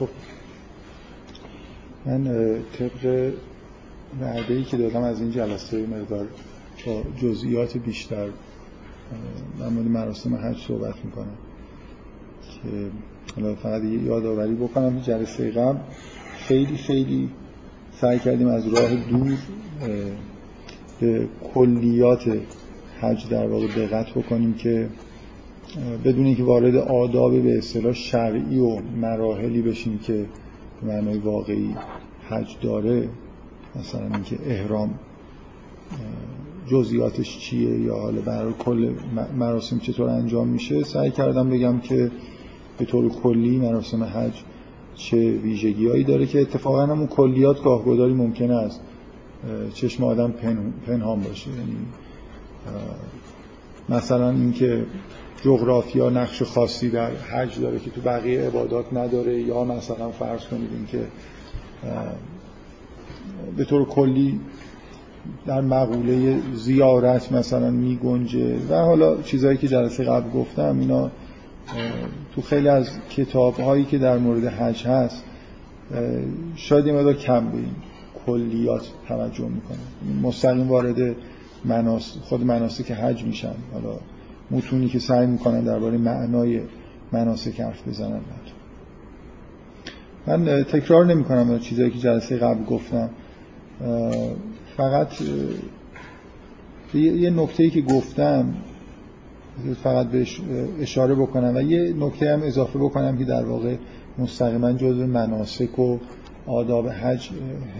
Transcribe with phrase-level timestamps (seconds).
[0.00, 0.08] خب.
[2.06, 2.24] من
[2.78, 3.32] طبق
[4.20, 6.26] وعده ای که دادم از این جلسه مقدار
[6.86, 8.28] با جزئیات بیشتر
[9.58, 11.36] در مورد مراسم حج صحبت می‌کنم
[12.42, 12.90] که
[13.36, 15.00] حالا فقط یادآوری بکنم.
[15.00, 15.78] جلسه قبل
[16.38, 17.30] خیلی خیلی
[18.00, 19.38] سعی کردیم از راه دور
[21.00, 22.40] به کلیات
[23.00, 24.88] حج در واقع دقت بکنیم که
[26.04, 30.26] بدون اینکه وارد آداب به اصطلاح شرعی و مراحلی بشیم که
[30.82, 31.74] معنای واقعی
[32.28, 33.08] حج داره
[33.76, 34.94] مثلا اینکه احرام
[36.66, 38.92] جزئیاتش چیه یا حالا برای کل
[39.38, 42.10] مراسم چطور انجام میشه سعی کردم بگم که
[42.78, 44.42] به طور کلی مراسم حج
[44.94, 48.80] چه ویژگیهایی داره که اتفاقا همون کلیات گاهگداری ممکنه است
[49.74, 50.34] چشم آدم
[50.86, 51.50] پنهان باشه.
[51.50, 51.76] یعنی
[53.88, 54.84] مثلا اینکه
[55.44, 60.70] جغرافیا نقش خاصی در حج داره که تو بقیه عبادات نداره یا مثلا فرض کنید
[60.72, 61.06] اینکه
[63.56, 64.40] به طور کلی
[65.46, 71.10] در مقوله زیارت مثلا می گنجه و حالا چیزهایی که جلسه قبل گفتم اینا
[72.34, 75.24] تو خیلی از کتاب هایی که در مورد حج هست
[76.56, 77.74] شاید یه مدار کم به این
[78.26, 79.78] کلیات توجه می‌کنه
[80.22, 81.16] مستقیم وارد
[81.64, 83.54] مناس خود مناسک حج میشن.
[83.72, 83.96] حالا
[84.50, 86.60] متونی که سعی می‌کنن درباره معنای
[87.12, 88.20] مناسک حرف بزنن
[90.26, 93.10] من تکرار نمی کنم چیزایی که جلسه قبل گفتم.
[94.76, 95.08] فقط
[96.94, 98.54] یه نکته که گفتم
[99.82, 100.40] فقط بهش
[100.80, 103.76] اشاره بکنم و یه نکته هم اضافه بکنم که در واقع
[104.18, 105.98] مستقیما جزء مناسک و
[106.46, 107.30] آداب حج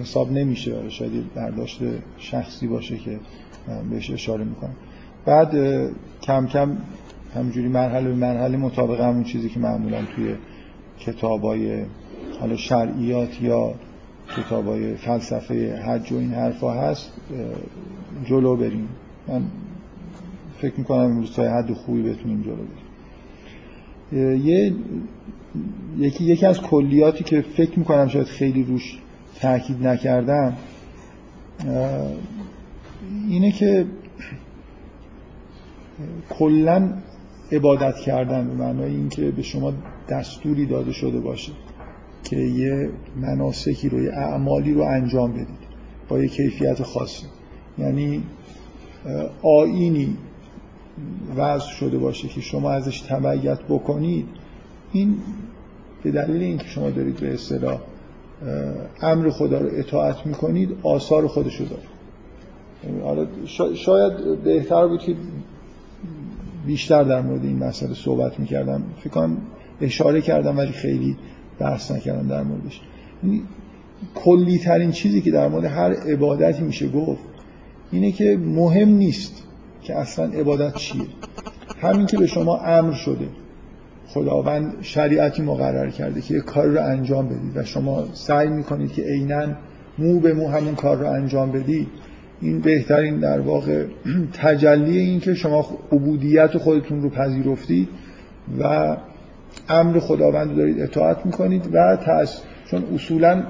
[0.00, 0.74] حساب نمیشه.
[0.74, 1.80] ولی شاید برداشت
[2.18, 3.18] شخصی باشه که
[3.90, 4.74] بهش اشاره می‌کنم.
[5.24, 5.54] بعد
[6.22, 6.76] کم کم
[7.34, 10.34] همجوری مرحله به مرحله مطابق همون چیزی که معمولا توی
[10.98, 11.84] کتابای
[12.40, 13.74] حالا شرعیات یا
[14.36, 17.12] کتابای فلسفه حج و این حرفا هست
[18.24, 18.88] جلو بریم.
[19.28, 19.42] من
[20.58, 24.46] فکر می‌کنم امروز تا حد خوبی بتونیم جلو بریم.
[24.46, 24.74] یه
[25.98, 28.98] یکی یکی از کلیاتی که فکر می‌کنم شاید خیلی روش
[29.40, 30.56] تاکید نکردم
[33.28, 33.86] اینه که
[36.30, 36.92] کلا
[37.52, 39.72] عبادت کردن به معنای اینکه به شما
[40.08, 41.52] دستوری داده شده باشه
[42.24, 45.70] که یه مناسکی رو یه اعمالی رو انجام بدید
[46.08, 47.26] با یه کیفیت خاصی.
[47.78, 48.22] یعنی
[49.42, 50.16] آینی
[51.36, 54.26] وضع شده باشه که شما ازش تبعیت بکنید.
[54.92, 55.16] این
[56.02, 57.80] به دلیل اینکه شما دارید به اصطلاح
[59.02, 61.82] امر خدا رو اطاعت می‌کنید آثار خودشو داره.
[63.04, 63.26] حالا
[63.74, 65.14] شاید بهتر بود که
[66.66, 68.82] بیشتر در مورد این مسئله صحبت می‌کردم.
[69.00, 69.38] فکر کنم
[69.80, 71.16] اشاره کردم ولی خیلی
[71.58, 72.80] بحث نکردم در موردش.
[73.24, 73.42] یعنی
[74.14, 77.22] کلی ترین چیزی که در مورد هر عبادتی میشه گفت
[77.92, 79.42] اینه که مهم نیست
[79.82, 81.06] که اصلا عبادت چیه.
[81.80, 83.28] همین که به شما امر شده.
[84.08, 89.02] خداوند شریعتی مقرر کرده که یه کار رو انجام بدید و شما سعی می‌کنید که
[89.02, 89.46] عینا
[89.98, 91.88] مو به مو همون کار رو انجام بدید.
[92.40, 93.84] این بهترین در واقع
[94.32, 97.88] تجلی این که شما عبودیت خودتون رو پذیرفتید
[98.60, 98.96] و
[99.68, 103.42] امر خداوند دارید اطاعت می‌کنید و تس چون اصولا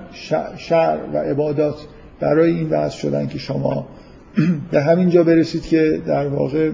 [0.57, 1.87] شعر و عبادات
[2.21, 3.87] برای این وضع شدن که شما
[4.73, 6.71] به همین جا برسید که در واقع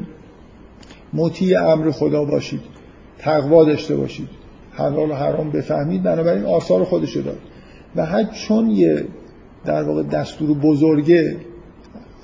[1.12, 2.60] مطیع امر خدا باشید
[3.19, 4.28] تقوا داشته باشید
[4.72, 7.38] حلال و حرام بفهمید بنابراین آثار خودشو داد.
[7.97, 9.04] و حج چون یه
[9.65, 11.37] در واقع دستور بزرگه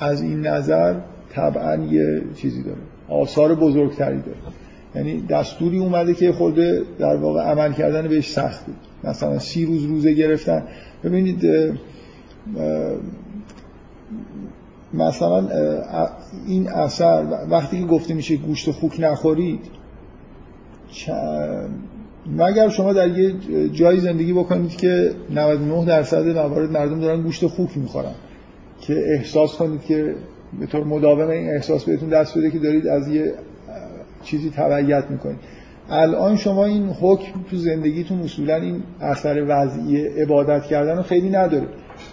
[0.03, 0.95] از این نظر
[1.33, 2.79] طبعا یه چیزی داره.
[3.09, 4.39] آثار بزرگتری داره.
[4.95, 8.73] یعنی دستوری اومده که خورده در واقع عمل کردن بهش سخته
[9.05, 10.63] مثلا سی روز روزه گرفتن.
[11.05, 11.73] ببینید
[14.95, 15.49] مثلا
[16.47, 19.61] این اثر وقتی که گفته میشه گوشت خوک نخورید
[22.27, 23.35] مگر شما در یه
[23.69, 28.15] جایی زندگی بکنید که 99 درصد موارد مردم دارن گوشت خوک می‌خورن؟
[28.87, 30.15] که احساس کنید که
[30.61, 33.35] به طور مداوم این احساس بهتون دست بده که دارید از یه
[34.23, 35.39] چیزی تبعیت می‌کنید.
[35.91, 41.67] الان شما این حکم تو زندگیتون اصولا این اثر وضعی عبادت کردن رو خیلی نداره.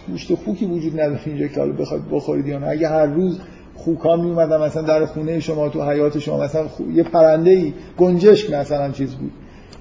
[0.08, 2.68] گوشت خوکی وجود نداره اینجا که حالا بخواید بخورید یا نه.
[2.68, 3.40] اگه هر روز
[3.76, 8.54] خوکا می اومدن مثلا در خونه شما تو حیات شما مثلا یه پرنده ای گنجشک
[8.54, 9.32] مثلا چیز بود.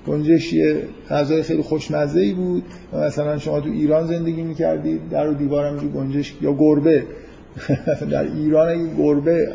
[0.08, 2.62] گنجش یه غذای خیلی خوشمزه ای بود.
[2.92, 7.02] و مثلا شما تو ایران زندگی می‌کردید در و دیوارم جو گنجشک یا گربه.
[8.10, 9.48] در ایران اگه گربه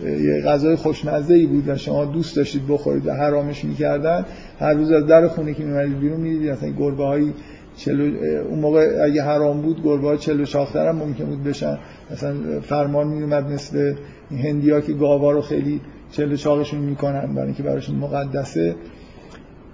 [0.00, 4.24] یه غذای خوشمزه ای بود و شما دوست داشتید بخورید و حرامش می‌کردن.
[4.58, 7.32] هر روز از در خونه که میمدید بیرون می‌دید مثلا گربه هایی
[7.76, 8.12] چلو
[8.50, 11.78] اون موقع اگه حرام بود گربه ها چلو شاختر هم ممکن بود بشن.
[12.10, 13.94] مثلا فرمان میومد مثل
[14.30, 15.80] این هندی ها که گاوا رو خیلی
[16.12, 18.74] چلو چاقشون می‌کنن برای اینکه براشون مقدسه.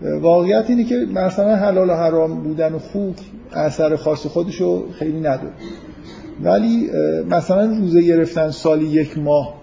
[0.02, 3.16] واقعیت اینه که مثلا حلال و حرام بودن و خوب
[3.52, 5.52] اثر خاص خودشو خیلی نداره.
[6.42, 6.90] ولی
[7.30, 9.54] مثلا روزه گرفتن سالی یک ماه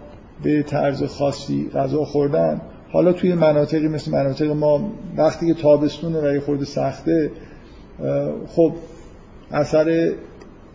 [0.44, 2.62] به طرز خاصی غذا خوردن
[2.92, 7.32] حالا توی مناطقی مثل مناطق ما وقتی که تابستونه و یه خورده سخته
[8.48, 8.74] خب
[9.52, 10.12] اثر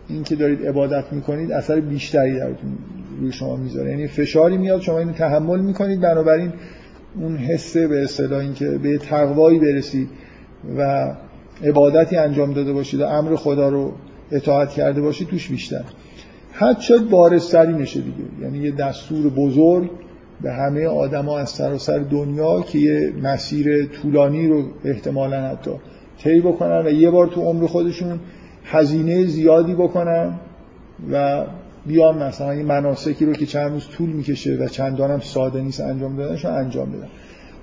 [0.08, 2.48] این که دارید عبادت می‌کنید اثر بیشتری در
[3.20, 3.90] روی شما می‌ذاره.
[3.90, 6.52] یعنی فشاری میاد شما اینو تحمل می‌کنید بنابراین
[7.16, 10.08] اون حسه به اصطلاح این که به تقوایی برسید
[10.78, 11.12] و
[11.64, 13.92] عبادتی انجام داده باشید و امر خدا رو
[14.32, 15.84] اطاعت کرده باشید توش بیشتر.
[16.52, 18.42] حد شد بارستری میشه دیگه.
[18.42, 19.90] یعنی یه دستور بزرگ
[20.42, 25.70] به همه آدما از سراسر دنیا که یه مسیر طولانی رو احتمالا حتی
[26.22, 28.20] طی بکنن و یه بار تو عمر خودشون
[28.64, 30.34] هزینه زیادی بکنن
[31.12, 31.44] و
[31.86, 35.80] بیان مثلا این مناسکی رو که چند روز طول می‌کشه و چندان هم ساده نیست
[35.80, 37.08] انجام دادنش انجام بدن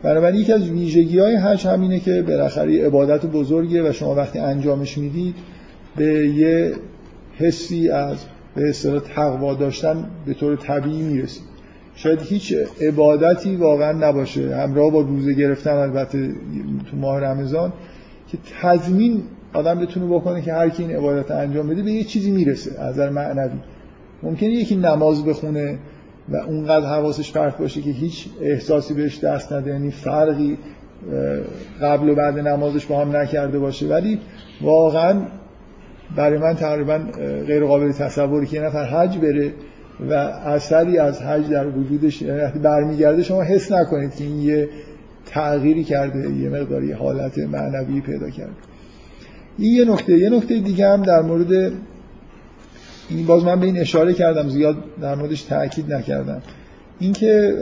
[0.04, 4.98] بنابراین یکی از ویژگی های حج همینه که بالاخره عبادت بزرگه و شما وقتی انجامش
[4.98, 5.36] می‌دید
[5.96, 6.74] به یه
[7.38, 8.18] حسی از
[8.56, 11.44] به اصطلاح تقوا داشتن به طور طبیعی می‌رسید.
[11.96, 14.56] شاید هیچ عبادتی واقعا نباشه.
[14.56, 16.28] همراه با روزه گرفتن البته
[16.92, 17.74] تو ماه رمضان
[18.32, 19.24] که تضمین
[19.54, 22.82] آدم بتونه بکنه که هر کی این عبادت انجام بده به یه چیزی می‌رسه.
[22.82, 23.60] از نظر معنوی.
[24.24, 25.78] ممکنه یکی نماز بخونه
[26.30, 29.72] و اونقدر حواسش پرت باشه که هیچ احساسی بهش دست نده.
[29.72, 30.58] یعنی فرقی
[31.82, 33.88] قبل و بعد نمازش با هم نکرده باشه.
[33.88, 34.20] ولی
[34.62, 35.22] واقعا
[36.16, 36.98] برای من تقریبا
[37.48, 39.54] غیر قابل تصوری که یه نفر حج بره
[40.10, 44.70] و اثری از حج در وجودش یعنی وقتی برمیگرده شما حس نکنید که این یه
[45.26, 48.52] تغییری کرده یه مقداری حالت معنوی پیدا کرده.
[49.58, 50.18] این یه نکته.
[50.18, 51.72] یه نکته دیگه هم در مورد
[53.10, 56.42] این باز من به این اشاره کردم زیاد در موردش تاکید نکردم.
[57.00, 57.54] اینکه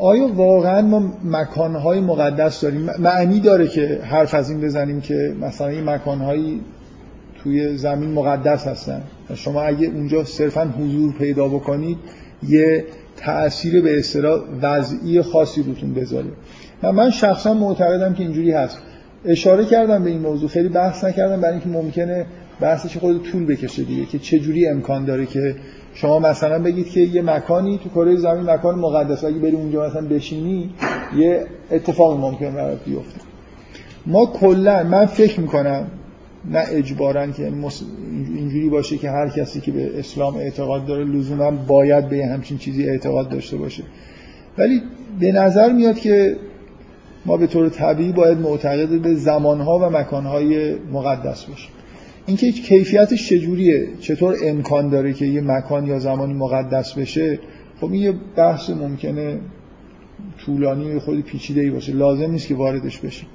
[0.00, 5.66] آیا واقعا ما مکانهای مقدس داریم؟ معنی داره که حرف از این بزنیم که مثلا
[5.66, 6.60] این مکانهایی
[7.42, 9.02] توی زمین مقدس هستن.
[9.34, 11.98] شما اگه اونجا صرفا حضور پیدا بکنید
[12.48, 12.84] یه
[13.16, 16.28] تأثیر به اصطلاح وضعی خاصی روتون بذاره.
[16.82, 18.78] من شخصا معتقدم که اینجوری هست.
[19.24, 20.48] اشاره کردم به این موضوع.
[20.48, 22.26] خیلی بحث نکردم برای اینکه ممکنه
[22.60, 25.54] بحثش خود طول بکشه دیگه که چه جوری امکان داره که
[25.94, 30.08] شما مثلا بگید که یه مکانی تو کره زمین مکان مقدس اگه بری اونجا مثلا
[30.08, 30.70] بشینی
[31.16, 33.20] یه اتفاق ممکن برات بیفته.
[34.06, 35.86] ما کلا من فکر می‌کنم
[36.50, 37.52] نه اجبارا که
[38.36, 42.88] اینجوری باشه که هر کسی که به اسلام اعتقاد داره لزوما باید به همچین چیزی
[42.88, 43.82] اعتقاد داشته باشه.
[44.58, 44.82] ولی
[45.20, 46.36] به نظر میاد که
[47.26, 51.70] ما به طور طبیعی باید معتقد به زمانها و مکانهای مقدس باشیم.
[52.26, 57.38] اینکه کیفیتش چجوریه چطور امکان داره که یه مکان یا زمانی مقدس بشه
[57.80, 59.38] خب این یه بحث ممکنه
[60.46, 63.28] طولانی خود پیچیده ای باشه لازم نیست که واردش بشیم.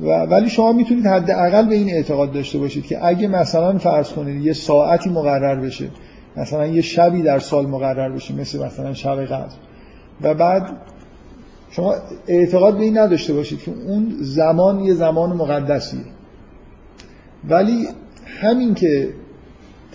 [0.00, 4.44] و ولی شما می‌تونید حداقل به این اعتقاد داشته باشید که اگه مثلا فرض کنید
[4.44, 5.88] یه ساعتی مقرر بشه
[6.36, 9.54] مثلا یه شبی در سال مقرر بشه مثل مثلا شب قدر
[10.20, 10.76] و بعد
[11.70, 11.94] شما
[12.26, 16.00] اعتقاد به این نداشته باشید که اون زمان یه زمان مقدسیه.
[17.48, 17.88] ولی
[18.40, 19.14] همین که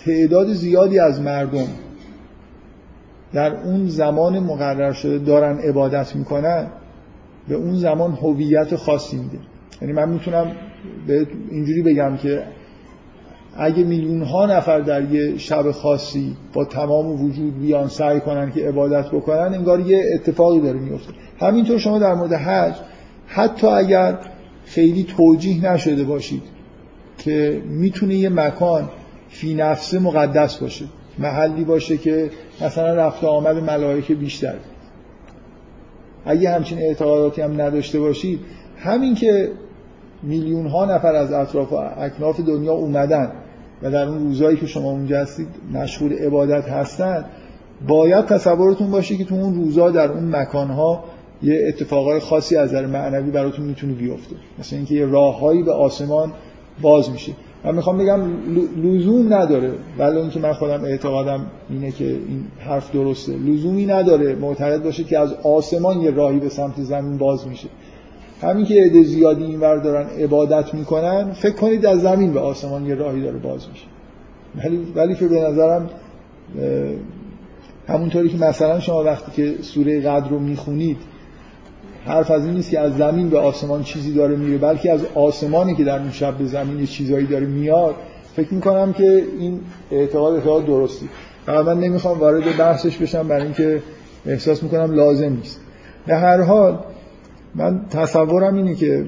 [0.04, 1.66] تعداد زیادی از مردم
[3.32, 6.66] در اون زمان مقرر شده دارن عبادت می‌کنن
[7.48, 9.38] به اون زمان هویت خاصی میده.
[9.82, 10.52] یعنی من می‌تونم
[11.06, 12.42] به اینجوری بگم که
[13.58, 18.68] اگه میلیون ها نفر در یه شب خاصی با تمام وجود بیان سعی کنن که
[18.68, 22.74] عبادت بکنن انگار یه اتفاقی داره میفته همینطور شما در مورد حج
[23.26, 24.18] حتی اگر
[24.64, 26.42] خیلی توجیه نشده باشید
[27.18, 28.88] که می‌تونه یه مکان
[29.28, 30.84] فی نفسه مقدس باشه
[31.18, 34.54] محلی باشه که مثلا رفت آمد ملائکه بیشتر.
[36.24, 38.40] اگه همچین اعتقاداتی هم نداشته باشید
[38.78, 39.50] همین که
[40.22, 43.32] میلیون ها نفر از اطراف اکناف دنیا اومدن
[43.82, 47.24] و در اون روزایی که شما اونجا هستید مشغول عبادت هستن
[47.88, 51.04] باید تصورتون باشه که تو اون روزا در اون مکانها
[51.42, 54.36] یه اتفاقای خاصی از نظر معنوی براتون می‌تونه بیفته.
[54.58, 56.32] مثل اینکه یه راههایی به آسمان
[56.82, 57.32] باز میشه.
[57.64, 58.20] من می‌خوام بگم
[58.82, 59.72] لزوم نداره.
[59.98, 63.32] ولی اینکه من خودم اعتقادم اینه که این حرف درسته.
[63.32, 67.68] لزومی نداره معتقد باشه که از آسمان یه راهی به سمت زمین باز میشه.
[68.42, 72.94] همین که عده زیادی اینور دارن عبادت می‌کنن فکر کنید از زمین به آسمان یه
[72.94, 73.86] راهی داره باز میشه.
[74.64, 75.90] ولی ولی که به نظرم
[77.88, 80.96] همونطوری که مثلا شما وقتی که سوره قدر رو می‌خونید
[82.06, 85.74] حرف از این نیست که از زمین به آسمان چیزی داره میره بلکه از آسمانی
[85.74, 87.94] که در اون شب به زمین چیزایی داره میاد
[88.36, 91.08] فکر می‌کنم که این اعتقاد اعتقاد درستی.
[91.48, 93.82] من نمی‌خوام وارد بحثش بشم برای اینکه
[94.26, 95.60] احساس می‌کنم لازم نیست.
[96.06, 96.78] به هر حال
[97.56, 99.06] من تصورم اینه که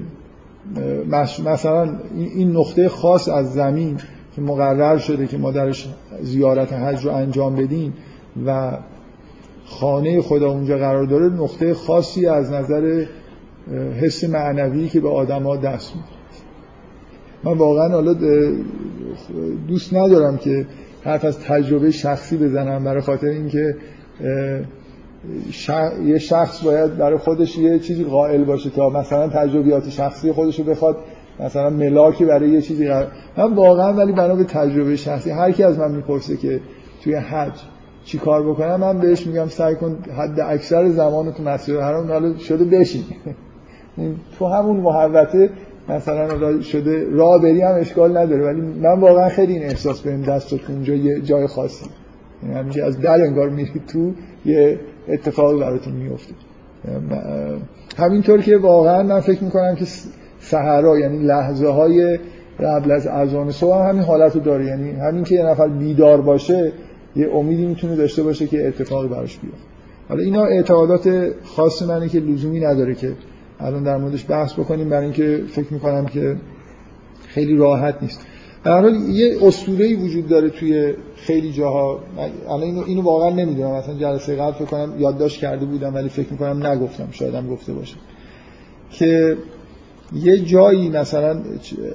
[1.45, 3.97] مثلا این نقطه خاص از زمین
[4.35, 5.89] که مقرر شده که ما درش
[6.21, 7.93] زیارت حج رو انجام بدیم
[8.45, 8.77] و
[9.65, 13.05] خانه خدا اونجا قرار داره نقطه خاصی از نظر
[14.01, 16.07] حس معنوی که به آدما دست میده.
[17.43, 18.15] من واقعا حالا
[19.67, 20.65] دوست ندارم که
[21.03, 23.75] حرف از تجربه شخصی بزنم برای خاطر اینکه
[26.05, 30.65] یه شخص باید برای خودش یه چیزی قائل باشه تا مثلا تجربیات شخصی خودش رو
[30.65, 30.97] بخواد
[31.39, 33.07] مثلا ملاکی برای یه چیزی قرار
[33.37, 36.59] من واقعا ولی بنا به تجربه شخصی هر کی از من می‌پرسه که
[37.03, 37.53] توی حج
[38.05, 42.37] چی کار بکنم من بهش میگم سعی کن حد اکثر زمان تو مسجد حرام حالا
[42.37, 43.03] شده بشین.
[44.39, 45.49] تو همون محوطه
[45.89, 50.51] مثلا شده راه بری هم اشکال نداره ولی من واقعا خیلی این احساس بهم دست
[50.51, 51.85] داد اونجا یه جای خاصی.
[52.43, 54.11] یعنی همیشه از در انگار میرید تو
[54.45, 56.33] یه اتفاقی براتون میفته
[57.97, 59.85] همینطور که واقعا من فکر می‌کنم که
[60.39, 62.19] سهرا یعنی لحظه های
[62.59, 64.65] قبل از اذان صبح هم همین حالت رو داره.
[64.65, 66.71] یعنی همین که یه نفر بیدار باشه
[67.15, 69.53] یه امیدی می‌تونه داشته باشه که اتفاقی براش بیاد
[70.09, 73.11] حالا اینا اعتقادات خاص منه که لزومی نداره که
[73.59, 76.35] الان در موردش بحث بکنیم برای اینکه فکر می‌کنم که
[77.27, 78.25] خیلی راحت نیست.
[78.69, 81.99] در حال یه اسطوره‌ای وجود داره توی خیلی جاها.
[82.49, 83.71] الان اینو, اینو واقعا نمی‌دونم.
[83.71, 87.07] مثلا جلسه قبل فکر کنم یادداشت کرده بودم ولی فکر می‌کنم نگفتم.
[87.11, 87.95] شاید هم گفته باشه.
[88.91, 89.37] که
[90.13, 91.41] یه جایی مثلا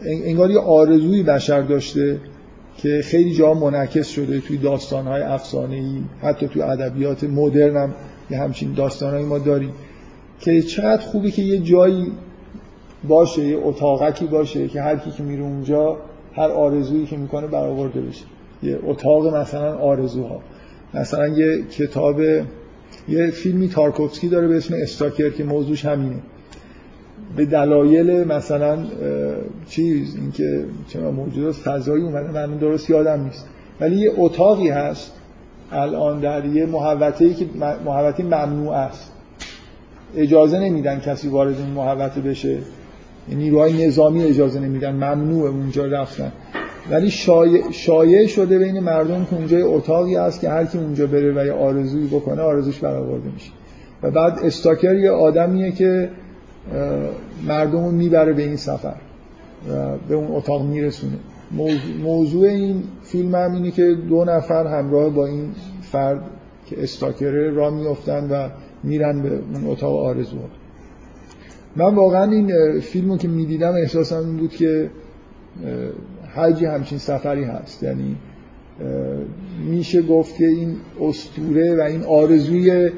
[0.05, 2.21] انگار یه آرزوی بشر داشته
[2.77, 7.95] که خیلی جا منعکس شده توی داستانهای افسانه‌ای حتی توی ادبیات مدرن هم
[8.31, 9.73] یه همچین داستانهایی ما داریم
[10.41, 12.13] که چقدر خوبه که یه جایی
[13.09, 15.97] باشه یه اتاقکی باشه که هر کی که میره اونجا
[16.37, 18.25] هر آرزویی که می‌کنه برآورده بشه.
[18.63, 20.41] یه اتاق مثلا آرزوها.
[20.95, 22.21] مثلا یه کتاب
[23.09, 26.17] یه فیلمی تارکوفسکی داره به اسم استاکر که موضوعش همینه.
[27.37, 28.79] به دلایل مثلا
[29.69, 33.47] چیز اینکه چرا موجودات فضایی اومده من درست یادم نیست.
[33.81, 35.13] ولی یه اتاقی هست
[35.73, 37.47] الان در یه محوطه‌ای که
[37.85, 39.13] محوطه ممنوع است.
[40.17, 42.59] اجازه نمیدن کسی وارد این محوطه بشه.
[43.29, 46.33] نیروهای نظامی اجازه نمیدن ممنوع اونجا رفتن.
[46.91, 47.11] ولی
[47.71, 51.53] شایع, شده بین مردم که اونجا اتاقی هست که هر کی اونجا بره و یه
[51.53, 53.51] آرزویی بکنه آرزوش برآورده میشه.
[54.03, 56.11] و بعد استاکر یه آدمیه که
[57.47, 58.97] مردم رو می‌بره به این سفر
[59.71, 61.17] و به اون اتاق میرسونه.
[62.03, 65.53] موضوع این فیلم هم اینه که دو نفر همراه با این
[65.83, 66.21] فرد
[66.67, 68.49] که استاکره را میفتن و
[68.83, 70.37] میرن به اون اتاق آرزو
[71.77, 74.91] من واقعا این فیلم رو که می‌دیدم احساسم این بود که
[76.35, 77.83] حجی همچین سفری هست.
[77.83, 78.17] یعنی
[79.71, 82.91] میشه گفت که این استوره و این آرزوی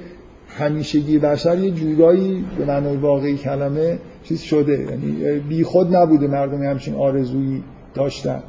[0.48, 4.86] همیشگی بشر یه جورایی به معنای واقعی کلمه چیز شده.
[4.90, 7.62] یعنی بی خود نبوده مردم همچین آرزویی
[7.94, 8.42] داشتن.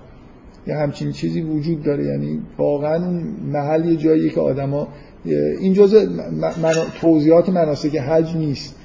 [0.67, 2.05] یه همچین چیزی وجود داره.
[2.05, 4.87] یعنی واقعا محل یه جایی که آدما
[5.59, 6.05] این جزء
[6.61, 6.73] من...
[7.01, 8.75] توضیحات مناسک حج نیست.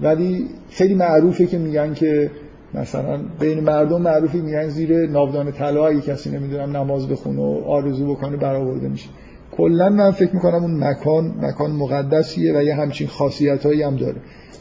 [0.00, 2.30] ولی خیلی معروفه که میگن که
[2.74, 8.36] مثلا بین مردم معروفی میگن زیر ناودان طلا کسی نمی‌دونم نماز بخونه و آرزو بکنه
[8.36, 9.08] برآورده میشه.
[9.52, 14.16] کلا من فکر می‌کنم اون مکان مکان مقدسیه و یه همچین خاصیت هایی هم داره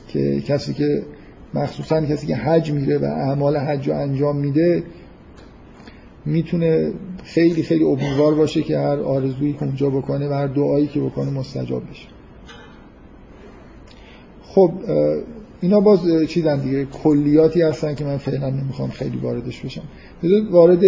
[0.08, 1.04] که کسی که
[1.54, 4.84] مخصوصا کسی که حج میره و اعمال حج رو انجام میده
[6.25, 6.92] می‌تونه
[7.24, 11.32] خیلی خیلی امیدوار باشه که هر آرزویی که اونجا بکنه و هر دعایی که بکنه
[11.32, 12.08] مستجاب بشه.
[14.44, 14.72] خب
[15.62, 19.84] اینا باز چیزن دیگه کلیاتی هستن که من فعلا نمی‌خوام خیلی واردش بشم.
[20.51, 20.86] وارد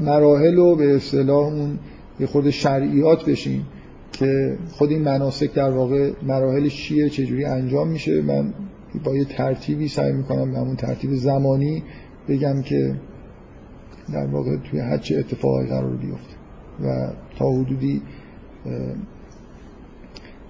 [0.00, 1.78] مراحل و به اصطلاح اون
[2.20, 3.66] یه خود شرعیات بشیم
[4.12, 8.22] که خود این مناسک در واقع مراحل چیه چجوری انجام میشه.
[8.22, 8.54] من
[9.04, 11.82] با یه ترتیبی سعی می‌کنم به همون ترتیب زمانی
[12.28, 12.94] بگم که
[14.12, 16.34] در واقع توی هر چه اتفاقی قرار بیفته
[16.84, 18.02] و تا حدودی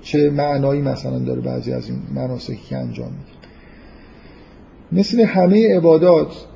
[0.03, 3.36] چه معنایی مثلا داره بعضی از این مناسکی که انجام میده.
[4.93, 6.47] مثل همه عبادات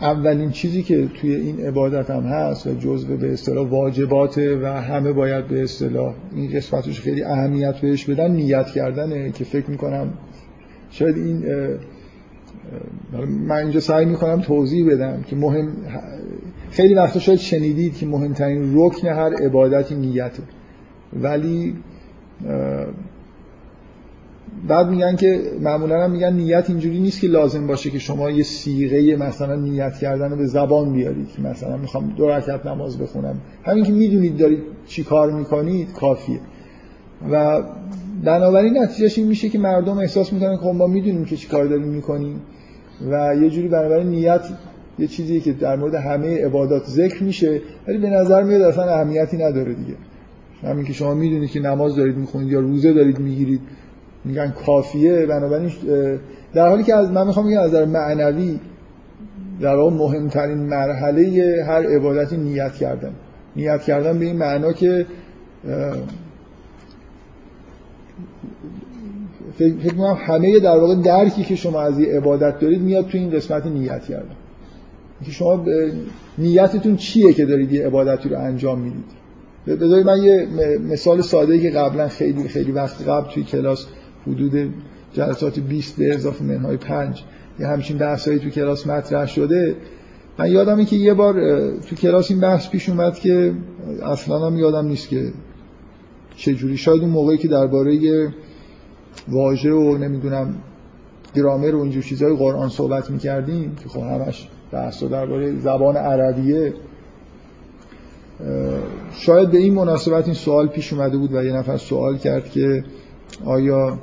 [0.00, 5.12] اولین چیزی که توی این عبادت هم هست و جزء به اصطلاح واجباته و همه
[5.12, 10.12] باید به اصطلاح این قسمتش خیلی اهمیت بهش بدن نیت کردنه که فکر می‌کنم
[10.90, 11.44] شاید این
[13.48, 15.68] من اینجا سعی می‌کنم توضیح بدم که مهم
[16.70, 20.42] خیلی وقتا شاید شنیدید که مهمترین رکن هر عبادتی نیته.
[21.22, 21.74] ولی
[24.68, 28.42] بعد میگن که معمولا هم میگن نیت اینجوری نیست که لازم باشه که شما یه
[28.42, 33.40] سیغه مثلا نیت کردن رو به زبان بیارید که مثلا می‌خوام دو رکعت نماز بخونم.
[33.64, 36.40] همین که می‌دونید دارید چی کار می‌کنید کافیه.
[37.30, 37.62] و
[38.24, 41.64] بنابراین نتیجهش این میشه که مردم احساس می‌کنن که خب ما می‌دونیم که چی کار
[41.64, 42.40] داریم می‌کنیم
[43.10, 44.40] و یه جوری بنابراین نیت
[44.98, 49.36] یه چیزی که در مورد همه عبادات ذکر میشه ولی به نظر میاد اصلا اهمیتی
[49.36, 49.94] نداره دیگه.
[50.62, 53.60] همین که شما می‌دونید که نماز دارید می‌خونید یا روزه دارید می‌گیرید
[54.26, 55.70] میگن کافیه بنابراین
[56.54, 58.58] در حالی که از من می‌خوام بگم از نظر معنوی
[59.60, 63.12] در واقع مهمترین مرحله هر عبادتی نیت کردن.
[63.56, 65.06] نیت کردن به این معنا که
[69.58, 73.30] فکر کنم همه در واقع درکی که شما از یه عبادت دارید میاد تو این
[73.30, 74.36] قسمت نیت کردن.
[75.24, 75.64] که شما
[76.38, 79.16] نیتتون چیه که دارید یه عبادتی رو انجام می‌دید؟
[79.66, 80.46] بذارید من یه
[80.90, 83.86] مثال ساده که قبلا خیلی خیلی وقت قبل توی کلاس
[84.26, 84.74] حدود
[85.12, 87.24] جلسات 20 به اضافه منهای 5
[87.60, 89.76] یه همچین بحثایی تو کلاس مطرح شده.
[90.38, 91.34] من یادمه که یه بار
[91.76, 93.54] تو کلاس این بحث پیش اومد که
[94.02, 95.32] اصلا هم یادم نیست که
[96.36, 96.76] چجوری.
[96.76, 98.28] شاید اون موقعی که درباره
[99.28, 100.54] واژه و نمی‌دونم
[101.34, 106.74] گرامر و اینجور چیزهای قرآن صحبت می‌کردیم که خب همش بحث درباره زبان عربیه.
[109.12, 112.84] شاید به این مناسبت این سوال پیش اومده بود و یه نفر سوال کرد که
[113.44, 113.98] آیا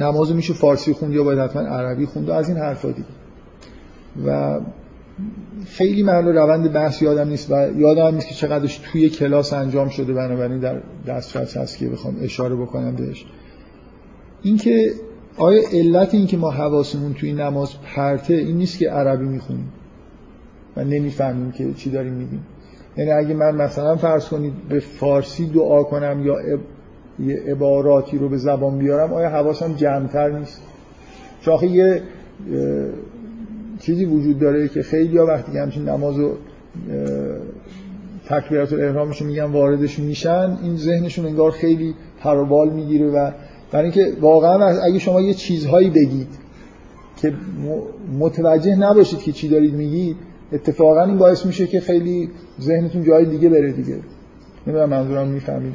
[0.00, 3.08] نماز میشه فارسی خوند یا باید حتما عربی خوند و از این حرفا دیگه.
[4.26, 4.60] و
[5.66, 10.12] خیلی من روند بحث یادم نیست و یادم نیست که چقدرش توی کلاس انجام شده
[10.12, 13.26] بنابراین در دسترس هست که بخوام اشاره بکنم بهش.
[14.42, 14.92] اینکه
[15.36, 19.72] آیا علت این که ما حواسمون توی نماز پرته این نیست که عربی می‌خونیم
[20.76, 22.46] و نمی‌فهمیم که چی داریم میگیم.
[22.96, 26.36] یعنی اگه من مثلا فرض کنید به فارسی دعا کنم یا
[27.26, 30.62] یه عباراتی رو به زبان بیارم آیا حواسم جمعتر نیست؟
[31.40, 32.02] چون یه
[33.80, 36.32] چیزی وجود داره که خیلی ها وقتی همچین نماز و
[38.28, 43.30] تکبیرات الاحرامشون میگن واردش میشن این ذهنشون انگار خیلی پروبال می‌گیره و
[43.72, 46.28] برای اینکه واقعا اگه شما یه چیزهایی بگید
[47.16, 47.32] که
[48.18, 50.16] متوجه نباشید که چی دارید میگید
[50.52, 53.96] اتفاقا این باعث میشه که خیلی ذهنتون جای دیگه بره دیگه.
[54.66, 55.74] نمی‌دونم منظورم می‌فهمید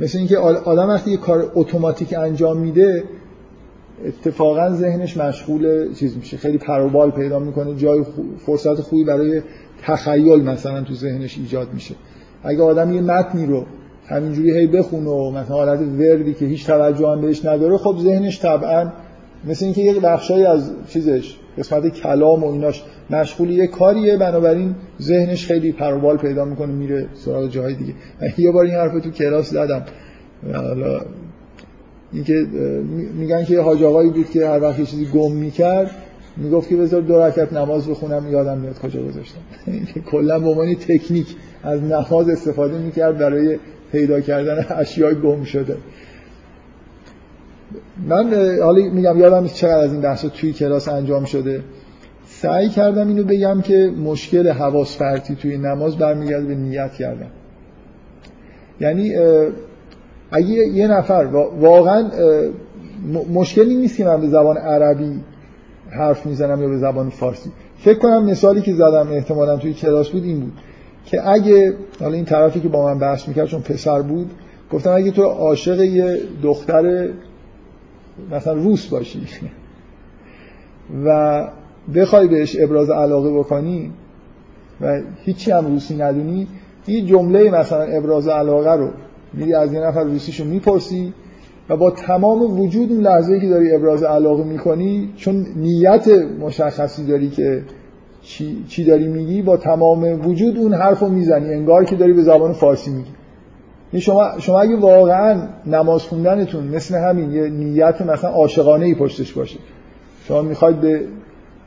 [0.00, 3.04] مثل اینکه آدم وقتی یه کار اتوماتیک انجام میده
[4.04, 6.36] اتفاقا ذهنش مشغول چیز میشه.
[6.36, 8.04] خیلی پروبال پیدا می‌کنه جای
[8.46, 9.42] فرصت خوبی برای
[9.82, 11.94] تخیل مثلا تو ذهنش ایجاد میشه.
[12.44, 13.66] اگه آدم یه متنی رو
[14.06, 18.40] همینجوری هی بخونه و مثلا حالت وردی که هیچ توجه هم بهش نداره خب ذهنش
[18.40, 18.92] طبعا
[19.44, 25.46] مثل اینکه یه بخشایی از چیزش قسمت کلام و ایناش مشغول یه کاریه بنابراین ذهنش
[25.46, 27.94] خیلی پروبال پیدا می‌کنه میره سراغ جای دیگه.
[28.38, 29.84] یه بار این حرف تو کلاس دادم
[30.54, 31.00] حالا
[32.12, 32.46] اینکه
[33.14, 35.90] میگن که حاج آقایی بود که هر وقت یه چیزی گم می‌کرد
[36.36, 39.40] می‌گفت که بذار دو رکعت نماز بخونم یادم میاد کجا گذاشتم.
[40.10, 41.26] کلا به عنوان تکنیک
[41.62, 43.58] از نماز استفاده می‌کرد برای
[43.92, 45.76] پیدا کردن اشیای گم شده.
[48.08, 51.62] من حالا میگم یادم چقدر از این بحثا توی کلاس انجام شده.
[52.26, 57.30] سعی کردم اینو بگم که مشکل حواس فرتی توی نماز برمیگرده به نیت کردن
[58.80, 59.16] یعنی
[60.30, 61.24] اگه یه نفر
[61.60, 62.10] واقعا
[63.32, 65.20] مشکلی نیست که من به زبان عربی
[65.90, 67.50] حرف می‌زنم یا به زبان فارسی.
[67.78, 70.52] فکر کنم مثالی که زدم احتمالا توی کلاس بود این بود
[71.04, 74.30] که اگه حالا این طرفی که با من بحث می‌کرد چون پسر بود
[74.72, 77.08] گفتم اگه تو عاشق یه دختر
[78.30, 79.20] مثلا روس باشی.
[81.04, 81.48] و
[81.94, 83.90] بخوای بهش ابراز علاقه بکنی
[84.80, 86.46] و هیچی هم روسی ندونی
[86.86, 88.90] یه جمله مثلا ابراز علاقه رو
[89.34, 91.12] میری از یه نفر روسیشو می‌پرسی
[91.68, 96.08] و با تمام وجود اون لحظه که داری ابراز علاقه می‌کنی چون نیت
[96.40, 97.62] مشخصی داری که
[98.22, 101.54] چی, چی داری میگی با تمام وجود اون حرف رو می‌زنی.
[101.54, 103.10] انگار که داری به زبان فارسی میگی.
[103.98, 109.58] شما, شما اگه واقعا نماز خوندنتون مثل همین یه نیت مثلا عاشقانه ای پشتش باشه.
[110.28, 111.00] شما می‌خواید به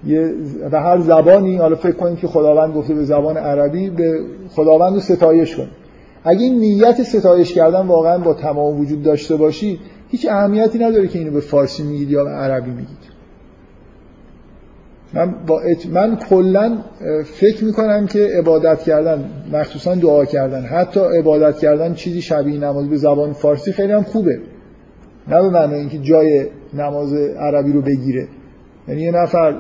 [0.06, 0.34] یه
[0.72, 4.20] به هر زبانی حالا فکر کنید که خداوند گفته به زبان عربی به
[4.56, 5.84] خداوند رو ستایش کنید
[6.24, 11.20] اگه این نیت ستایش کردن واقعا با تمام وجود داشته باشی هیچ اهمیتی نداره که
[11.20, 13.03] اینو به فارسی میگید یا به عربی میگید.
[15.14, 16.78] من, با من کلا
[17.26, 22.98] فکر می‌کنم که عبادت کردن مخصوصا دعا کردن حتی عبادت کردن چیزی شبیه نماز به
[22.98, 24.40] زبان فارسی خیلی هم خوبه.
[25.28, 28.28] نه به معنی اینکه جای نماز عربی رو بگیره.
[28.88, 29.56] یعنی یه نفر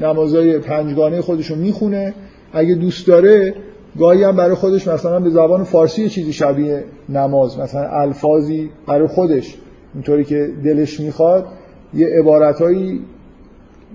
[0.00, 2.14] نمازهای پنجگانه خودشو می‌خونه
[2.52, 3.54] اگه دوست داره
[3.98, 9.56] گاهی هم برای خودش مثلا به زبان فارسی چیزی شبیه نماز مثلا الفاظی برای خودش.
[9.94, 11.46] اینطوری که دلش می‌خواد
[11.94, 13.00] یه عبارتهایی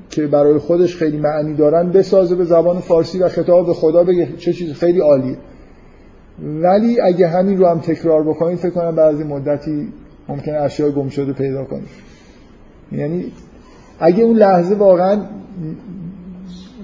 [0.09, 4.27] که برای خودش خیلی معنی دارن بسازه به زبان فارسی و خطاب به خدا بگه
[4.37, 5.37] چه چیز خیلی عالیه.
[6.43, 9.87] ولی اگه همین رو هم تکرار بکنید فکر کنم بعضی مدتی
[10.27, 11.89] ممکنه اشیاء گم شده پیدا کنید.
[12.91, 13.31] یعنی
[13.99, 15.21] اگه اون لحظه واقعا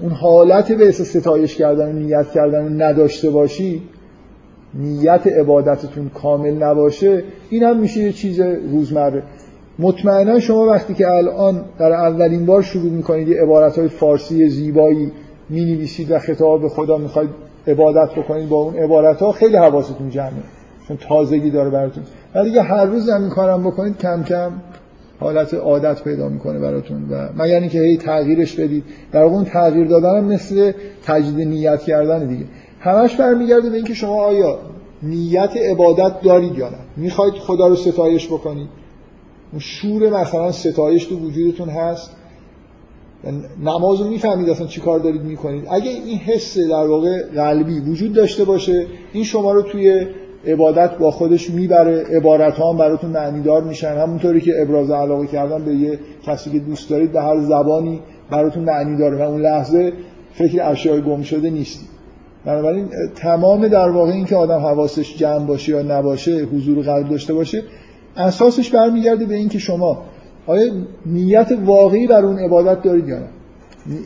[0.00, 3.82] اون حالت به ستایش کردن و نیت کردن نداشته باشی
[4.74, 9.22] نیت عبادتتون کامل نباشه این هم میشه یه چیز روزمره.
[9.80, 15.12] مطمئنا شما وقتی که الان در اولین بار شروع می‌کنید یه عبارت های فارسی زیبایی
[15.48, 17.30] می نویسید و خطاب به خدا می‌خواید
[17.66, 20.42] عبادت بکنید با اون عبارت ها خیلی حواستون جمعه
[20.88, 22.02] چون تازگی داره براتون.
[22.34, 24.52] ولی دیگه هر روز هم این کارم بکنید کم کم
[25.20, 28.84] حالت عادت پیدا می‌کنه براتون و مگر اینکه هی تغییرش بدید.
[29.12, 30.72] در اون تغییر دادن هم مثل
[31.04, 32.44] تجدید نیت کردن دیگه.
[32.80, 34.58] همش برمیگرده به اینکه شما آیا
[35.02, 38.79] نیت عبادت دارید یا نه؟ می‌خواید خدا رو ستایش بکنید؟
[39.52, 42.10] اون شور مثلا ستایش تو وجودتون هست.
[43.64, 45.64] نماز رو می‌فهمید اصلا چی کار دارید می‌کنید.
[45.70, 50.06] اگه این حس در واقع قلبی وجود داشته باشه این شما رو توی
[50.46, 53.94] عبادت با خودش می‌بره عبارت ها هم براتون معنیدار میشن.
[53.94, 58.64] همونطوری که ابراز علاقه کردن به یه کسی که دوست دارید به هر زبانی براتون
[58.64, 59.92] معنی داره و اون لحظه
[60.34, 61.86] فکر اشیاء گم شده نیستی.
[62.44, 67.34] بنابراین تمام در واقع این که آدم حواسش جمع باشه یا نباشه حضور قلب داشته
[67.34, 67.62] باشه
[68.16, 70.02] اساسش برمیگرده به اینکه شما
[70.46, 70.72] آیا
[71.06, 73.28] نیت واقعی بر اون عبادت دارید یا نه؟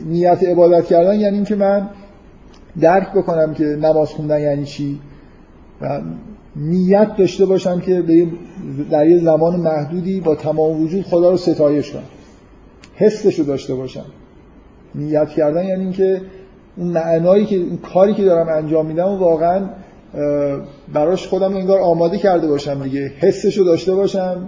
[0.05, 1.89] نیت عبادت کردن یعنی اینکه من
[2.81, 4.99] درک بکنم که نماز خوندن یعنی چی
[5.81, 6.01] و
[6.55, 8.03] نیت داشته باشم که
[8.91, 12.03] در یه زمان محدودی با تمام وجود خدا رو ستایش کنم.
[12.95, 14.05] حسش رو داشته باشم.
[14.95, 16.21] نیت کردن یعنی اینکه
[16.77, 19.69] اون معنایی که اون کاری که دارم انجام میدم و واقعا
[20.93, 24.47] براش خودم انگار آماده کرده باشم دیگه حسش رو داشته باشم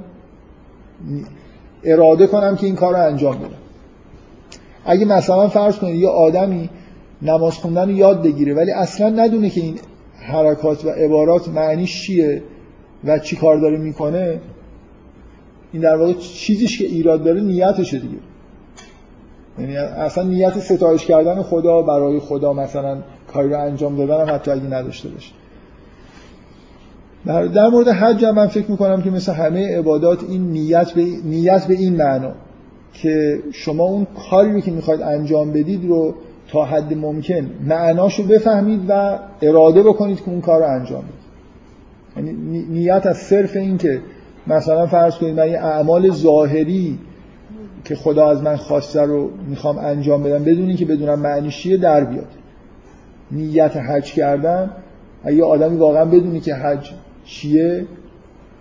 [1.84, 3.50] اراده کنم که این کار رو انجام بدم.
[4.86, 6.70] اگه مثلا فرض کنید یه آدمی
[7.22, 9.80] نماز خوندن یاد بگیره ولی اصلا ندونه که این
[10.20, 12.44] حرکات و عبارات معنیش چیه
[13.04, 14.40] و چی کار داره می‌کنه
[15.74, 18.18] این در واقع چیزیش که ایراد داره نیتشه دیگه.
[19.60, 22.98] یعنی اصلا نیت ستایش کردن خدا برای خدا مثلا
[23.34, 25.32] کاری رو انجام دادن هم حتی اگه نداشته باشه.
[27.28, 31.68] در مورد حج هم من فکر می‌کنم که مثل همه عبادات این نیت به, نیت
[31.68, 32.32] به این معنا
[32.94, 36.14] که شما اون کاری که می‌خواید انجام بدید رو
[36.48, 41.28] تا حد ممکن معناشو بفهمید و اراده بکنید که اون کار رو انجام بدید.
[42.18, 44.02] یعنی نیت از صرف این که
[44.48, 47.00] مثلا فرض کنید من یه اعمال ظاهری
[47.84, 52.04] که خدا از من خواسته رو می‌خوام انجام بدم بدون که بدونم معنیش چیه در
[52.04, 52.28] بیاد.
[53.32, 54.70] نیت حج کردن
[55.24, 56.92] اگه آدمی واقعا بدونی که حج
[57.28, 57.86] چیه؟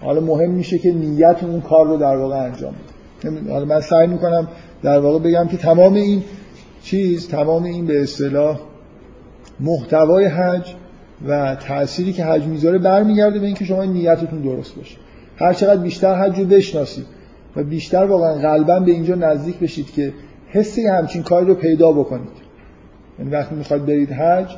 [0.00, 2.74] حالا مهم میشه که نیت اون کار رو در واقع انجام
[3.24, 3.52] بده.
[3.52, 4.48] حالا من سعی می‌کنم
[4.82, 6.22] در واقع بگم که تمام این
[6.82, 8.60] چیز تمام این به اصطلاح
[9.60, 10.74] محتوای حج
[11.28, 14.96] و تأثیری که حج می‌ذاره برمیگرده به اینکه شما نیتتون درست باشه.
[15.36, 17.06] هر چقدر بیشتر حج رو بشناسید
[17.56, 20.12] و بیشتر واقعا قلبا به اینجا نزدیک بشید که
[20.48, 22.46] حسی همچین کاری رو پیدا بکنید.
[23.18, 24.56] یعنی وقتی می‌خواید برید حج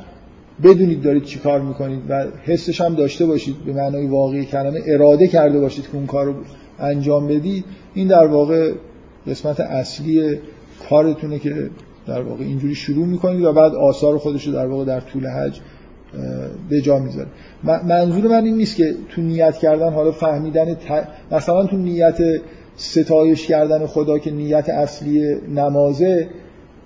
[0.63, 5.27] بدونید دارید چی کار می‌کنید و حسش هم داشته باشید به معنای واقعی کلمه اراده
[5.27, 6.33] کرده باشید که اون کار رو
[6.79, 7.65] انجام بدید.
[7.93, 8.71] این در واقع
[9.27, 10.39] قسمت اصلی
[10.89, 11.69] کارتونه که
[12.07, 15.59] در واقع اینجوری شروع می‌کنید و بعد آثار خودش رو در واقع در طول حج
[16.69, 17.27] به جا می‌ذاره.
[17.63, 20.77] منظور من این نیست که تو نیت کردن حالا فهمیدن
[21.31, 22.17] مثلا تو نیت
[22.75, 26.27] ستایش کردن خدا که نیت اصلی نمازه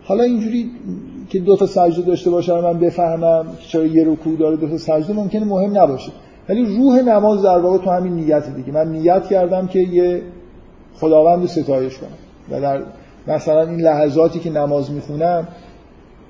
[0.04, 0.72] حالا اینجوری
[1.30, 5.14] که دو تا سجده داشته باشه من بفهمم چرا یه رکوع داره دو تا سجده
[5.14, 6.12] ممکنه مهم نباشه.
[6.50, 8.72] ولی روح نماز در واقع تو همین نیت دیگه.
[8.72, 10.22] من نیت کردم که یه
[10.96, 12.10] خداوند رو ستایش کنم.
[12.52, 12.82] و در
[13.28, 15.48] مثلا این لحظاتی که نماز می‌خونم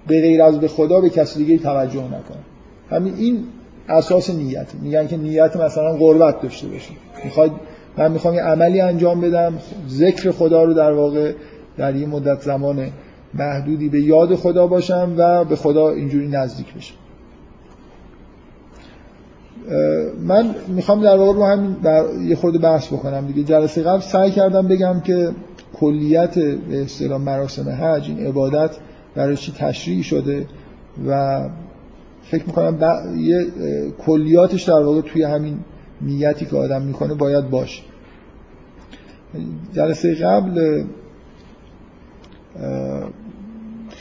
[0.07, 2.43] به غیر از به خدا به کسی دیگه توجه نکنم.
[2.89, 3.43] همین این
[3.89, 4.67] اساس نیت.
[4.81, 6.91] میگن که نیت مثلا قربت داشته باشه.
[7.23, 7.51] می‌خواد
[7.97, 9.53] من می‌خوام یه عملی انجام بدم
[9.89, 11.33] ذکر خدا رو در واقع
[11.77, 12.87] در یه مدت زمان
[13.33, 16.95] محدودی به یاد خدا باشم و به خدا اینجوری نزدیک بشم.
[20.27, 21.75] من می‌خوام در واقع رو همین
[22.27, 23.43] یه خورده بحث بکنم دیگه.
[23.43, 25.31] جلسه قبل سعی کردم بگم که
[25.73, 28.75] کلیت به اصطلاح مراسم حج این عبادت
[29.15, 30.47] برای چی تشریع شده
[31.07, 31.41] و
[32.23, 32.77] فکر می‌کنم
[33.17, 33.47] یه
[34.05, 35.59] کلیاتش در واقع توی همین
[36.01, 37.83] نیتی که آدم می‌کنه باید باشه.
[39.73, 40.83] جلسه قبل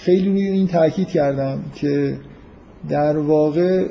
[0.05, 2.17] خیلی روی این تاکید کردم که
[2.89, 3.87] در واقع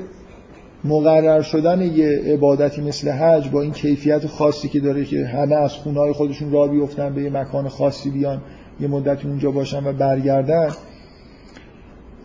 [0.83, 5.73] مقرر شدن یه عبادتی مثل حج با این کیفیت خاصی که داره که همه از
[5.73, 8.41] خونه خودشون را بیفتن به یه مکان خاصی بیان
[8.79, 10.69] یه مدتی اونجا باشن و برگردن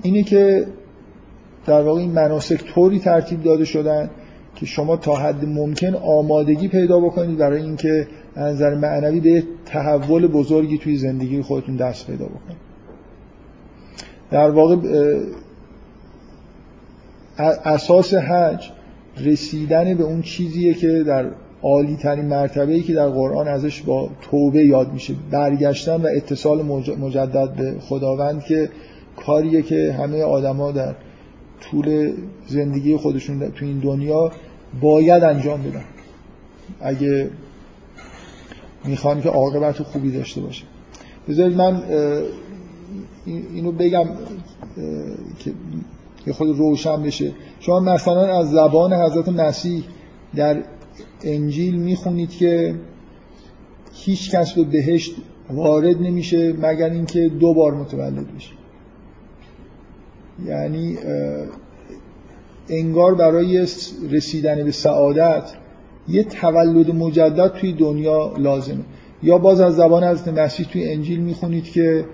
[0.02, 0.66] اینه که
[1.66, 4.10] در واقع این مناسک طوری ترتیب داده شدن
[4.54, 10.78] که شما تا حد ممکن آمادگی پیدا بکنید برای اینکه نظر معنوی به تحول بزرگی
[10.78, 12.65] توی زندگی خودتون دست پیدا بکنید.
[14.30, 14.76] در واقع
[17.64, 18.70] اساس حج
[19.24, 21.26] رسیدن به اون چیزیه که در
[21.62, 25.14] عالی ترین مرتبه ای که در قرآن ازش با توبه یاد میشه.
[25.30, 26.62] برگشتن و اتصال
[26.98, 28.70] مجدد به خداوند که
[29.16, 30.94] کاریه که همه آدما در
[31.60, 32.12] طول
[32.46, 34.32] زندگی خودشون تو این دنیا
[34.80, 35.84] باید انجام بدن.
[36.80, 37.30] اگه
[38.84, 40.64] می‌خوان که عاقبت خوبی داشته باشه.
[41.28, 41.82] بذارید من
[43.26, 44.04] اینو بگم
[45.38, 45.52] که
[46.26, 47.32] یه خود روشن بشه.
[47.60, 49.84] شما مثلا از زبان حضرت مسیح
[50.34, 50.62] در
[51.24, 52.74] انجیل می‌خونید که
[53.92, 55.16] هیچ کس به بهشت
[55.50, 58.52] وارد نمیشه مگر اینکه دو بار متولد بشه.
[60.46, 60.98] یعنی
[62.68, 63.66] انگار برای
[64.10, 65.52] رسیدن به سعادت
[66.08, 68.84] یه تولد مجدد توی دنیا لازمه.
[69.22, 72.04] یا باز از زبان حضرت مسیح توی انجیل می‌خونید که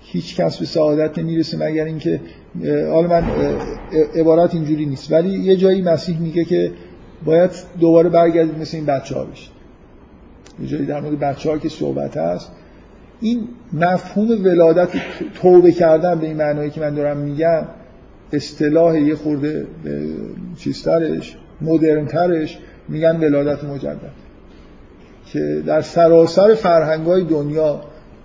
[0.00, 2.20] هیچ کس به سعادت نمی‌رسه مگر اینکه
[2.64, 3.24] حالا من
[4.14, 5.12] عبارت اینجوری نیست.
[5.12, 6.72] ولی یه جایی مسیح میگه که
[7.24, 9.50] باید دوباره برگردید مثل این بچه ها بشید.
[10.62, 12.52] یه جایی در مورد بچه ها که صحبت هست.
[13.20, 14.88] این مفهوم ولادت
[15.42, 17.62] توبه کردن به این معنایی که من دارم میگم
[18.32, 19.66] اصطلاح یه خورده
[20.58, 22.58] چیزترش مدرنترش
[22.88, 24.12] میگن ولادت مجدد.
[25.26, 27.80] که در سراسر فرهنگ های دنیا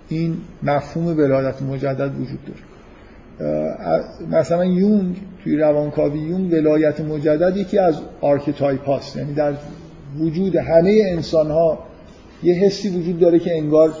[0.08, 2.60] این مفهوم ولادت مجدد وجود داره.
[4.30, 9.16] مثلا یونگ توی روانکاوی یونگ ولادت مجدد یکی از archetype هاست.
[9.16, 9.52] یعنی در
[10.18, 11.78] وجود همه انسان ها
[12.42, 13.92] یه حسی وجود داره که انگار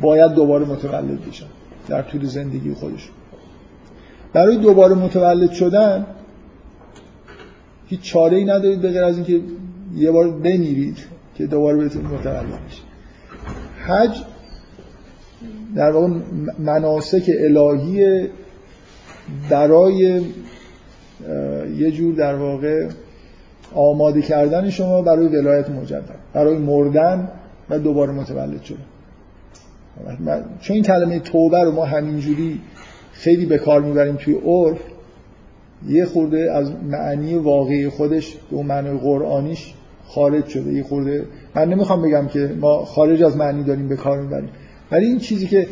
[0.00, 1.46] باید دوباره متولد بشن
[1.88, 3.14] در طول زندگی خودشون
[4.32, 6.06] برای دوباره متولد شدن
[7.86, 9.40] هیچ چاره ای ندارید به غیر از اینکه
[9.96, 10.98] یه بار بمیرید
[11.34, 12.84] که دوباره بهتون متولد بشید.
[13.86, 14.22] حج
[15.76, 16.08] در واقع
[16.58, 18.26] مناسک الهی
[19.50, 20.22] برای
[21.76, 22.88] یه جور در واقع
[23.74, 27.28] آماده کردن شما برای ولایت مجدد برای مردن
[27.70, 28.84] و دوباره متولد شدن.
[30.60, 32.60] چون این کلمه توبه رو ما همینجوری
[33.12, 34.78] خیلی به کار می‌بریم توی عرف
[35.88, 39.74] یه خورده از معنی واقعی خودش به اون معنی قرآنیش
[40.06, 40.72] خارج شده.
[40.72, 44.50] یه خورده من نمی‌خوام بگم که ما خارج از معنی داریم به کار می‌بریم.
[44.90, 45.66] ولی این چیزی که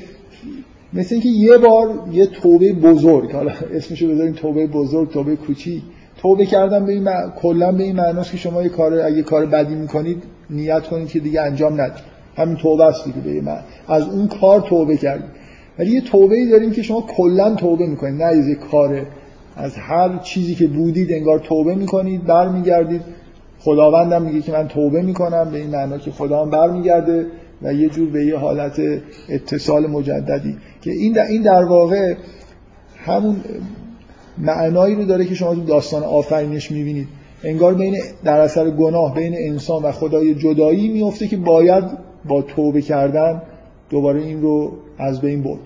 [0.92, 5.83] مثل اینکه یه بار یه توبه بزرگ حالا اسمشو بذاریم توبه بزرگ توبه کوچی.
[6.18, 7.09] توبه کردن به این
[7.42, 11.18] کلا به این معناست که شما یه کار اگه کار بدی می‌کنید نیت کنید که
[11.18, 12.04] دیگه انجام ندید
[12.37, 15.31] همین توبه است دیگه به من از اون کار توبه کردید.
[15.78, 18.22] ولی یه توبه ای داریم که شما کلا توبه می‌کنید.
[18.22, 19.07] نه از کار
[19.57, 23.02] از هر چیزی که بودید انگار توبه می‌کنید برمیگردید.
[23.61, 27.26] خداوندم میگه که من توبه می‌کنم به این معنا که خدا هم برمیگرده.
[27.62, 28.81] و یه جور به یه حالت
[29.29, 30.57] اتصال مجددی.
[30.83, 32.14] که این در, این در واقع
[32.97, 33.37] همون
[34.38, 37.09] معنایی رو داره که شما تو داستان آفرینش می‌بینید.
[37.44, 41.85] انگار بین در اثر گناه بین انسان و خدای جدایی میفته که باید
[42.25, 43.42] با توبه کردن
[43.90, 45.61] دوباره این رو از بین برد.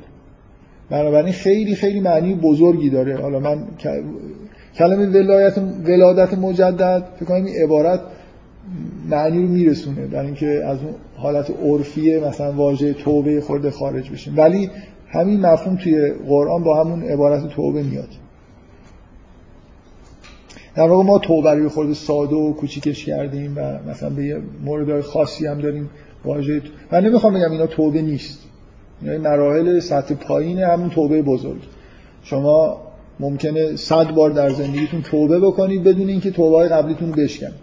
[0.90, 3.16] بنابراین خیلی خیلی معنی بزرگی داره.
[3.16, 3.66] حالا من
[4.78, 8.00] کلمه ولایت ولادت مجدد فکر کنم این عبارت
[9.10, 14.34] معنی رو میرسونه در اینکه از اون حالت عرفی مثلا واژه توبه خورده خارج بشیم.
[14.36, 14.70] ولی
[15.08, 18.08] همین مفهوم توی قرآن با همون عبارت توبه میاد.
[20.74, 25.02] در واقع ما توبه رو خورده ساده و کوچیکش کردیم و مثلا به یه موردهای
[25.02, 25.90] خاصی هم داریم
[26.24, 28.38] واژه من نمی‌خوام بگم اینا توبه نیست.
[29.02, 31.60] یعنی مراحل سطح پایین همون توبه بزرگ.
[32.22, 32.80] شما
[33.20, 37.61] ممکنه صد بار در زندگیتون توبه بکنید بدون اینکه توبه های قبلیتون رو بشکنید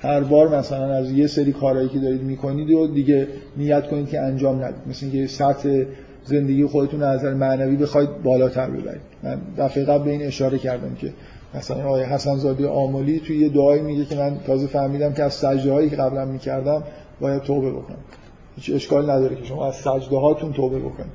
[0.00, 4.20] هر بار مثلا از یه سری کارهایی که دارید می‌کنید و دیگه نیت کنید که
[4.20, 4.80] انجام ندید.
[4.86, 5.84] مثل اینکه سطح
[6.24, 9.00] زندگی خودتون از نظر معنوی بخواید بالاتر ببرید.
[9.22, 11.12] من دفعه قبل به این اشاره کردم که
[11.54, 15.32] مثلا آقای حسن زاده آملی توی یه دعایی میگه که من تازه فهمیدم که از
[15.32, 16.82] سجده هایی که قبلا می‌کردم
[17.20, 17.98] باید توبه بکنم.
[18.56, 21.12] هیچ اشکال نداره که شما از سجده هاتون توبه بکنید.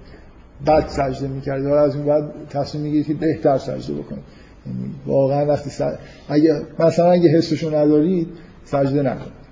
[0.66, 1.68] بعد سجده می‌کردید.
[1.68, 4.24] حالا از این بعد تصمیم می‌گیرید که بهتر سجده بکنید.
[4.66, 5.94] یعنی واقعا وقتی سج...
[6.30, 8.28] اگه مثلا اگه حسشو ندارید
[8.74, 9.44] سجده نکنید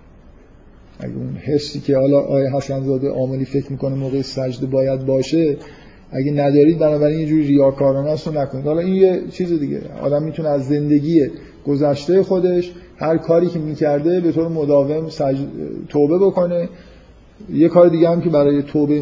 [0.99, 5.57] اگه اون حسی که حالا آیه حسن زاده عاملی فکر می‌کنه موقع سجده باید باشه
[6.11, 8.65] اگه ندارید بنابراین یه جوری ریاکارانه است رو نکنید.
[8.65, 9.81] حالا این یه چیز دیگه.
[10.01, 11.27] آدم می‌تونه از زندگی
[11.67, 15.37] گذشته خودش هر کاری که می‌کرده به طور مداوم سج...
[15.89, 16.69] توبه بکنه.
[17.53, 19.01] یه کار دیگه هم که برای توبه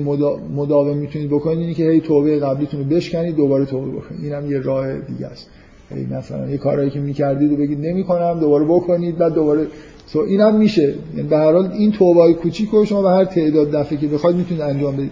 [0.55, 4.23] مداوم می‌تونید بکنید اینه که هی توبه قبلیتون رو بشکنید دوباره توبه بکنید.
[4.23, 5.47] اینم یه راه دیگه است.
[6.11, 9.67] مثلا یه کارهایی که می‌کردید و بگید نمی‌کنم دوباره بکنید بعد دوباره
[10.13, 10.93] سو اینم میشه.
[11.15, 14.07] یعنی به هر حال این توبه های کوچیک رو شما به هر تعداد دفعه که
[14.07, 15.11] بخواید می‌تونید انجام بدید.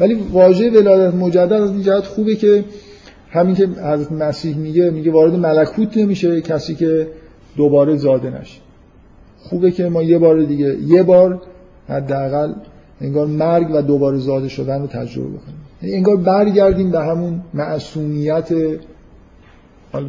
[0.00, 2.64] ولی واژه ولادت مجدد از این جهت خوبه که
[3.30, 7.08] همین که حضرت مسیح میگه میگه وارد ملکوت نمیشه کسی که
[7.56, 8.60] دوباره زاده نشه.
[9.38, 11.42] خوبه که ما یه بار دیگه یه بار
[11.88, 12.52] حداقل
[13.00, 15.60] انگار مرگ و دوباره زاده شدن رو تجربه بکنیم.
[15.82, 18.48] یعنی انگار برگردیم به همون معصومیت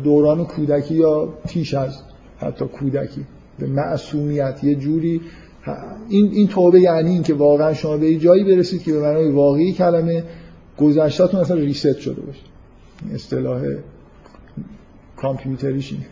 [0.04, 2.02] دوران کودکی یا پیش از
[2.38, 3.26] حتی کودکی.
[3.60, 5.22] به معصومیت یه جوری
[6.10, 9.74] این این توبه یعنی این که واقعا شما به جایی برسید که به معنای واقعی
[9.74, 10.24] کلمه
[10.78, 12.42] گذشتهتون اصلا ریست شده باشه.
[13.14, 13.62] اصطلاح
[15.18, 16.06] کامپیوتریش اینه.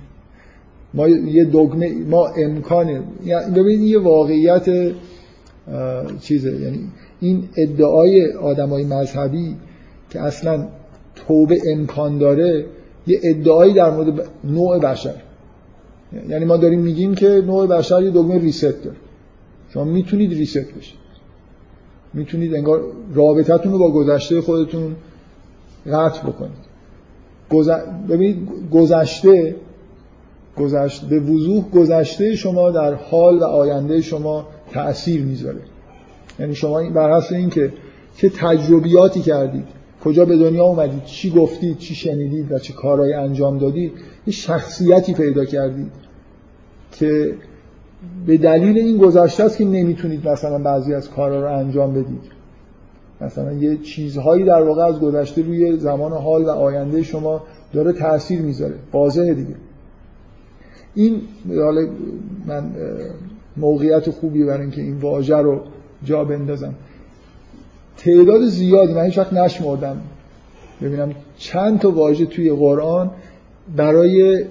[0.94, 4.94] ما یه دگمه ما امکانه یعنی ببینید یه واقعیت
[6.22, 6.62] چیزه.
[6.62, 6.80] یعنی
[7.20, 9.56] این ادعای آدمای مذهبی
[10.10, 10.68] که اصلا
[11.16, 12.66] توبه امکان داره
[13.08, 15.16] یه ادعایی در مورد نوع بشر.
[16.30, 18.98] یعنی ما داریم میگیم که نوع بشر یه دگمه ریست داره.
[19.74, 20.98] شما می‌تونید ریست بشید.
[22.14, 22.82] می‌تونید انگار
[23.14, 24.96] رابطتون رو با گذشته خودتون
[25.92, 26.68] قطع بکنید.
[28.10, 29.56] ببینید گذشته
[30.58, 35.62] گذشته به وضوح گذشته شما در حال و آینده شما تأثیر می‌ذاره.
[36.40, 37.74] یعنی شما بر حسب اینکه
[38.18, 43.58] چه تجربیاتی کردید کجا به دنیا اومدید چی گفتید چی شنیدید و چه کارهایی انجام
[43.58, 43.92] دادید
[44.28, 45.92] یه شخصیتی پیدا کردید
[46.92, 47.36] که
[48.26, 52.38] به دلیل این گذشته است که نمی‌تونید مثلا بعضی از کارها رو انجام بدید.
[53.22, 58.42] مثلا یه چیزهایی در واقع از گذشته روی زمان حال و آینده شما داره تاثیر
[58.42, 58.76] می‌ذاره.
[58.94, 59.56] واضحه دیگه.
[60.96, 61.88] این حالا
[62.46, 62.72] من
[63.58, 65.62] موقعیت خوبی برای اینکه این واژه رو
[66.04, 66.74] جا بندازم.
[67.98, 70.02] تعداد زیادی من هیچ وقت نشمردم.
[70.82, 73.12] ببینم چند تا واژه توی قرآن
[73.76, 74.46] برای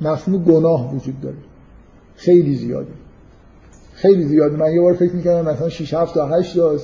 [0.00, 1.36] مفهوم گناه وجود داره.
[2.16, 2.90] خیلی زیاده.
[3.92, 4.56] خیلی زیاده.
[4.56, 6.76] من یه بار فکر می‌کردم مثلا 6 7 تا 8 تا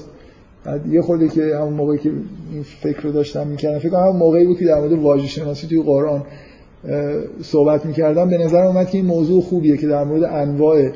[0.65, 2.11] بعد یه خورده که همون موقعی که
[2.53, 5.67] این فکر رو داشتم می‌کردم فکر کنم همون موقعی بود که در مورد واژه شناسی
[5.67, 6.23] توی قرآن
[7.43, 8.31] صحبت می‌کردم.
[8.31, 10.91] به نظر اومد که این موضوع خوبیه که در مورد انواع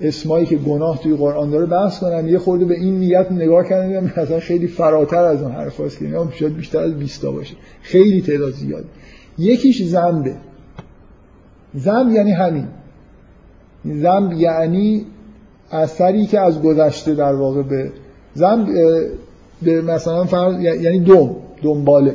[0.00, 2.28] اسمایی که گناه توی قرآن داره بحث کنم.
[2.28, 6.30] یه خورده به این نیت نگاه کردم مثلا خیلی فراتر از اون حرفاست که اینا
[6.30, 7.54] شاید بیشتر از 20 باشه.
[7.82, 8.84] خیلی تعداد زیاد.
[9.38, 10.34] یکیش ذنبه.
[11.78, 12.66] ذنب یعنی همین.
[13.86, 15.06] ذنب یعنی
[15.72, 17.92] اثری که از گذشته در واقع به
[18.36, 18.66] ذنب
[19.62, 22.14] به مثلا فرض یعنی دوم دنباله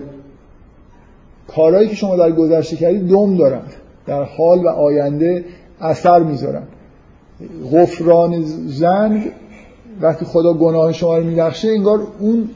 [1.47, 3.61] کارهایی که شما در گذشته کردید دوم دارن
[4.07, 5.45] در حال و آینده
[5.81, 6.63] اثر می‌ذارن
[7.71, 9.31] غفران زنگ
[10.01, 12.49] وقتی خدا گناه شما رو میبخشه انگار اون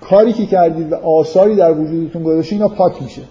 [0.00, 3.22] کاری که کردید و آثاری در وجودتون گذاشته اینا پاک میشه.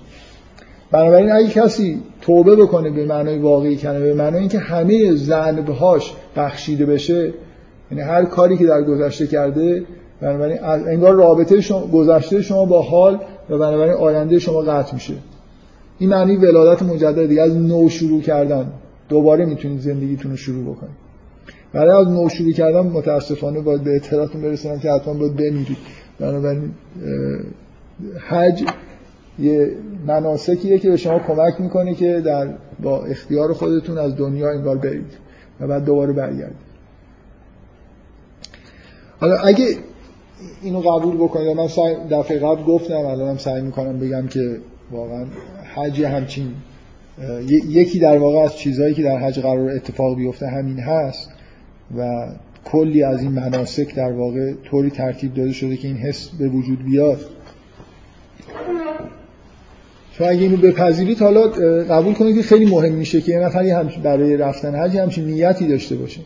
[0.91, 6.85] بنابراین اگه کسی توبه بکنه به معنای واقعی کنه به معنای اینکه همه ذنبهاش بخشیده
[6.85, 7.33] بشه
[7.91, 9.83] یعنی هر کاری که در گذشته کرده
[10.21, 15.13] بنابراین انگار رابطه شما گذشته شما با حال و بنابراین آینده شما قطع میشه.
[15.99, 18.71] این معنی ولادت مجدد دیگه از نو شروع کردن.
[19.09, 21.09] دوباره می‌تونید زندگیتون رو شروع بکنید
[21.73, 25.77] برای از نو شروع کردن متاسفانه باید به اطلاعاتون برسونم که حتما باید بمیرید.
[26.19, 26.71] بنابراین
[28.29, 28.63] حج
[29.39, 29.71] یه
[30.07, 32.47] مناسکیه که به شما کمک می‌کنه که در
[32.83, 35.17] با اختیار خودتون از دنیا انگار برید
[35.59, 36.69] و بعد دوباره برگردید.
[39.19, 39.65] حالا اگه
[40.61, 41.67] اینو قبول بکنید من
[42.11, 44.57] دفعه قبل گفتم الانم سعی می‌کنم بگم که
[44.91, 45.25] واقعا
[45.75, 46.53] حج همچین
[47.47, 51.29] یکی در واقع از چیزهایی که در حج قرار اتفاق بیفته همین هست
[51.97, 52.27] و
[52.65, 56.83] کلی از این مناسک در واقع طوری ترتیب داده شده که این حس به وجود
[56.85, 57.19] بیاد.
[60.17, 61.47] تو اگه اینو بپذیرید حالا
[61.89, 65.67] قبول کنید که خیلی مهم میشه که یه نفری هم برای رفتن حج همچین نیتی
[65.67, 66.21] داشته باشه.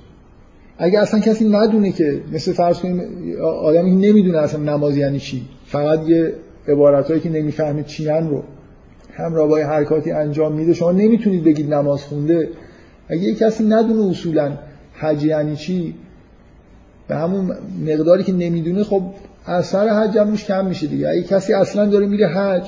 [0.78, 3.02] اگه اصلا کسی ندونه که مثل فرض کنیم
[3.42, 6.34] آدمی نمی‌دونه اصلا نماز یعنی چی فقط یه
[6.68, 8.44] عبارتهایی که نمی‌فهمه چی رو.
[9.16, 12.50] همراه با حرکاتی انجام میده شما نمی‌تونید بگید نماز خونده.
[13.10, 14.58] اگه یه کسی ندونه اصولا
[14.94, 15.96] حج یعنی چی
[17.08, 17.52] به همون
[17.88, 19.02] مقداری که نمی‌دونه خب
[19.46, 21.10] اثر حج هم کم میشه دیگه.
[21.10, 22.64] اگه کسی اصلا داره میره حج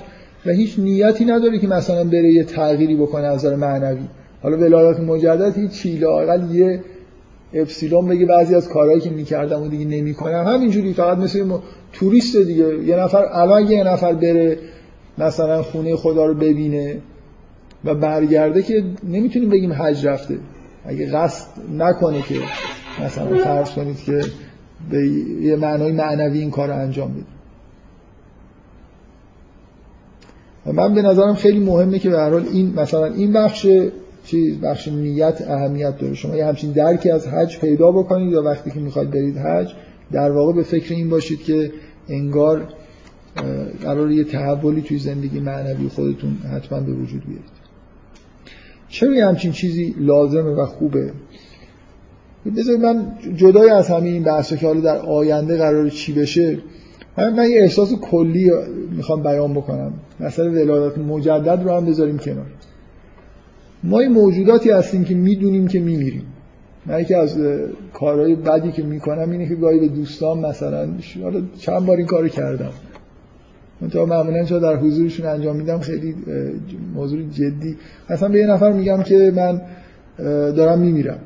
[0.45, 4.07] و هیچ نیتی نداره که مثلا بره یه تغییری بکنه از نظر معنوی.
[4.43, 6.81] حالا ولایت مجدد هیچ چیز لاقل یه
[7.53, 10.43] اپسیلون بگه بعضی از کارهایی که می‌کردم و دیگه نمی‌کنم.
[10.47, 11.45] همینجوری فقط مثل
[11.93, 12.83] توریست دیگه.
[12.83, 14.57] یه نفر الان یه نفر بره
[15.17, 16.97] مثلا خونه خدا رو ببینه
[17.85, 20.37] و برگرده که نمی‌تونیم بگیم حج رفته.
[20.85, 21.47] اگه قصد
[21.77, 22.35] نکنه که
[23.05, 24.21] مثلا فرض کنید که
[24.89, 25.07] به
[25.41, 27.25] یه معنای معنوی این کار انجام بده.
[30.65, 33.67] و من به نظرم خیلی مهمه که به هر حال این مثلا این بخش
[34.25, 36.13] چیز بخش نیت اهمیت داره.
[36.13, 39.73] شما یه همچین درکی از حج پیدا بکنید یا وقتی که می‌خواید برید حج
[40.11, 41.71] در واقع به فکر این باشید که
[42.09, 42.67] انگار
[43.83, 47.65] قرار یه تحولی توی زندگی معنوی خودتون حتما به وجود بیارید.
[48.89, 51.11] چرا همچین چیزی لازمه و خوبه؟
[52.57, 56.57] بذارید من جدای از همین این بحثا که حالا در آینده قرار چی بشه
[57.17, 58.51] من, من یه احساس کلی
[58.91, 59.93] می‌خوام بیان بکنم.
[60.19, 62.45] مثلا ولادت مجدد رو هم بذاریم کنار.
[63.83, 66.25] ما این موجوداتی هستیم که می‌دونیم که میمیریم.
[66.85, 67.37] من یکی از
[67.93, 70.87] کارهای بدی که می‌کنم اینه که گاهی به دوستان مثلا
[71.23, 72.71] حالا چند بار این کارو کردم.
[73.91, 76.15] تا معمولا چرا در حضورشون انجام میدم خیلی
[76.95, 77.77] موضوع جدی.
[78.09, 79.61] اصلا به یه نفر میگم که من
[80.51, 81.19] دارم میمیرم.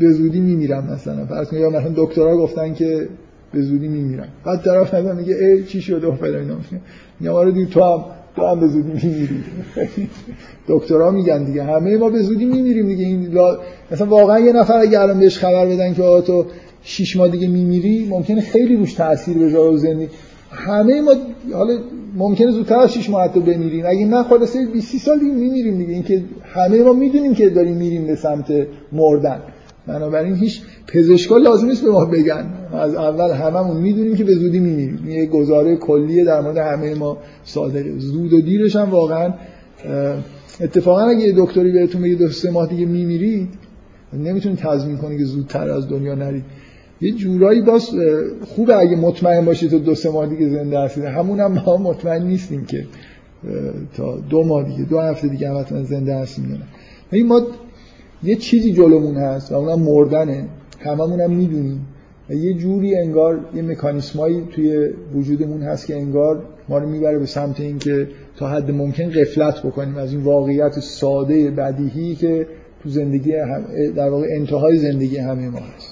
[0.00, 1.26] به زودی میمیرم مثلا.
[1.26, 3.08] فرض یا مثلا دکترها گفتن که
[3.52, 4.28] به زودی میمیرم.
[4.44, 6.56] بعد طرف مثلا میگه ای چی شد و فلان اینا.
[7.20, 8.04] میگم آره تو هم
[8.36, 9.44] تو هم به زودی میمیری.
[10.68, 11.62] دکترها میگن دیگه.
[11.62, 13.04] همه ما به زودی میمیریم دیگه.
[13.04, 13.58] این لا...
[13.90, 16.46] مثلا واقعا یه نفر اگه الان بهش خبر بدن که آقا تو
[16.82, 20.08] 6 ماه دیگه میمیری ممکنه خیلی روش تاثیر بذاره زندگی
[20.50, 21.12] همه ما
[21.52, 21.78] حالا
[22.16, 23.84] ممکنه زودتر از 6 ماه حتی بمیریم.
[23.86, 25.92] اگه نه خلاصه 20 سال دیگه میمیریم دیگه.
[25.92, 29.40] اینکه همه ما می‌دونیم که داریم میریم به سمت مردن.
[29.86, 32.46] بنابراین هیچ پزشکا لازم نیست به ما بگن.
[32.72, 35.08] از اول هممون می‌دونیم که به زودی میمیریم.
[35.08, 39.34] یه گزاره کلیه در مورد همه ما صادقه زود و دیرش هم واقعا
[40.60, 43.48] اتفاقا اگه یه دکتری بهتون بگه دو سه ماه دیگه میمیرید
[44.12, 46.44] نمی‌تونید تضمین کنید که زودتر از دنیا نرید.
[47.00, 47.90] یه جورایی باز
[48.46, 52.22] خوبه اگه مطمئن باشید تو دو سه ماه دیگه زنده هستید همون هم ما مطمئن
[52.22, 52.86] نیستیم که
[53.96, 56.62] تا دو ماه دیگه دو هفته دیگه هم زنده هستیم
[57.12, 57.40] این ما
[58.22, 60.44] یه چیزی جلومون هست و اونم مردنه.
[60.80, 61.86] هممون هم می‌دونیم.
[62.30, 67.26] و یه جوری انگار یه مکانیسمایی توی وجودمون هست که انگار ما رو می‌بره به
[67.26, 72.46] سمت اینکه تا حد ممکن قفلت بکنیم از این واقعیت ساده بدیهی که
[72.82, 73.64] تو زندگی هم
[73.96, 75.87] در واقع انتهای زندگی همه ما هست.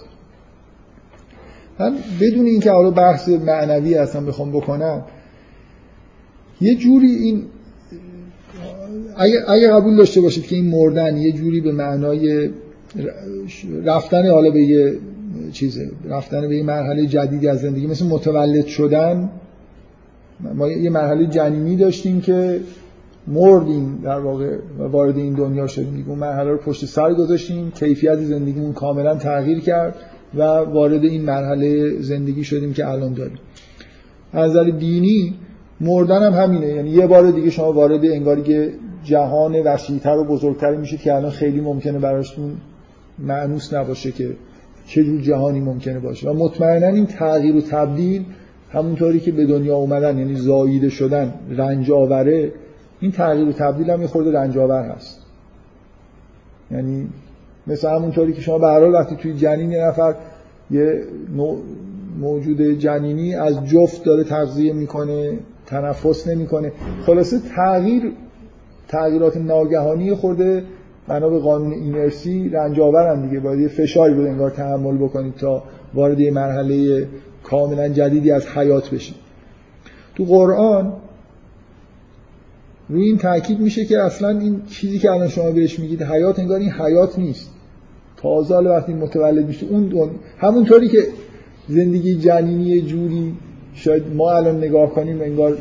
[1.79, 5.05] من بدون اینکه حالا بحث معنوی هستم بخوام بکنم
[6.61, 7.45] یه جوری این
[9.49, 12.51] اگه, قبول داشته باشید که این مردن یه جوری به معنای
[13.85, 14.99] رفتن حالا به یه
[15.53, 19.31] چیزه رفتن به یه مرحله جدیدی از زندگی مثل متولد شدن.
[20.55, 22.61] ما یه مرحله جنینی داشتیم که
[23.27, 26.05] مردیم در واقع وارد این دنیا شدیم.
[26.09, 29.95] اون مرحله رو پشت سر گذاشتیم کیفیت زندگیمون کاملا تغییر کرد.
[30.37, 33.39] و وارد این مرحله زندگی شدیم که الان داریم.
[34.32, 35.34] از نظر دینی
[35.80, 36.66] مردن هم همینه.
[36.66, 38.72] یعنی یه بار دیگه شما وارد انگاری که
[39.05, 42.53] جهان وسیعتر و بزرگتری میشید که الان خیلی ممکنه براشتون
[43.18, 44.30] معنوس نباشه که
[44.87, 46.30] چه جور جهانی ممکنه باشه.
[46.30, 48.24] و مطمئنا این تغییر و تبدیل
[48.72, 52.53] همونطوری که به دنیا اومدن یعنی زاییده شدن رنج آوره
[53.01, 55.26] این تغییر و تبدیل هم یه خورده رنج آور هست.
[56.70, 57.09] یعنی
[57.67, 60.14] مثل همونطوری که شما به وقتی توی جنین یه نفر
[60.71, 61.05] یه
[62.21, 66.73] موجود جنینی از جفت داره تغذیه می‌کنه تنفس نمی‌کنه.
[67.07, 68.12] خلاصه تغییر
[68.89, 70.64] تغییرات ناگهانی خورده
[71.09, 73.41] بنا به قانون اینرسی رنج آورن دیگه.
[73.41, 75.62] باید یه فشاری رو انگار تحمل بکنید تا
[75.95, 77.09] وارد یه مرحله
[77.43, 79.17] کاملا جدیدی از حیات بشید.
[80.14, 80.93] تو قرآن
[82.89, 86.61] روی این تاکید میشه که اصلا این چیزی که الان شما بهش میگید حیات انگار
[86.61, 87.51] این حیات نیست.
[88.17, 90.99] تازه وقتی متولد میشه اون همونطوری که
[91.69, 93.35] زندگی جنینی جوری
[93.75, 95.59] شاید ما الان نگاه کنیم انگار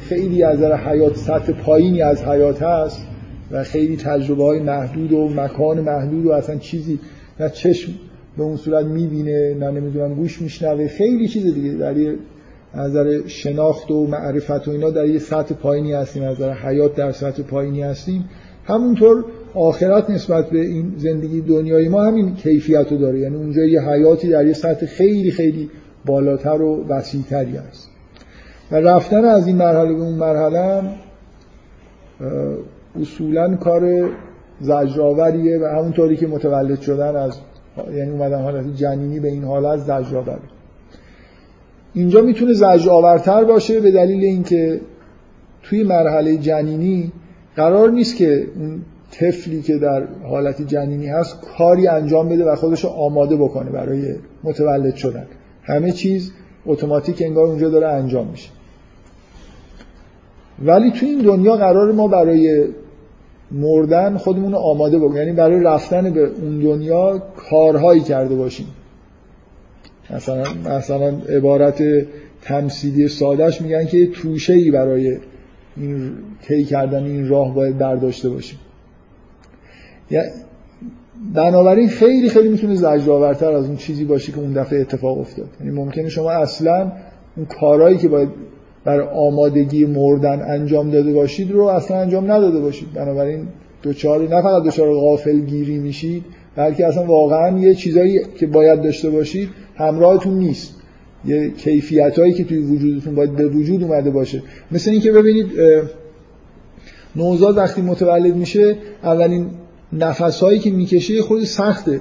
[0.00, 3.06] خیلی از در حیات سطح پایینی از حیات هست
[3.50, 6.98] و خیلی تجربه های محدود و مکان محدود و اصلا چیزی
[7.40, 7.92] نه چشم
[8.36, 12.14] به اون صورت می‌بینه نه نمی‌دونم گوش میشنوه خیلی چیز دیگه در یه
[12.74, 17.12] نظر شناخت و معرفت و اینا در یه سطح پایینی هستیم از نظر حیات در
[17.12, 18.24] سطح پایینی هستیم.
[18.64, 19.24] همونطور
[19.54, 23.18] آخرت نسبت به این زندگی دنیای ما همین کیفیت رو داره.
[23.18, 25.70] یعنی اونجا یه حیاتی در یه سطح خیلی خیلی
[26.06, 27.88] بالاتر و وسیعتری است
[28.70, 30.82] و رفتن از این مرحله به اون مرحله
[33.00, 34.10] اصولا کار
[34.60, 37.38] زجرآوریه و همونطوری که متولد شدن از
[37.94, 40.38] یعنی اومدن حالت جنینی به این حالت زجرآوره
[41.94, 44.80] اینجا می‌تونه زجرآورتر باشه به دلیل اینکه
[45.62, 47.12] توی مرحله جنینی
[47.56, 48.82] قرار نیست که اون
[49.12, 54.14] طفلی که در حالت جنینی هست کاری انجام بده و خودش رو آماده بکنه برای
[54.44, 55.26] متولد شدن.
[55.62, 56.32] همه چیز
[56.66, 58.50] اتوماتیک انگار اونجا داره انجام میشه.
[60.64, 62.66] ولی تو این دنیا قرار ما برای
[63.50, 65.16] مردن خودمون رو آماده بکنیم.
[65.16, 68.66] یعنی برای رفتن به اون دنیا کارهایی کرده باشیم.
[70.10, 71.82] مثلا مثلا عبارت
[72.42, 75.18] تمثیلی سادهش میگن که توشه ای برای
[75.76, 78.58] این طی کردن این راه باید برداشته باشیم.
[81.34, 85.48] بنابراین خیلی خیلی می‌تونه زجرآورتر از اون چیزی باشه که اون دفعه اتفاق افتاد.
[85.60, 86.92] یعنی ممکنه شما اصلا
[87.36, 88.28] اون کارهایی که باید
[88.84, 92.92] برای آمادگی مردن انجام داده باشید رو اصلا انجام نداده باشید.
[92.94, 93.46] بنابراین
[93.82, 96.24] دوچار نه فقط دوچار غافل گیری میشید
[96.56, 100.74] بلکه اصلا واقعا یه چیزایی که باید داشته باشید همراهتون نیست.
[101.24, 104.42] یه کیفیت هایی که توی وجودتون باید به وجود اومده باشه.
[104.72, 105.46] مثل اینکه ببینید
[107.16, 109.46] نوزاد وقتی متولد میشه اولین
[109.92, 112.00] نفس هایی که می‌کشه خود سخته.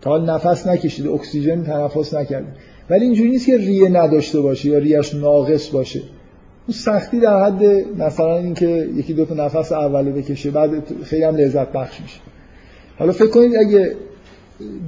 [0.00, 2.46] تا نفس نکشیده اکسیژن تنفس نکرده.
[2.90, 6.00] ولی اینجوری نیست که ریه نداشته باشه یا ریش ناقص باشه.
[6.66, 7.62] اون سختی در حد
[7.98, 10.70] مثلا اینکه یکی دو تا نفس اوله بکشه بعد
[11.04, 12.20] خیلی هم لذت بخش میشه.
[12.98, 13.92] حالا فکر کنید اگه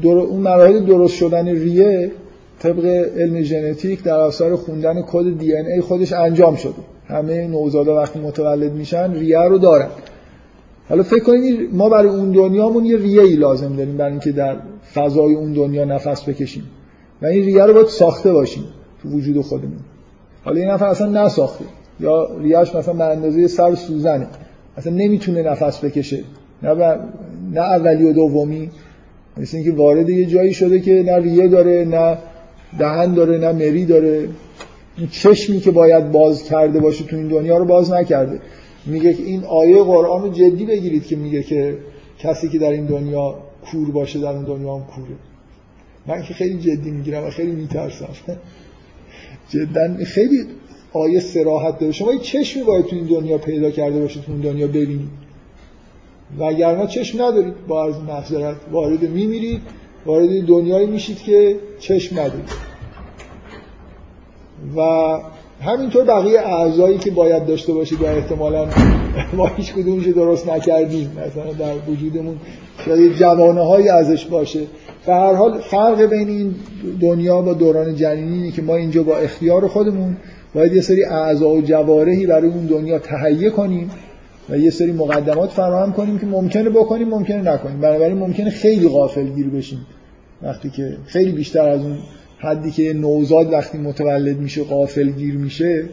[0.02, 2.10] اون مراحل درست شدن ریه
[2.58, 2.84] طبق
[3.16, 6.72] علم ژنتیک در اثر خوندن کد دی ای خودش انجام شده.
[7.08, 9.88] همه نوزادا وقتی متولد میشن ریه رو دارن.
[10.88, 14.56] حالا فکر کنید ما برای اون دنیامون یه ریه ای لازم داریم برای اینکه در
[14.94, 16.64] فضای اون دنیا نفس بکشیم.
[17.22, 18.64] و این ریه رو باید ساخته باشیم
[19.02, 19.80] تو وجود خودمون.
[20.44, 21.64] حالا این نفر اصلا نساخته.
[22.00, 24.26] یا ریهش مثلا به اندازه سر سوزنه.
[24.76, 26.24] اصلا نمی‌تونه نفس بکشه.
[26.62, 26.74] نه,
[27.52, 28.70] نه اولی و دومی.
[29.36, 32.18] مثل اینکه وارد یه جایی شده که نه ریه داره نه
[32.78, 34.28] دهن داره نه مری داره.
[34.98, 38.40] این چشمی که باید باز کرده باشه تو این دنیا رو باز نکرده.
[38.86, 41.78] میگه که این آیه قرآن رو جدی بگیرید که میگه که
[42.18, 43.38] کسی که در این دنیا
[43.70, 45.16] کور باشه در اون دنیا هم کوره.
[46.06, 48.08] من که خیلی جدی می‌گیرم و خیلی میترسم.
[49.50, 50.44] جدا خیلی
[50.92, 51.92] آیه سراحت داره.
[51.92, 55.08] شما یه چشمی باید تو این دنیا پیدا کرده باشید تو اون دنیا ببینید.
[56.38, 57.66] وگرنه چشم ندارید.
[57.68, 59.60] با عرض محضرت وارد میمیرید.
[60.06, 62.50] وارد دنیایی میشید که چشم ندارید.
[64.76, 64.80] و
[65.60, 68.66] همینطور بقیه اعضایی که باید داشته باشید و احتمالا
[69.36, 72.36] ما هیچ کدومش درست نکردیم مثلا در وجودمون
[72.84, 74.60] شاید جوانه های ازش باشه.
[75.06, 76.54] به هر حال فرق بین این
[77.00, 80.16] دنیا با دوران جنینی که ما اینجا با اختیار خودمون
[80.54, 83.90] باید یه سری اعضا و جوارحی برای اون دنیا تهیه کنیم
[84.50, 87.80] و یه سری مقدمات فراهم کنیم که ممکنه بکنیم ممکنه نکنیم.
[87.80, 89.86] بنابراین ممکنه خیلی غافل گیر بشیم
[90.42, 91.98] وقتی که خیلی بیشتر از اون
[92.38, 95.84] حدی که نوزاد وقتی متولد میشه غافل گیر میشه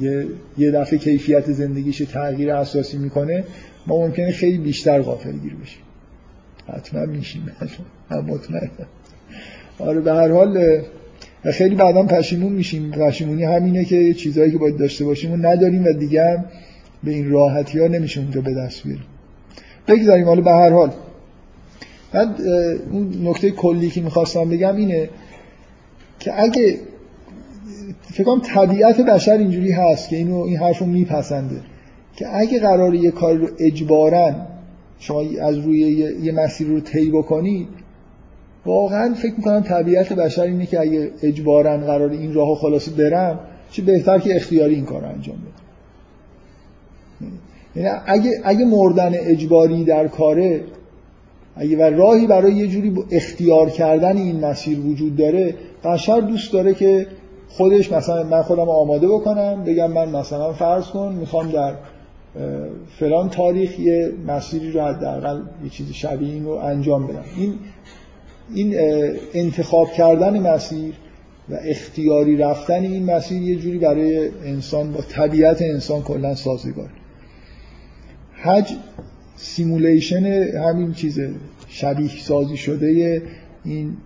[0.00, 0.26] یه,
[0.58, 3.44] یه دفعه کیفیت زندگیش تغییر اساسی می‌کنه
[3.86, 5.82] ما ممکنه خیلی بیشتر غافل گیر بشیم.
[6.68, 7.42] حتما میشیم.
[8.10, 8.70] من مطمئنم.
[9.78, 10.82] آره به هر حال
[11.44, 12.90] خیلی بعدا پشیمون میشیم.
[12.90, 16.44] پشیمونی همینه که چیزهایی که باید داشته باشیم و نداریم و دیگه
[17.04, 19.04] به این راحتی ها نمیشه اونجا به دست بیاریم.
[19.88, 20.26] بگذاریم.
[20.26, 20.92] حالا به هر حال.
[22.14, 22.34] من
[22.90, 25.08] اون نکته کلی که می‌خواستم بگم اینه
[26.22, 26.78] که اگه
[28.02, 31.60] فکر کنم طبیعت بشر اینجوری هست که اینو این حرفو میپسنده.
[32.16, 34.46] که اگه قرار یه کار رو اجبارن
[34.98, 35.78] شما از روی
[36.22, 37.68] یه مسیر رو طی بکنید
[38.66, 43.82] واقعا فکر می‌کنم طبیعت بشر اینه که اگه اجبارا قرار این راه خلاصه برم چه
[43.82, 45.62] بهتر که اختیاری این کار انجام بدم
[47.76, 50.60] یعنی اگه, اگه مردن اجباری در کاره
[51.56, 56.74] اگه و راهی برای یه جوری اختیار کردن این مسیر وجود داره بشر دوست داره
[56.74, 57.06] که
[57.48, 61.74] خودش مثلا من خودم آماده بکنم بگم من مثلا فرض کن می‌خوام در
[62.98, 67.24] فلان تاریخ یه مسیری رو حداقل یه چیزی شبیه این رو انجام بدم.
[67.36, 67.54] این
[68.54, 68.74] این
[69.34, 70.94] انتخاب کردن مسیر
[71.48, 76.90] و اختیاری رفتن این مسیر یه جوری برای انسان با طبیعت انسان کلا سازگار.
[78.32, 78.72] حج
[79.36, 80.24] سیمولیشن
[80.68, 81.20] همین چیز
[81.68, 83.22] شبیه سازی شده
[83.64, 83.96] این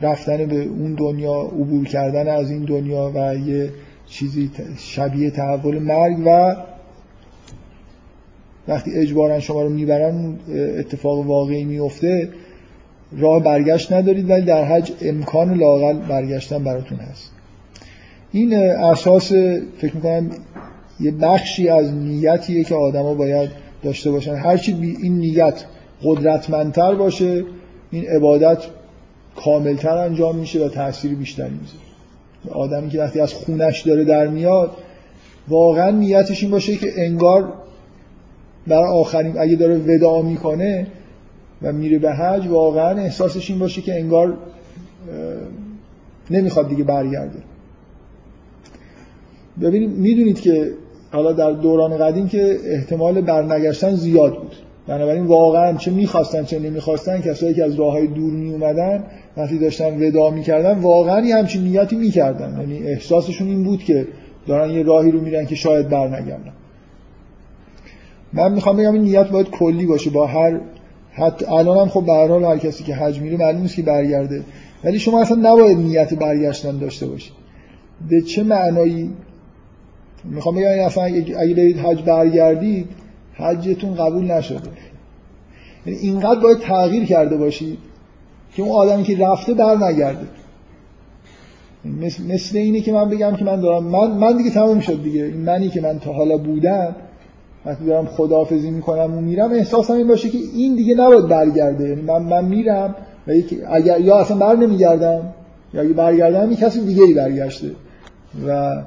[0.00, 3.70] رفتن به اون دنیا عبور کردن از این دنیا و یه
[4.06, 6.56] چیزی شبیه تحول مرگ و
[8.68, 10.38] وقتی اجبارا شما رو می‌برن
[10.78, 12.28] اتفاق واقعی میفته
[13.18, 17.30] راه برگشت ندارید ولی در حج امکان لاقل برگشتن براتون هست.
[18.32, 19.32] این اساس
[19.78, 20.30] فکر می‌کنم
[21.00, 23.50] یه بخشی از نیتیه که آدما باید
[23.82, 24.34] داشته باشن.
[24.34, 24.72] هرچی
[25.02, 25.64] این نیت
[26.02, 27.44] قدرتمندتر باشه
[27.90, 28.62] این عبادت
[29.36, 32.60] کاملتر انجام میشه و تاثیر بیشتری می‌ذاره.
[32.64, 34.70] آدمی که وقتی از خونش داره در میاد
[35.48, 37.52] واقعا نیتش این باشه که انگار
[38.66, 40.86] برای آخرین اگه داره ودا می‌کنه
[41.62, 44.38] و میره به حج واقعا احساسش این باشه که انگار
[46.30, 47.38] نمی‌خواد دیگه برگرده.
[49.62, 50.72] ببینید می‌دونید که
[51.12, 54.52] حالا در دوران قدیم که احتمال برنگشتن زیاد بود.
[54.86, 59.04] بنابراین واقعا چه می‌خواستن چه نمی‌خواستن کسایی که از راه های دور می اومدن
[59.36, 62.56] وقتی داشتن ودا می‌کردن واقعا یه همچین نیتی می‌کردن.
[62.60, 64.06] یعنی احساسشون این بود که
[64.46, 66.52] دارن یه راهی رو میرن که شاید برنگردن.
[68.32, 70.60] من می‌خوام بگم این نیت باید کلی باشه با هر
[71.12, 74.42] حتی الان هم خب به هر هر کسی که حج میره معلوم نیست که برگرده.
[74.84, 77.32] ولی شما اصلا نباید نیت برگشتن داشته باشید.
[78.10, 79.10] به چه معنایی
[80.24, 82.88] می‌خوام بگم اصلا اگه برید حج برگردید
[83.34, 84.70] حجتون قبول نشده.
[85.86, 87.78] یعنی اینقدر باید تغییر کرده باشید
[88.54, 90.26] که اون آدمی که رفته بر نگرده
[91.84, 95.24] مثل, مثل اینه که من بگم که من دارم من, من دیگه تمام شد دیگه.
[95.24, 96.96] این منی که من تا حالا بودم
[97.66, 101.88] وقتی دارم خداحافظی می‌کنم و میرم احساسم این باشه که این دیگه نباید برگرده.
[101.88, 102.94] یعنی من, من میرم
[103.28, 103.32] و
[103.70, 105.22] اگر یا اصلا بر نمیگردم
[105.74, 107.70] یا اگه برگردم این کسی دیگه ای برگشته.
[108.46, 108.82] و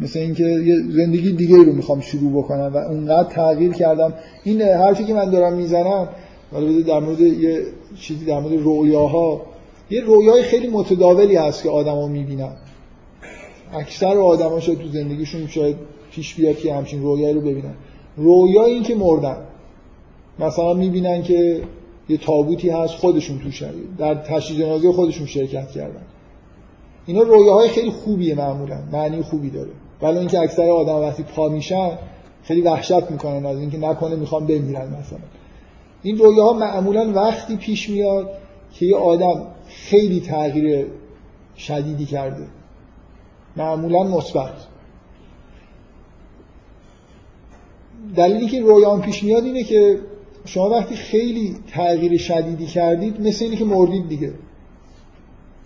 [0.00, 4.14] مثل اینکه یه زندگی دیگه رو می‌خوام شروع بکنم و اونقدر تغییر کردم.
[4.44, 6.08] این حرفی که من دارم می‌زنم
[6.86, 7.62] در مورد یه
[8.00, 9.40] چیزی در مورد رویاها
[9.90, 12.52] یه رویای خیلی متداولی هست که آدما می‌بینن
[13.72, 15.76] اکثر آدما شاید تو زندگیشون شاید
[16.12, 17.74] پیش بیاد که همچین رویایی رو ببینن.
[18.16, 19.36] رویا این که مردن.
[20.38, 21.62] مثلا می‌بینن که
[22.08, 23.62] یه تابوتی هست خودشون توش
[23.98, 26.02] در تشییع جنازه خودشون شرکت کردن.
[27.06, 28.78] اینا رویاهای خیلی خوبیه معمولا.
[28.92, 29.70] معنی خوبی داره.
[30.02, 31.98] ولی اینکه اکثر آدم وقتی پا میشن
[32.42, 35.18] خیلی وحشت می‌کنن از اینکه نکنه می‌خوام بمیرن مثلا.
[36.02, 38.30] این رویاها معمولا وقتی پیش میاد
[38.72, 40.86] که یه آدم خیلی تغییر
[41.56, 42.46] شدیدی کرده.
[43.56, 44.54] معمولا مثبت.
[48.16, 49.98] دلیلی که رویان پیش میاد اینه که
[50.44, 54.32] شما وقتی خیلی تغییر شدیدی کردید مثل اینه که مردید دیگه.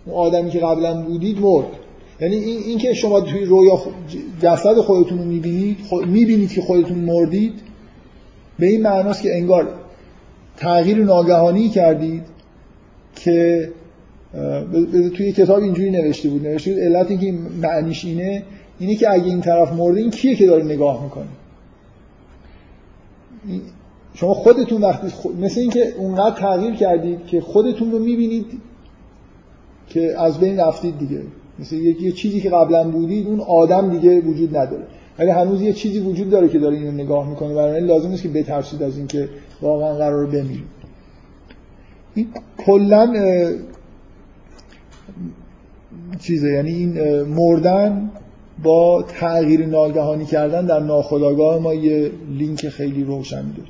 [0.05, 1.84] اون آدمی که قبلا بودید مرد.
[2.21, 3.79] یعنی این, این که شما توی رویا
[4.41, 7.53] جسد خودتون رو می‌بینید می‌بینید که خودتون مردید
[8.59, 9.73] به این معناست که انگار
[10.57, 12.23] تغییر ناگهانی کردید
[13.15, 13.69] که
[15.17, 16.47] توی کتاب اینجوری نوشته بود.
[16.47, 18.43] نوشته بود علت اینکه معنیش اینه
[18.79, 21.27] اینه که اگه این طرف مرده این کیه که داره نگاه می‌کنه؟
[24.13, 25.07] شما خودتون وقتی
[25.41, 28.45] مثل اینکه اونقدر تغییر کردید که خودتون رو می‌بینید
[29.89, 31.21] که از بین رفتید دیگه.
[31.59, 34.83] مثل یه چیزی که قبلا بودید اون آدم دیگه وجود نداره.
[35.19, 37.53] ولی هنوز یه چیزی وجود داره که داره اینو نگاه می‌کنه.
[37.53, 39.29] برای لازم نیست که بترسید از اینکه
[39.61, 40.75] واقعا قرار بمیرید.
[42.15, 42.27] این
[42.57, 43.13] کلا
[46.19, 46.51] چیزه.
[46.51, 48.09] یعنی این مردن
[48.63, 53.69] با تغییر ناگهانی کردن در ناخودآگاه ما یه لینک خیلی روشن داره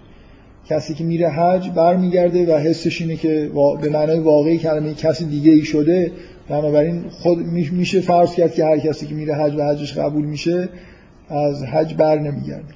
[0.66, 5.52] کسی که میره حج برمیگرده و حسش اینه که به معنای واقعی کلمه کسی دیگه
[5.52, 6.12] ای شده
[6.50, 7.38] بنابراین خود
[7.72, 10.70] میشه فرض کرد که هر کسی که میره حج و حجش قبول میشه
[11.30, 12.74] از حج بر نمیگرده.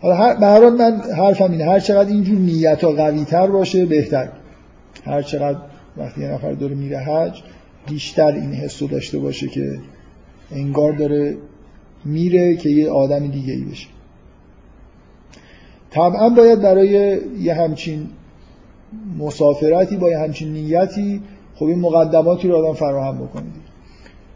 [0.00, 1.64] حالا به هر من حرفم اینه.
[1.64, 4.28] هر چقدر اینجور نیت ها قوی تر باشه بهتر.
[5.04, 5.58] هر چقدر
[5.96, 7.42] وقتی یه نفر داره میره حج
[7.88, 9.78] بیشتر این حس رو داشته باشه که
[10.50, 11.36] انگار داره
[12.04, 13.88] میره که یه آدم دیگه ای بشه.
[15.90, 18.08] طبعا باید برای یه همچین
[19.18, 21.20] مسافرتی با یه همچین نیتی
[21.54, 23.62] خب این مقدماتی رو آدم فراهم بکنید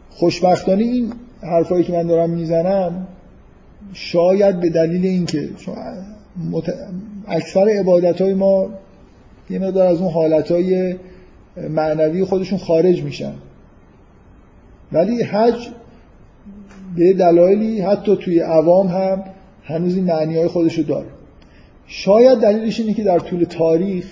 [0.09, 3.07] خوشبختانه این حرفایی که من دارم می‌زنم
[3.93, 5.49] شاید به دلیل اینکه
[6.51, 6.73] مت...
[7.27, 8.69] اکثر عبادت های ما
[9.49, 10.95] یه مقدار از اون حالت های
[11.69, 13.33] معنوی خودشون خارج میشن.
[14.91, 15.69] ولی حج
[16.95, 19.23] به دلایلی حتی توی عوام هم
[19.63, 21.07] هنوز این معنی های خودشو داره.
[21.87, 24.05] شاید دلیلش اینه که در طول تاریخ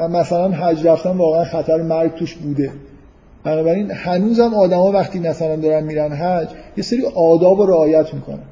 [0.00, 2.72] من مثلا حج رفتن واقعا خطر مرگ توش بوده.
[3.44, 8.42] بنابراین هنوزم آدما وقتی مثلا دارن میرن حج یه سری آداب رو رعایت می‌کنن.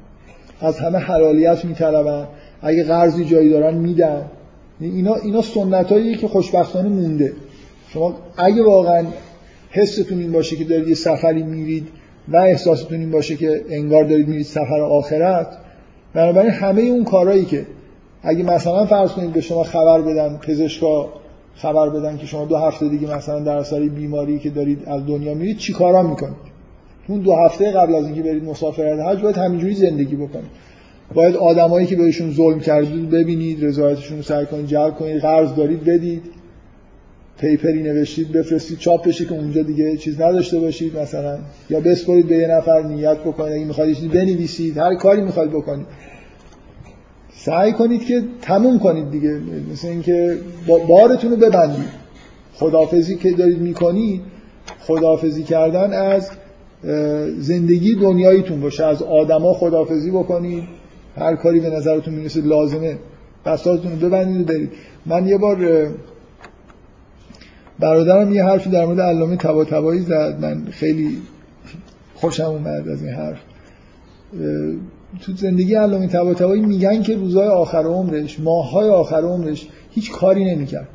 [0.61, 2.27] از همه حلالیت میطلبن.
[2.61, 4.25] اگه قرضی جایی دارن میدن.
[4.79, 7.33] اینا اینا سنتاییه که خوشبختانه مونده.
[7.93, 9.05] شما اگه واقعا
[9.69, 11.87] حستون این باشه که دارید یه سفری میرید
[12.27, 15.47] و احساستون این باشه که انگار دارید میرید سفر آخرت
[16.13, 17.65] بنابراین همه اون کارهایی که
[18.23, 21.09] اگه مثلا فرض کنید به شما خبر بدن پزشکا
[21.61, 25.33] خبر بدن که شما دو هفته دیگه مثلا در اثر بیماری که دارید از دنیا
[25.33, 26.49] میرید چی کارا می‌کنید؟
[27.07, 30.49] اون دو هفته قبل از اینکه برید مسافرت حج باید همینجوری زندگی بکنید.
[31.13, 35.83] باید آدمایی که بهشون ظلم کردید ببینید رضایتشون رو سعی کنید جلب کنید قرض دارید
[35.83, 36.23] بدید.
[37.39, 41.37] پیپری نوشتید بفرستید چاپ بشه که اونجا دیگه چیز نداشته باشید مثلا.
[41.69, 45.85] یا بسپرید به یه نفر نیت بکنید اگه می‌خواید چیزی بنویسید هر کاری می‌خواید بکنید.
[47.45, 50.37] سعی کنید که تموم کنید دیگه مثل اینکه
[50.87, 51.99] بارتون رو ببندید.
[52.53, 54.21] خدافزی که دارید می‌کنید
[54.79, 56.29] خدافزی کردن از
[57.39, 58.85] زندگی دنیاییتون باشه.
[58.85, 60.63] از آدما خدافزی بکنید.
[61.17, 62.97] هر کاری به نظرتون می‌رسه لازمه.
[63.45, 64.71] بساتون رو ببندید و برید.
[65.05, 65.87] من یه بار
[67.79, 70.37] برادرم یه حرفی در مورد علامه طباطبایی زد.
[70.41, 71.17] من خیلی
[72.15, 73.37] خوشم اومد از این حرف.
[75.21, 80.87] تو زندگی علامه طباطبایی میگن که روزهای آخر عمرش ماههای آخر عمرش هیچ کاری نمی‌کرد.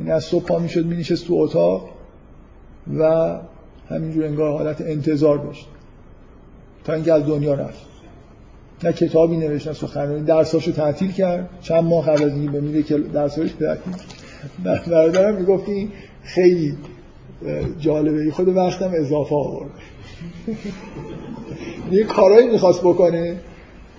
[0.00, 1.88] یعنی از صبح پا می‌شد مینشست تو اتاق
[2.98, 3.34] و
[3.88, 5.66] همینجور انگار حالت انتظار داشت.
[6.84, 7.86] تا اینکه از دنیا رفت.
[8.84, 10.24] نه کتابی نوشت نه سخنرانی.
[10.24, 11.48] درساشو تعطیل کرد.
[11.60, 13.92] چند ماه قبل از اینکه بمیره که درساش تعطیل
[14.64, 15.88] برادرم می‌گفت این
[16.22, 16.74] خیلی
[17.78, 18.30] جالبه.
[18.30, 19.70] خود وقتم اضافه آورد.
[21.92, 23.36] یه کارایی می‌خواست بکنه.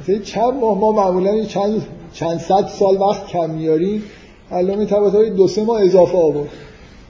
[0.02, 4.04] مثلا چند ماه ما معمولا چند چند صد سال وقت کم میاریم.
[4.52, 6.50] علامه طباطبایی دو سه ماه اضافه آورد.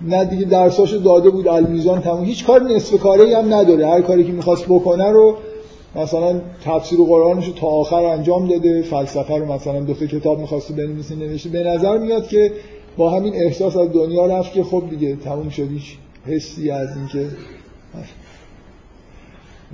[0.01, 2.23] نه دیگه درساشو داده بود المیزان تموم.
[2.23, 3.87] هیچ کار نصف کاری هم نداره.
[3.87, 5.35] هر کاری که می‌خواست بکنه رو
[5.95, 8.81] مثلا تفسیر قرآنش رو تا آخر انجام داده.
[8.81, 11.49] فلسفه رو مثلا دو کتاب می‌خواسته بنویسه نوشته.
[11.49, 12.51] به نظر میاد که
[12.97, 15.67] با همین احساس از دنیا رفت که خب دیگه تموم شد.
[15.71, 15.97] هیچ
[16.27, 17.29] حسی از اینکه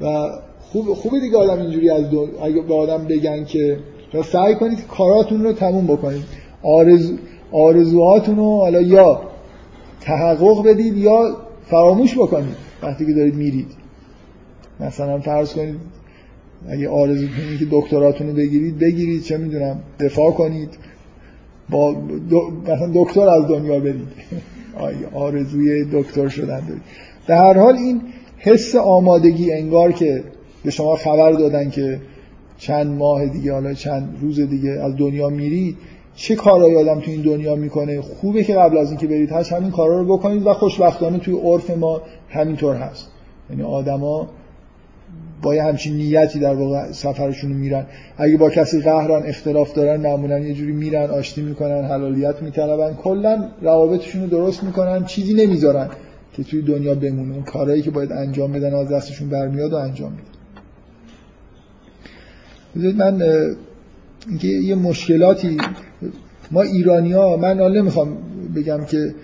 [0.02, 0.30] و
[0.60, 2.28] خوب خوبه دیگه آدم اینجوری از دو...
[2.44, 3.80] اگه به آدم بگن که
[4.32, 6.24] سعی کنید کاراتون رو تموم بکنید.
[6.64, 7.18] آرزو...
[7.52, 9.22] آرزوهاتون رو حالا یا
[10.02, 12.56] تحقق بدید یا فراموش بکنید.
[12.84, 13.68] وقتی که دارید میرید.
[14.80, 15.80] مثلا فرض کنید
[16.70, 20.70] اگه آرزو کنید که دکتراتون رو بگیرید بگیرید چه می‌دونم دفاع کنید.
[21.70, 21.96] با
[22.64, 24.08] مثلا دکتر از دنیا برید.
[25.14, 26.82] آرزوی دکتر شدن دارید.
[27.28, 28.02] در هر حال این
[28.48, 30.24] حس آمادگی انگار که
[30.64, 32.00] به شما خبر دادن که
[32.58, 35.78] چند ماه دیگه حالا چند روز دیگه از دنیا میرید
[36.16, 39.72] چه کارهایی آدم تو این دنیا می‌کنه؟ خوبه که قبل از اینکه برید هست همین
[39.72, 43.08] کارا رو بکنید و خوشبختانه توی عرف ما همینطور هست.
[43.50, 44.28] یعنی آدما
[45.42, 47.86] با یه همچین نیتی در واقع سفرشون میرن.
[48.18, 53.50] اگه با کسی قهرن اختلاف دارن معمولا یه جوری میرن آشتی می‌کنن حلالیت میطلبن کلا
[53.62, 55.90] روابطشون رو درست می‌کنن چیزی نمی‌ذارن.
[56.38, 57.34] که توی دنیا بمونه.
[57.34, 60.18] اون کارهایی که باید انجام بدن از دستشون برمیاد و انجام
[62.76, 62.98] میدن.
[62.98, 63.22] من
[64.28, 65.58] اینکه یه مشکلاتی
[66.52, 68.18] ما ایرانیا من حالا نمی‌خوام
[68.56, 69.16] بگم که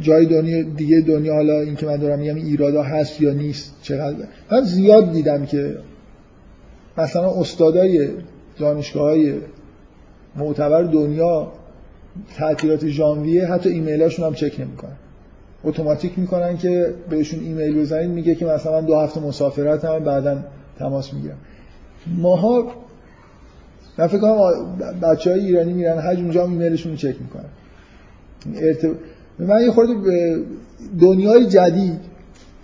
[0.00, 4.16] جای دنیا دیگه دنیا حالا این که من دارم میگم ایرادا هست یا نیست چقدر.
[4.50, 5.76] من زیاد دیدم که
[6.98, 8.08] مثلا استادای
[8.58, 9.34] دانشگاه های
[10.36, 11.52] معتبر دنیا
[12.36, 14.96] تعطیلات ژانویه حتی ایمیلاشون هم چک نمی‌کنن.
[15.64, 20.38] اتوماتیک می‌کنن که بهشون ایمیل بزنید میگه که مثلا دو هفته مسافرت هم بعدا
[20.78, 21.36] تماس می‌گیرم.
[22.16, 22.72] ماها
[23.98, 24.38] من فکر کنم
[25.02, 27.48] بچه های ایرانی میرن حج اونجا هم ایمیلشون چک می‌کنن.
[28.66, 28.90] ارتب...
[29.38, 29.94] من یه خورده
[31.00, 32.00] دنیای جدید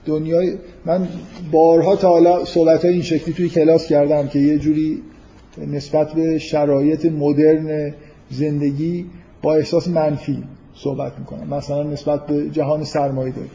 [0.07, 0.55] دنیای
[0.86, 1.09] من
[1.53, 5.03] بارها تا حالا صحبت های این شکلی توی کلاس کردم که یه جوری
[5.72, 7.94] نسبت به شرایط مدرن
[8.30, 9.07] زندگی
[9.42, 10.44] با احساس منفی.
[10.77, 11.55] صحبت می‌کنم.
[11.55, 13.51] مثلا نسبت به جهان سرمایه داری.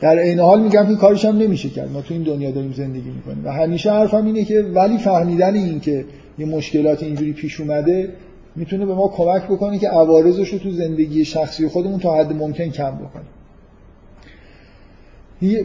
[0.00, 1.92] در این حال میگم که کارش هم نمیشه کرد.
[1.92, 3.44] ما تو این دنیا داریم زندگی می‌کنیم.
[3.44, 6.04] و همیشه حرفم اینه که ولی فهمیدن این که
[6.38, 8.12] یه مشکلات اینجوری پیش اومده
[8.56, 12.68] می‌تونه به ما کمک بکنه که عوارضش رو تو زندگی شخصی خودمون تا حد ممکن
[12.68, 13.28] کم بکنیم.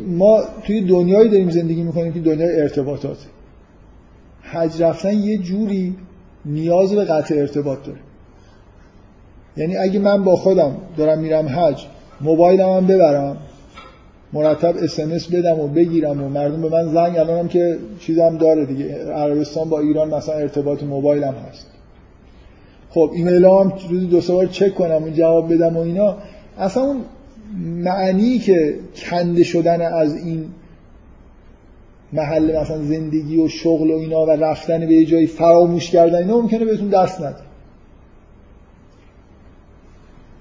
[0.07, 3.17] ما توی دنیایی داریم زندگی می‌کنیم که دنیای ارتباطات
[4.41, 5.95] حج رفتن یه جوری
[6.45, 7.99] نیاز به قطع ارتباط داره.
[9.57, 11.85] یعنی اگه من با خودم دارم میرم حج
[12.21, 13.37] موبایلم هم ببرم
[14.33, 18.85] مرتب اسمس بدم و بگیرم و مردم به من زنگ الانم که چیزم داره دیگه.
[19.13, 21.67] عربستان با ایران مثلا ارتباط موبایلم هست.
[22.89, 26.17] خب ایمیل هم روزی دو سه بار چک کنم و جواب بدم و اینا.
[26.57, 26.97] اصلا اون
[27.83, 28.75] معنی که
[29.09, 30.45] کنده شدن از این
[32.13, 36.37] محل مثلا زندگی و شغل و اینا و رفتن به یه جایی فراموش کردن اینا
[36.37, 37.50] ممکنه بهتون دست نده.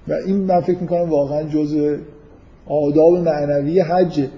[0.07, 1.97] و این من فکر می‌کنم واقعا جزء
[2.67, 4.29] آداب معنوی حجه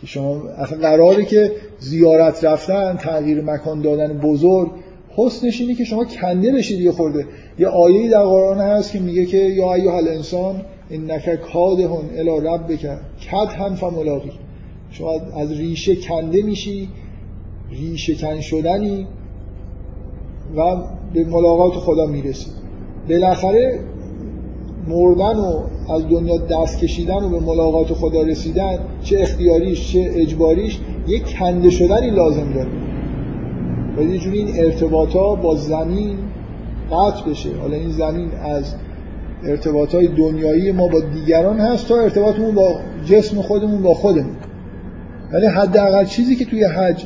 [0.00, 4.70] که شما اصلا قراره که زیارت رفتن تغییر مکان دادن بزرگ
[5.16, 7.26] حسنش اینه که شما کنده بشید یه خورده.
[7.58, 12.98] یه آیه‌ای در قرآن هست که میگه که یا ایها الانسان انک کادهن الی ربک
[13.30, 14.32] کدحن فملاقی
[14.90, 16.88] شما از ریشه کنده میشی
[17.70, 19.06] ریشه کن شدنی
[20.56, 20.76] و
[21.14, 22.50] به ملاقات خدا می‌رسی.
[23.08, 23.80] بالاخره
[24.88, 25.62] مردن و
[25.92, 31.70] از دنیا دست کشیدن و به ملاقات خدا رسیدن چه اختیاریش چه اجباریش یک کنده
[31.70, 32.70] شدنی لازم داره.
[33.96, 36.18] و یه این ارتباطا با زمین
[36.92, 37.50] قطع بشه.
[37.60, 38.74] حالا این زمین از
[39.44, 44.36] ارتباط های دنیایی ما با دیگران هست تا ارتباطمون با جسم خودمون با خودمون.
[45.32, 47.04] ولی حداقل چیزی که توی حج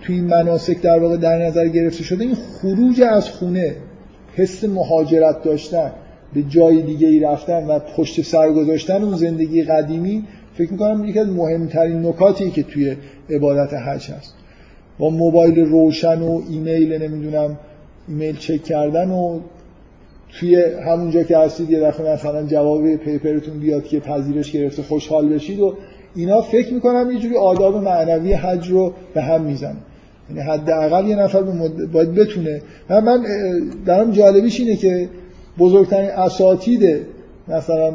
[0.00, 3.76] توی این مناسک در واقع در نظر گرفته شده این خروج از خونه
[4.36, 5.90] حس مهاجرت داشتن.
[6.34, 10.24] به جای دیگه ای رفتن و پشت سر گذاشتن اون زندگی قدیمی
[10.54, 12.96] فکر می‌کنم یکی از مهمترین نکاتی که توی
[13.30, 14.34] عبادت حج هست.
[14.98, 17.58] با موبایل روشن و ایمیل نمی‌دونم
[18.08, 19.40] ایمیل چک کردن و
[20.40, 25.60] توی همونجا که هستید یه دفعه مثلا جواب پیپرتون بیاد که پذیرش گرفته خوشحال بشید
[25.60, 25.74] و
[26.14, 29.76] اینا فکر می‌کنم یه جوری آداب معنوی حج رو به هم می‌زنه.
[30.30, 31.42] یعنی حداقل یه نفر
[31.92, 32.62] باید بتونه.
[32.90, 33.24] من, من
[33.86, 35.08] درم جالبیش اینه که
[35.58, 37.06] بزرگترین اساتید
[37.48, 37.94] مثلا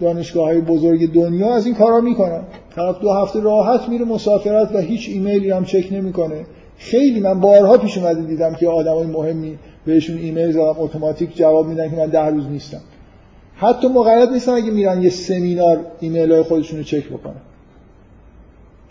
[0.00, 2.42] دانشگاه های بزرگ دنیا از این کارا می‌کنن.
[2.76, 6.46] طرف دو هفته راحت میره مسافرت و هیچ ایمیلی هم چک نمی‌کنه.
[6.78, 11.90] خیلی من بارها پیش اومده دیدم که آدمای مهمی بهشون ایمیل زدم اتوماتیک جواب میدن
[11.90, 12.80] که من ده روز نیستم.
[13.56, 17.40] حتی مقید نیستن اگه میرن یه سمینار ایمیل های خودشون رو چک بکنن.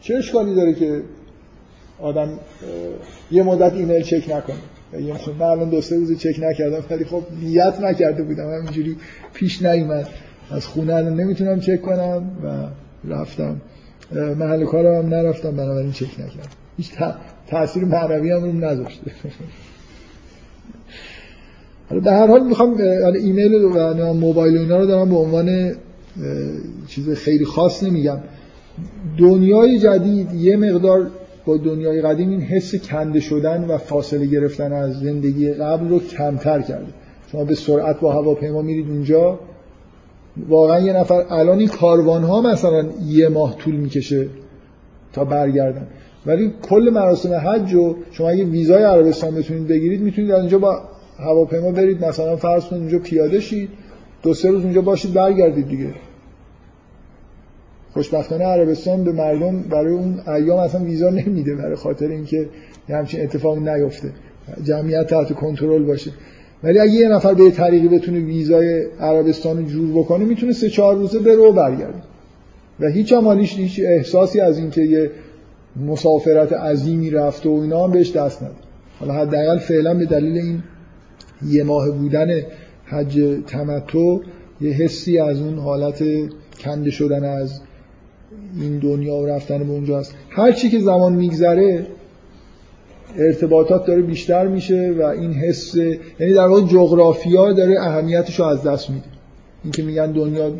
[0.02, 1.02] چه اشکالی داره که
[2.02, 2.30] آدم
[3.32, 4.56] یه مدت ایمیل چک نکنه؟
[5.40, 8.50] من الان دو سه روز چک نکردم ولی خب نیت نکرده بودم.
[8.50, 8.98] همینجوری
[9.34, 10.08] پیش نیومد.
[10.52, 12.68] از خونه الان نمی‌تونم چک کنم و
[13.12, 13.62] رفتم.
[14.12, 16.50] محل کارم هم نرفتم بنابراین چک نکردم.
[16.78, 16.92] هیچ
[17.48, 19.12] تاثیر معنوی هم روم نذاشته
[22.04, 22.78] به هر حال می‌خوام
[23.16, 25.76] ایمیل و موبایل و اینا رو دارم به عنوان
[26.88, 28.18] چیز خیلی خاص نمیگم
[29.18, 31.12] دنیای جدید یه مقدار
[31.50, 36.62] با دنیای قدیم این حس کنده شدن و فاصله گرفتن از زندگی قبل رو کمتر
[36.62, 36.94] کرده.
[37.32, 39.40] شما به سرعت با هواپیما میرید اونجا.
[40.50, 44.28] واقعا یه نفر الان این کاروان ها مثلا یه ماه طول می‌کشه
[45.14, 45.88] تا برگردن.
[46.26, 50.82] ولی کل مراسم حج رو شما اگه ویزای عربستان بتونید بگیرید می‌تونید اونجا با
[51.20, 52.06] هواپیما برید.
[52.06, 53.70] مثلا فرض کنید اونجا پیاده شید.
[54.24, 55.90] دو سه روز اونجا باشید برگردید دیگه.
[57.94, 62.50] خوشبختانه عربستان به مردم برای اون ایام اصلا ویزا نمیده برای خاطر اینکه
[62.90, 64.12] همچین اتفاقی نیفته.
[64.64, 66.12] جمعیت تحت کنترل باشه.
[66.64, 70.70] ولی اگه یه نفر به یه طریقی بتونه ویزای عربستان رو جور بکنه می‌تونه سه
[70.70, 72.02] چهار روزه بره و برگرده.
[72.80, 75.12] و هیچ مالیش هیچ احساسی از اینکه یه
[75.86, 78.52] مسافرت عظیمی رفته و اینا هم بهش دست نده
[79.00, 80.64] حالا حداقل فعلا به دلیل این
[81.48, 82.28] یه ماه بودن
[82.86, 84.18] حج تمتع
[84.62, 86.04] یه حسی از اون حالت
[86.60, 87.62] کنده شدن از
[88.62, 91.86] این دنیا و رفتن به اونجاست هر چی که زمان میگذره
[93.18, 98.64] ارتباطات داره بیشتر میشه و این حس یعنی در واقع جغرافیا داره اهمیتش رو از
[98.64, 99.06] دست میده.
[99.64, 100.52] این که میگن دنیا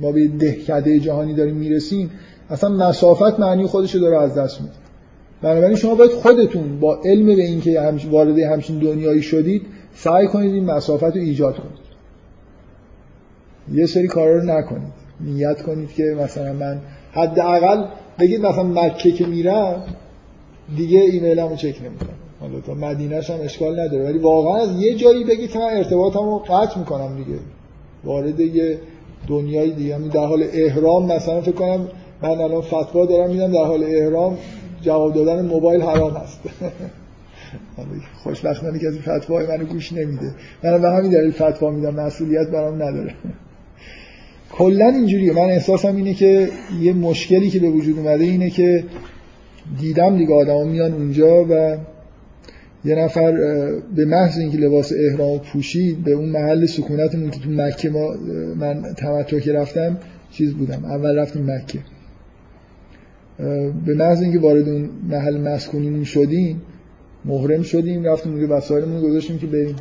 [0.00, 2.10] ما به دهکده جهانی داریم می‌رسیم
[2.50, 4.72] اصلا مسافت معنی خودش رو داره از دست میده.
[5.42, 9.62] بنابراین شما باید خودتون با علم به اینکه همش وارد همچین دنیایی شدید
[9.94, 11.86] سعی کنید این مسافت رو ایجاد کنید.
[13.72, 14.92] یه سری کارا رو نکنید.
[15.20, 16.80] نیت کنید که مثلا من
[17.16, 17.84] حداقل
[18.18, 19.82] بگید مثلا مکه که میرم
[20.76, 24.04] دیگه ایمیلمو چک نمی‌کنم حالا تا مدینهش هم اشکال نداره.
[24.04, 27.38] ولی واقعا از یه جایی بگید که من ارتباطمو قطع می‌کنم دیگه.
[28.04, 28.78] وارد یه
[29.28, 29.94] دنیای دیگه.
[29.94, 31.88] همین در حال احرام مثلا فکر کنم
[32.22, 34.38] من الان فتوا دارم میدم در حال احرام
[34.82, 36.40] جواب دادن موبایل حرام است.
[38.22, 40.34] خوشبختانه از فتوای منو گوش نمیده.
[40.64, 43.14] من به همین دلیل فتوا میدم مسئولیت برام نداره.
[44.52, 45.32] کلا اینجوریه.
[45.32, 46.48] من احساسم اینه که
[46.80, 48.84] یه مشکلی که به وجود اومده اینه که
[49.80, 51.76] دیدم دیگه آدما میان اونجا و
[52.84, 53.32] یه نفر
[53.96, 58.14] به محض اینکه لباس احرام پوشید به اون محل سکونتمون که تو مکه ما
[58.56, 59.98] من تمتع که رفتم
[60.30, 60.84] چیز بودم.
[60.84, 61.78] اول رفتیم مکه.
[63.86, 66.62] به محض اینکه وارد اون محل مسکونیمون شدیم
[67.24, 69.76] محرم شدیم رفتیم اونجا وسایلمون گذاشتیم که بریم.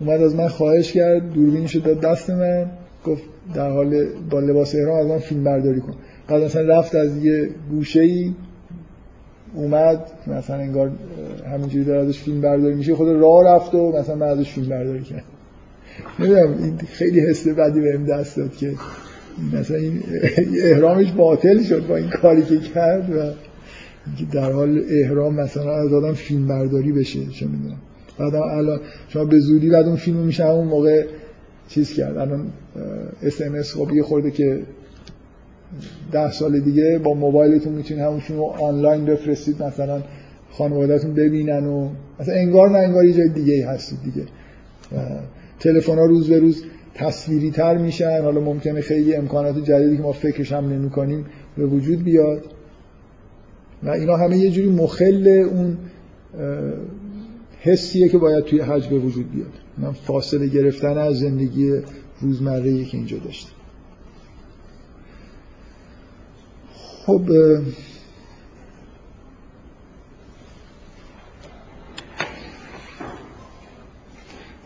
[0.00, 2.66] اومد از من خواهش کرد دوربینشو داد دست من
[3.06, 3.22] گفت
[3.54, 5.94] در حال با لباس احرام از من فیلم برداری کن.
[6.28, 8.32] بعد مثلا رفت از یه گوشه ای
[9.54, 10.90] اومد مثلا انگار
[11.52, 15.02] همینجوری داره ازش فیلم برداری میشه خود راه رفت و مثلا من ازش فیلم برداری
[15.02, 15.24] کرد.
[16.18, 18.72] نمی‌دونم این خیلی حس بدی بهم دست داد که
[19.52, 20.02] مثلا این
[20.62, 23.32] احرامش باطل شد با این کاری که کرد و
[24.32, 27.78] در حال احرام مثلا از آدم فیلم برداری بشه چه می‌دونم.
[28.18, 31.04] بعد الان شما به زودی بعد اون فیلم میشه اون موقع
[31.68, 32.16] چیز کرد.
[32.16, 32.46] الان
[33.22, 34.62] اس اس خب یه خورده که
[36.12, 40.02] ده سال دیگه با موبایلتون می‌تونید همون فیلم رو آنلاین بفرستید مثلا
[40.50, 41.88] خانوادهتون ببینن و
[42.20, 44.26] مثلا انگار نه انگار یه جای دیگه هستید دیگه.
[45.60, 48.22] تلفن ها روز به روز تصویری تر میشن.
[48.22, 52.44] حالا ممکنه خیلی امکانات جدیدی که ما فکرش هم نمی کنیم به وجود بیاد.
[53.82, 55.76] و اینا همه یه جوری مخل اون
[57.60, 59.52] حسیه که باید توی حج به وجود بیاد.
[59.78, 61.72] من فاصله گرفتن از زندگی
[62.20, 63.50] روزمره که اینجا داشته
[67.06, 67.30] خب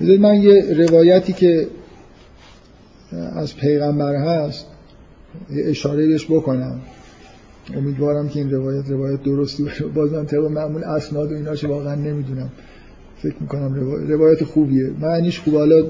[0.01, 1.69] من یه روایتی که
[3.13, 4.67] از پیغمبر هست
[5.51, 6.81] اشاره بهش بکنم.
[7.75, 9.87] امیدوارم که این روایت روایت درستی باشه.
[9.87, 12.51] بازم طبق معمول اسناد و ایناش واقعا نمی‌دونم.
[13.23, 13.75] فکر می‌کنم
[14.09, 14.91] روایت خوبیه.
[15.01, 15.55] معنیش خوب.
[15.55, 15.85] حالا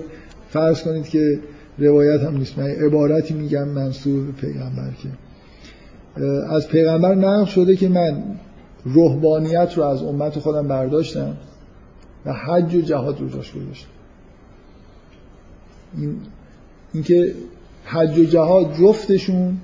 [0.51, 1.41] فرض کنید که
[1.79, 2.59] روایت هم نیست.
[2.59, 5.09] من عبارتی میگم منصور پیغمبر که.
[6.51, 8.23] از پیغمبر نقل شده که من
[8.85, 11.37] روحانیت رو از امت خودم برداشتم
[12.27, 13.89] و حج و جهاد رو جاش گذاشتم.
[15.97, 16.17] این
[16.93, 17.35] اینکه
[17.85, 19.59] حج و جهاد جفتشون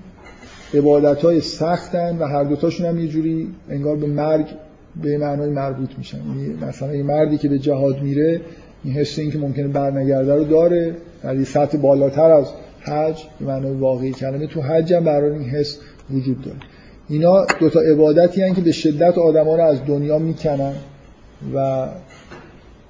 [0.75, 4.47] عبادت های سختن و هر دوتاشون هم یه جوری انگار به مرگ
[5.03, 6.19] به معنای مربوط میشن.
[6.19, 8.41] یعنی مثلا یه مردی که به جهاد میره
[8.85, 12.47] این حس این که ممکنه برنگرده رو داره در یه سطح بالاتر از
[12.81, 15.79] حج به معنای واقعی کلمه تو حج هم برای این حس
[16.11, 16.57] وجود داره.
[17.09, 20.73] اینا دوتا عبادتی هن که به شدت آدم ها رو از دنیا می‌کنن
[21.55, 21.89] و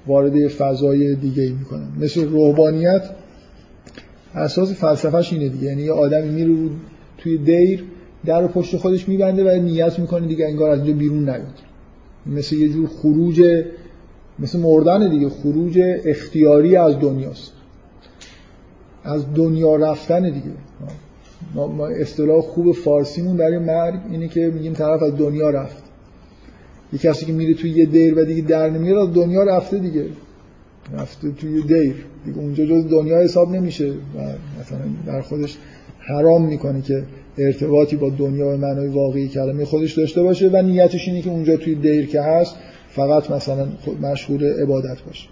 [0.07, 1.87] وارد فضای دیگه ای می‌کنن.
[1.99, 3.01] مثل روحانیت
[4.35, 5.63] اساس فلسفهش اینه دیگه.
[5.63, 6.69] یعنی یه آدمی میره
[7.17, 7.83] توی دیر
[8.25, 11.59] در پشت خودش میبنده و نیت می‌کنه دیگه انگار از اینجا بیرون نیاد.
[12.25, 13.63] مثل یه جور خروج
[14.39, 17.51] مثل مردن دیگه خروج اختیاری از دنیاست.
[19.03, 20.51] از دنیا رفتن دیگه.
[21.55, 25.83] ما اصطلاح خوب فارسیمون برای مرگ اینه که میگیم طرف از دنیا رفت.
[26.93, 30.05] یه کسی که میره توی یه دیر و دیگه در نمیاد از دنیا رفته دیگه.
[30.93, 32.05] رفته توی دیر.
[32.25, 34.19] دیگه اونجا جز دنیا حساب نمیشه و
[34.61, 35.57] مثلا در خودش
[36.07, 37.03] حرام می‌کنه که
[37.37, 41.57] ارتباطی با دنیا و معنای واقعی کلمه خودش داشته باشه و نیتش اینه که اونجا
[41.57, 42.55] توی دیر که هست
[42.89, 43.67] فقط مثلا
[44.01, 45.29] مشغول عبادت باشه.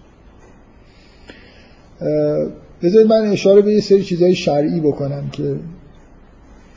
[2.81, 5.55] بذارید من اشاره به یه سری چیزهای شرعی بکنم که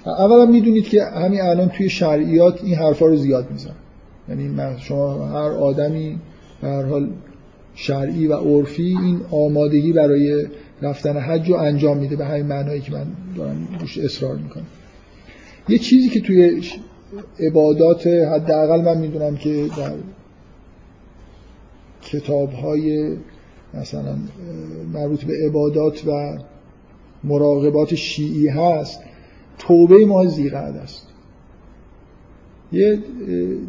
[0.07, 3.75] اولا می‌دونید که همین الان توی شرعیات این حرفا رو زیاد میزن
[4.29, 6.19] یعنی شما هر آدمی
[6.63, 7.11] به هر حال
[7.75, 10.47] شرعی و عرفی این آمادگی برای
[10.83, 13.07] رفتن حج رو انجام میده به همین معنایی که من
[13.37, 14.67] دارم روش اصرار می‌کنم.
[15.69, 16.63] یه چیزی که توی
[17.41, 19.93] عبادات حداقل من می‌دونم که در
[22.03, 23.17] کتاب های
[23.75, 24.17] مثلا
[24.93, 26.39] مربوط به عبادات و
[27.25, 29.01] مراقبات شیعی هست
[29.59, 31.07] توبه ماه زیقعد است.
[32.73, 32.99] یه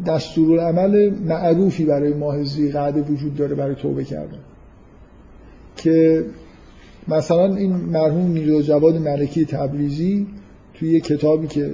[0.06, 4.38] دستورالعمل معروفی برای ماه زیقعده وجود داره برای توبه کردن
[5.76, 6.24] که
[7.08, 10.26] مثلا این مرحوم میرزا جواد ملکی تبریزی
[10.74, 11.70] توی یه کتابی که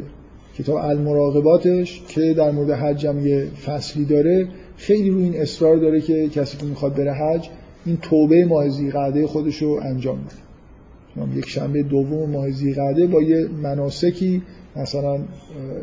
[0.59, 6.01] کتاب المراقباتش که در مورد حج هم یه فصلی داره خیلی روی این اصرار داره
[6.01, 7.49] که کسی که می‌خواد بره حج
[7.87, 11.39] این توبه ماه زیقعده خودش رو انجام بده.
[11.39, 14.43] یک شنبه دوم ماه زیقعده با یه مناسکی
[14.77, 15.19] مثلا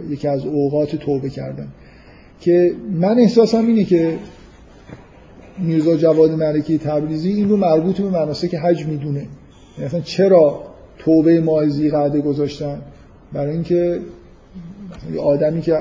[0.10, 1.68] یکی از اوقات توبه کردن.
[2.40, 4.18] که من احساسم اینه که
[5.58, 9.28] میرزا جواد ملکی تبریزی این رو مربوط به مناسک حج می‌دونه.
[9.82, 10.64] یعنی چرا
[10.98, 12.82] توبه ماه زیقعده گذاشتن؟
[13.34, 14.00] برای اینکه
[15.24, 15.78] آدمی که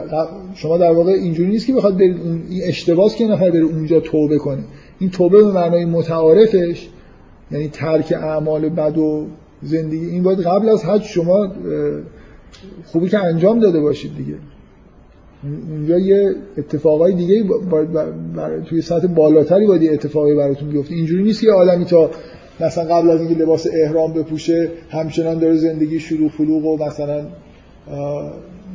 [0.54, 4.38] شما در واقع اینجوری نیست که بخواد برید اون اشتباس که نفر بره اونجا توبه
[4.38, 4.64] کنه.
[4.98, 6.88] این توبه به معنای متعارفش
[7.50, 9.26] یعنی ترک اعمال بد و
[9.62, 11.52] زندگی این باید قبل از حج شما
[12.86, 14.34] خوبی که انجام داده باشید دیگه.
[15.70, 20.94] اونجا یه اتفاقای دیگه باید توی سطح بالاتری باید اتفاقی براتون بیفته.
[20.94, 22.10] اینجوری نیست که آدمی تا
[22.60, 27.22] مثلا قبل از اینکه لباس احرام بپوشه همچنان داره زندگی شروع فلوغ و مثلا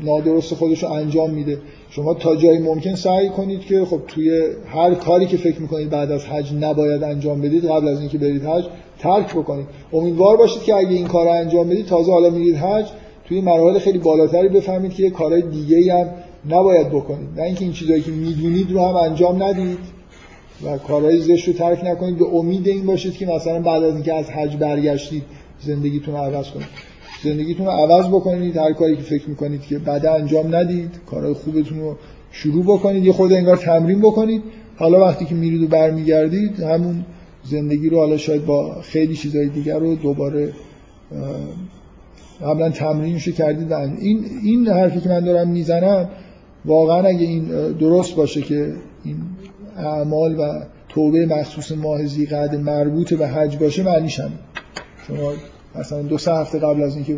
[0.04, 1.58] نادرست خودش رو انجام میده.
[1.90, 6.12] شما تا جایی ممکن سعی کنید که خب توی هر کاری که فکر می‌کنید بعد
[6.12, 8.64] از حج نباید انجام بدید قبل از اینکه برید حج
[9.00, 9.66] ترک بکنید.
[9.94, 12.86] امیدوار باشید که اگه این کار انجام بدید تازه حالا میرید حج
[13.28, 16.08] توی مراحل خیلی بالاتری بفهمید که یه کارهای دیگه هم
[16.50, 17.30] نباید بکنید.
[17.38, 19.95] نه اینکه این چیزایی که می‌دونید رو هم انجام ندید.
[20.64, 22.18] و کارهای زشت رو ترک نکنید.
[22.18, 25.24] به امید این باشید که مثلا بعد از اینکه از حج برگشتید
[25.62, 26.68] زندگیتون رو عوض کنید.
[27.24, 28.58] زندگیتون رو عوض بکنید.
[28.58, 31.96] هر کاری که فکر می‌کنید که بعد انجام ندید کارهای خوبتون رو
[32.32, 33.06] شروع بکنید.
[33.06, 34.44] یه خود انگار تمرین بکنید.
[34.78, 37.06] حالا وقتی که میرید و برمیگردید همون
[37.44, 40.54] زندگی رو حالا شاید با خیلی چیزهای دیگر رو دوباره
[42.42, 43.72] قبلا تمرینشو کردید.
[43.72, 46.10] و این این حرفی که من دارم می‌زنم
[46.66, 48.74] واقعا اگه این درست باشه که
[49.76, 54.32] اعمال و توبه مخصوص ماه زیقعد مربوط به حج باشه معنیش هم
[55.08, 55.34] شما
[55.76, 57.18] مثلا دو سه هفته قبل از اینکه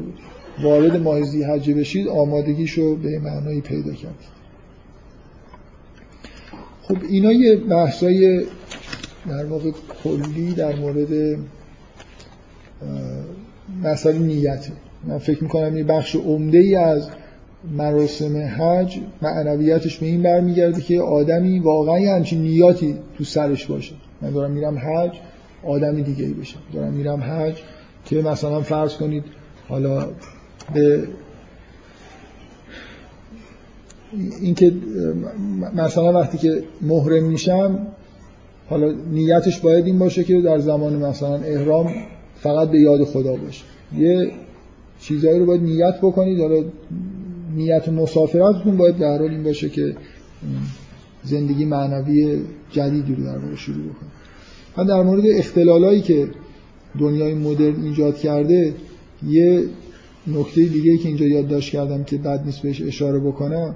[0.64, 4.16] وارد ماه حج بشید آمادگیشو به معنایی پیدا کرد.
[6.82, 8.46] خب اینا یه بحثای
[9.30, 9.72] در واقع
[10.04, 11.40] کلی در مورد
[13.84, 14.72] مسئله نیته
[15.08, 17.10] من فکر می‌کنم یه بخش عمده ای از
[17.72, 23.96] مراسم حج معنویتش به این برمیگرده که آدمی واقعا همچین نیاتی تو سرش باشه.
[24.22, 25.12] من دارم میرم حج
[25.64, 26.60] آدمی دیگه ای بشم.
[26.74, 27.58] دارم میرم حج
[28.06, 29.24] که مثلا فرض کنید
[29.70, 30.08] حالا
[30.74, 31.08] به
[34.42, 34.74] اینکه
[35.76, 37.88] مثلا وقتی که محرم میشم
[38.70, 41.94] حالا نیتش باید این باشه که در زمان مثلا احرام
[42.36, 43.64] فقط به یاد خدا باشه.
[43.98, 44.32] یه
[45.00, 46.40] چیزایی رو باید نیت بکنید.
[46.40, 46.64] حالا
[47.56, 49.96] نیت مسافرتتون باید در حال این باشه که
[51.24, 52.42] زندگی معنوی
[52.72, 54.12] جدیدی رو در شروع بکنید
[54.78, 56.28] من در مورد اختلالایی که
[57.00, 58.74] دنیای مدرن ایجاد کرده
[59.28, 59.64] یه
[60.28, 63.76] نکته دیگه که اینجا یادداشت کردم که بد نیست بهش اشاره بکنم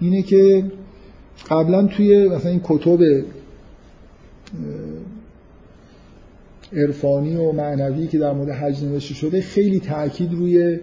[0.00, 0.64] اینه که
[1.50, 3.24] قبلا توی مثلا این کتب
[6.72, 10.78] عرفانی و معنوی که در مورد حج نوشته شده خیلی تاکید روی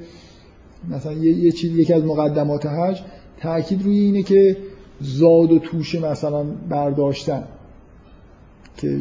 [0.89, 3.01] مثلا یه چیز یکی از مقدمات حج
[3.41, 4.57] تاکید روی اینه که
[5.01, 7.43] زاد و توشه مثلا برداشتن
[8.77, 8.97] که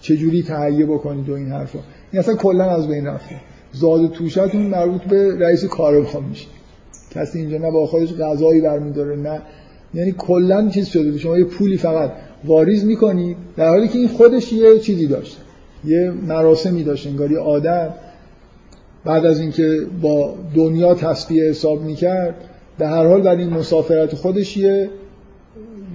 [0.00, 1.78] چجوری تهیه بکنید و این حرفا.
[2.12, 3.36] این اصلا کلا از بین رفته.
[3.72, 6.46] زاد و توشتون مربوط به رئیس کارخونه میشه.
[7.10, 9.42] کسی اینجا نه با خودش غذایی برمیداره نه.
[9.94, 12.12] یعنی کلا چیز شده شما یه پولی فقط
[12.44, 15.38] واریز می‌کنید در حالی که این خودش یه چیزی داشته
[15.84, 17.94] یه مراسمی داشت انگاری آدم
[19.08, 22.34] بعد از اینکه با دنیا تصفیه حساب می‌کرد
[22.78, 24.90] به هر حال در این مسافرت خودش یه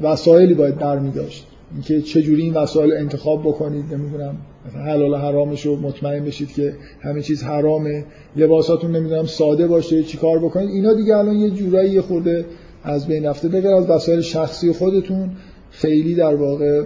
[0.04, 4.38] وسایلی باید برمی داشت اینکه چجوری این وسایل انتخاب بکنید نمی‌دونم
[4.86, 8.06] حلال حرامش رو مطمئن بشید که همه چیز حرامه
[8.36, 10.70] لباساتون نمی‌دونم ساده باشه چیکار بکنید.
[10.70, 12.46] اینا دیگه الان یه جورایی خورده
[12.84, 13.48] از بین رفته.
[13.48, 15.30] بغیر از وسایل شخصی خودتون
[15.72, 16.84] خیلی در واقع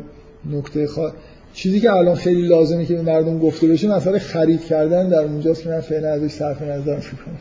[0.51, 1.11] نکته خوا...
[1.57, 5.63] چیزی که الان خیلی لازمه که به مردم گفته بشه مثلا خرید کردن در اونجاست
[5.63, 7.37] که من فعلا ازش صرف نظر می‌کنم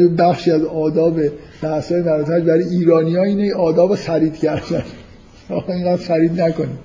[0.00, 1.20] یه بخشی از آداب
[1.62, 4.82] بحثای مراتج برای ایرانی ها اینه آداب خرید کردن.
[5.50, 6.78] آقا اینقدر خرید نکنید.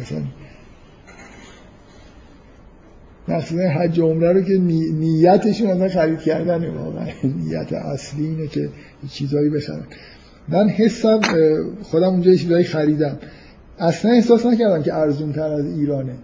[0.00, 0.22] مثلا
[3.28, 4.58] مقصد حج عمره رو که
[4.92, 7.06] نیتشون اصلا خرید کردن واقعا.
[7.24, 8.68] نیت اصلی اینه که
[9.10, 9.84] چیزایی بخرن
[10.48, 11.20] من حسم
[11.82, 13.18] خودم اونجا چیزایی خریدم.
[13.78, 16.14] اصلا احساس نکردم که ارزون تر از ایرانه.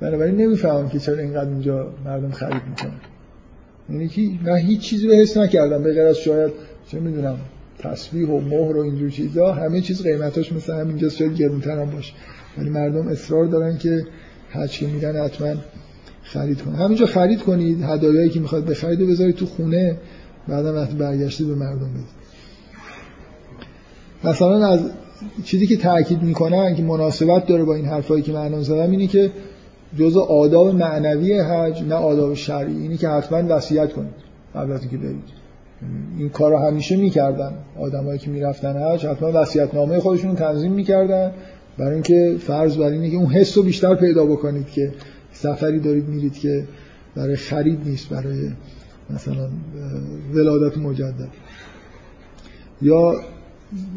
[0.00, 3.00] بنابراین نمی‌فهمم که چرا اینقدر اونجا مردم خرید می‌کنن.
[3.90, 5.82] یعنی که من هیچ چیزی رو حس نکردم.
[5.82, 6.52] به غیر از شاید
[6.88, 7.36] چه می‌دونم
[7.78, 12.12] تسبیح و مهر و اینجور چیزا همه چیز قیمتاش مثل همینجا شاید گرونتر هم باشه.
[12.58, 14.06] ولی مردم اصرار دارن که
[14.70, 15.54] که میرن حتما
[16.22, 19.96] خرید کنید همینجا خرید کنید هدایایی که می‌خواد بخرید و بذارید تو خونه
[20.48, 22.21] بعدا وقتی برگشتید به مردم بدید.
[24.24, 24.80] مثلا از
[25.44, 29.30] چیزی که تاکید می‌کنن که مناسبت داره با این حرفایی که من زدم اینه که
[29.98, 32.76] جزء آداب معنوی حج نه آداب شرعی.
[32.76, 34.14] اینی که حتما وصیت کنید
[34.54, 35.42] قبل از اینکه برید.
[36.18, 37.52] این کارو همیشه می‌کردن.
[37.80, 41.32] آدمایی که می‌رفتن حج حتما وصیت نامه خودشون تنظیم می‌کردن.
[41.78, 44.92] برای اینکه فرض بر اینه که اون حس بیشتر پیدا بکنید که
[45.32, 46.64] سفری دارید میرید که
[47.16, 48.50] برای خرید نیست برای
[49.10, 49.48] مثلا
[50.34, 51.28] ولادت مجدد.
[52.82, 53.14] یا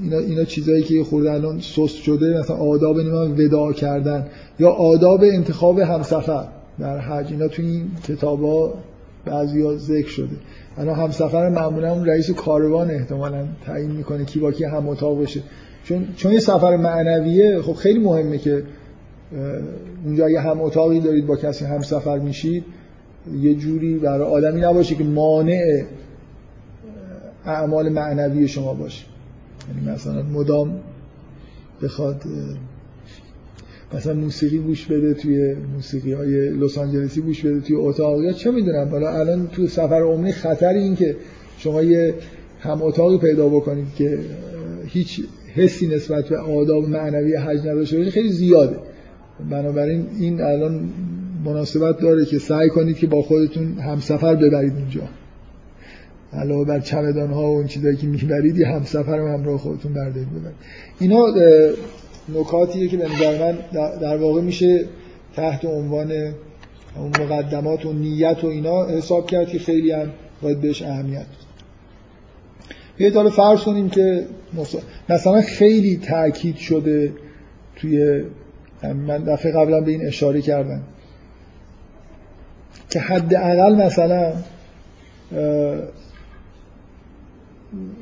[0.04, 4.28] اینا, اینا چیزایی که خورده الان سست شده مثلا آداب نیمان وداع کردن.
[4.60, 6.48] یا آداب انتخاب همسفر.
[6.80, 8.74] در حج اینا تو این کتابا
[9.26, 10.36] بعضیا ذکر شده.
[10.78, 15.42] الان همسفر معمولا رئیس کاروان احتمالا تعیین می‌کنه کی با کی هم اتاق بشه
[15.84, 18.64] چون چون یه سفر معنویه خب خیلی مهمه که
[20.06, 22.64] اونجا اگه هم اتاقی دارید با کسی هم سفر میشید
[23.42, 25.84] یه جوری برای آدمی نباشه که مانع
[27.46, 29.06] اعمال معنوی شما باشه.
[29.68, 30.80] یعنی مثلا مدام
[31.84, 32.24] بخواد
[33.94, 38.24] مثلا موسیقی گوش بده توی موسیقی های لس آنجلسی گوش بده توی اتاق.
[38.24, 41.16] یا چه می‌دونم حالا الان تو سفر عمری خطر این که
[41.58, 42.14] شما یه
[42.60, 44.20] هم اتاقی پیدا بکنید که
[44.86, 45.22] هیچ
[45.56, 48.78] حسی نسبت به آداب معنوی حج نداشته خیلی زیاده.
[49.50, 50.90] بنابراین این الان
[51.46, 55.02] مناسبت داره که سعی کنید که با خودتون همسفر ببرید اونجا.
[56.36, 60.30] علاوه بر چمدان ها و اون چیزایی که می‌برید یه همسفر هم همراه خودتون بردارید
[60.30, 60.56] ببرید.
[61.00, 61.26] اینا
[62.36, 63.58] نکاتیه که به نظر من
[64.02, 64.86] در واقع میشه
[65.36, 66.12] تحت عنوان
[66.96, 71.26] اون مقدمات و نیت و اینا حساب کرد که خیلی هم باید بهش اهمیت
[73.00, 74.26] یه حالا فرض کنیم که
[75.10, 77.14] مثلا خیلی تاکید شده
[77.76, 78.24] توی
[78.84, 80.82] من دفعه قبلا به این اشاره کردم.
[82.90, 84.34] که حداقل مثلا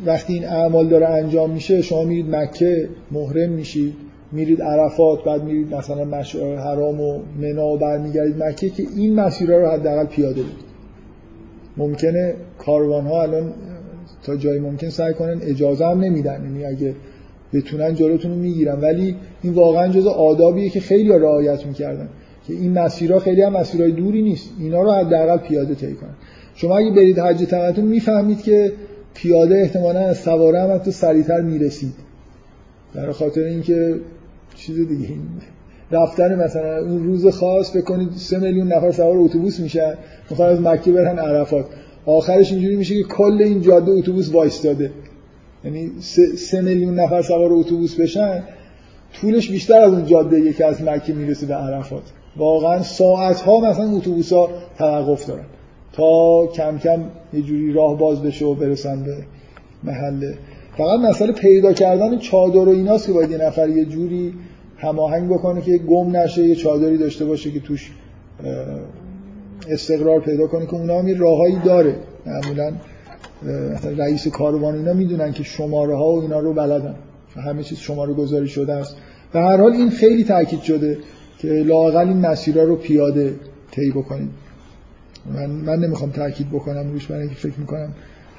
[0.06, 3.94] وقتی این اعمال داره انجام میشه شما میرید مکه محرم میشید
[4.32, 9.58] میرید عرفات بعد میرید مثلا مشعر حرام و منا و برمیگردید مکه که این مسیرها
[9.58, 10.74] رو حداقل پیاده برید
[11.78, 13.54] ممکنه کاروان ها الان
[14.24, 16.44] تا جایی ممکن سعی کنن اجازه هم نمیدن.
[16.44, 16.96] یعنی اگه
[17.54, 18.82] بتونن جلوتون رو می‌گیرن.
[18.82, 22.10] ولی این واقعا جز آدابیه که خیلی رعایت می‌کردن
[22.48, 24.50] که این مسیرها خیلی هم مسیرهای دوری نیست.
[24.60, 26.16] اینا رو حداقل پیاده طی کنن.
[26.56, 28.72] شما اگه برید حج تمتون می‌فهمید که
[29.14, 31.94] پیاده احتمالا از سواره هم حتی سریعتر می‌رسید.
[32.96, 33.96] در خاطر اینکه
[34.56, 35.10] چیز دیگه
[35.92, 39.94] رفتن مثلا اون روز خاص بکنید سه میلیون نفر سوار اتوبوس میشن
[40.30, 41.66] می‌خوان از مکه برن عرفات.
[42.06, 44.92] آخرش اینجوری میشه که کل این جاده اتوبوس وایستاده.
[45.66, 45.92] یعنی
[46.36, 48.44] سه, میلیون نفر سوار اتوبوس بشن
[49.14, 52.04] طولش بیشتر از اون جاده که از مکه می‌رسه به عرفات.
[52.38, 55.46] واقعا ساعت ها مثلا اتوبوس ها توقف دارن.
[55.94, 57.04] تا کم کم
[57.34, 59.18] یه جوری راه باز بشه و برسن به
[59.84, 60.38] محله.
[60.78, 64.34] فقط مسئله پیدا کردن چادر و ایناست که باید یه نفر یه جوری
[64.78, 67.92] هماهنگ بکنه که گم نشه یه چادری داشته باشه که توش
[69.70, 71.96] استقرار پیدا کنه که اونا هم یه داره.
[72.26, 72.74] معمولا
[73.74, 76.96] مثلا رئیس کاروان اینا می‌دونن که شماره ها و اینا رو بلدن.
[77.36, 78.96] همه چیز شماره گذاری شده است.
[79.34, 80.98] به هر حال این خیلی تاکید شده
[81.40, 83.36] که لاقل این مسیرها رو پیاده
[83.72, 84.30] طی بکنید
[85.26, 87.90] من من نمی‌خوام تاکید بکنم روش برای اینکه فکر می‌کنم.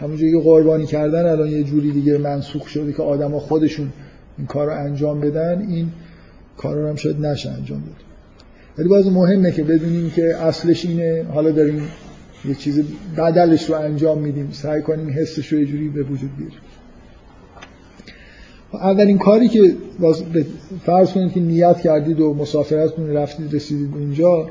[0.01, 3.93] همونجوری که قربانی کردن الان یه جوری دیگه منسوخ شده که آدما خودشون
[4.39, 5.89] این کار رو انجام بدن این
[6.56, 8.05] کار رو هم شاید نشه انجام بده.
[8.78, 11.82] ولی باز مهمه که بدونیم که اصلش اینه حالا داریم
[12.44, 12.82] یه چیز
[13.16, 14.48] بدلش رو انجام میدیم.
[14.52, 16.59] سعی کنیم حسش رو یه جوری به وجود بیاریم.
[18.73, 20.23] اولین کاری که باز
[20.86, 24.48] فرض کنید که نیت کردید و مسافرتتون رفتید رسیدید اونجا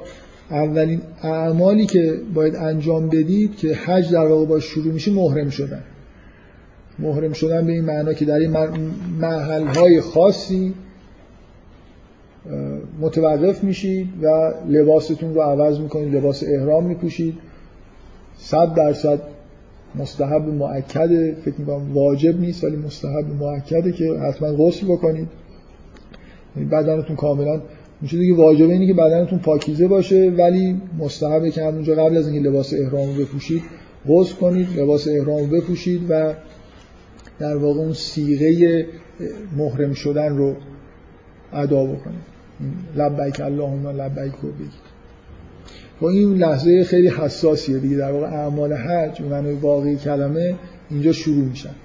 [0.49, 5.83] اولین اعمالی که باید انجام بدید که حج در واقع باش شروع میشه محرم شدن.
[6.99, 8.51] محرم شدن به این معنا که در این
[9.19, 10.73] محل های خاصی
[12.99, 17.37] متوقف میشید و لباستون رو عوض می‌کنید لباس احرام میپوشید.
[18.37, 19.19] صد درصد
[19.95, 25.27] مستحب معکده فکر می‌کنم واجب نیست ولی مستحب معکده که حتما غسل بکنید.
[26.55, 27.61] یعنی بدنتون کاملا
[28.03, 32.49] میشه دیگه واجبه اینه که بدنتون پاکیزه باشه ولی مستحبه که همونجا قبل از اینکه
[32.49, 33.63] لباس احرام رو بپوشید
[34.07, 36.33] غسل کنید لباس احرام رو بپوشید و
[37.39, 38.85] در واقع اون سیغه
[39.57, 40.55] محرم شدن رو
[41.53, 42.33] ادا بکنید.
[42.95, 44.93] لبیک اللهم لبیک رو بگید.
[46.01, 47.97] و این لحظه خیلی حساسیه دیگه.
[47.97, 50.55] در واقع اعمال حج معنی واقعی کلمه
[50.89, 51.75] اینجا شروع میشن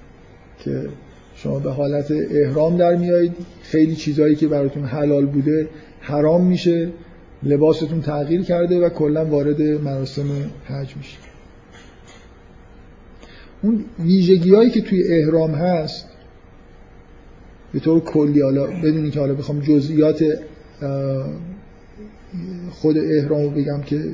[0.59, 0.89] که
[1.35, 3.33] شما به حالت احرام در میایید.
[3.63, 5.69] خیلی چیزهایی که براتون حلال بوده
[6.01, 6.91] حرام میشه
[7.43, 11.19] لباستون تغییر کرده و کلا وارد مراسم حج میشه.
[13.63, 16.09] اون ویژگی هایی که توی احرام هست
[17.73, 20.25] به طور کلی حالا بدونی که حالا بخوام جزئیات
[22.71, 24.05] خود احرام رو بگم که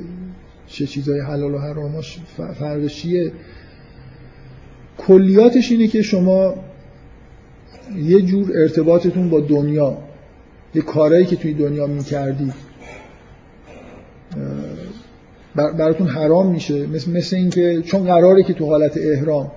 [0.67, 3.07] چه چیزای حلال و حراماش فرقش
[4.97, 6.55] کلیاتش اینه که شما
[7.95, 9.97] یه جور ارتباطتون با دنیا
[10.75, 12.53] یه کارهایی که توی دنیا می‌کردید
[15.55, 16.87] براتون حرام میشه.
[16.87, 19.51] مثل, مثل اینکه چون قراره که تو حالت احرام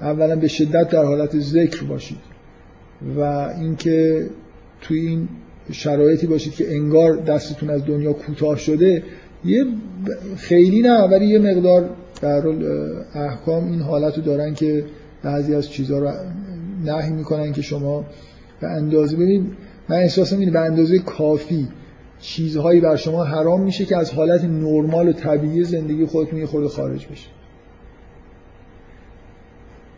[0.00, 2.18] اولا به شدت در حالت ذکر باشید
[3.16, 3.20] و
[3.60, 4.26] اینکه
[4.80, 5.28] توی این
[5.72, 9.02] شرایطی باشید که انگار دستتون از دنیا کوتاه شده
[9.44, 9.64] یه
[10.36, 11.90] خیلی نه ولی یه مقدار
[12.22, 12.42] در
[13.14, 14.84] احکام این حالت رو دارن که
[15.22, 16.10] بعضی از چیزها رو
[16.84, 18.04] نهی می‌کنن که شما
[18.60, 19.52] به اندازه ببینید.
[19.90, 21.68] من احساسم اینه به اندازه کافی
[22.20, 26.66] چیزهایی بر شما حرام میشه که از حالت نرمال و طبیعی زندگی خودتون یه خود
[26.66, 27.28] خارج بشه.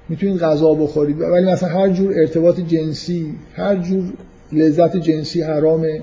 [0.09, 1.21] می‌تونید غذا بخورید.
[1.21, 4.05] ولی مثلا هر جور ارتباط جنسی هر جور
[4.53, 6.03] لذت جنسی حرامه.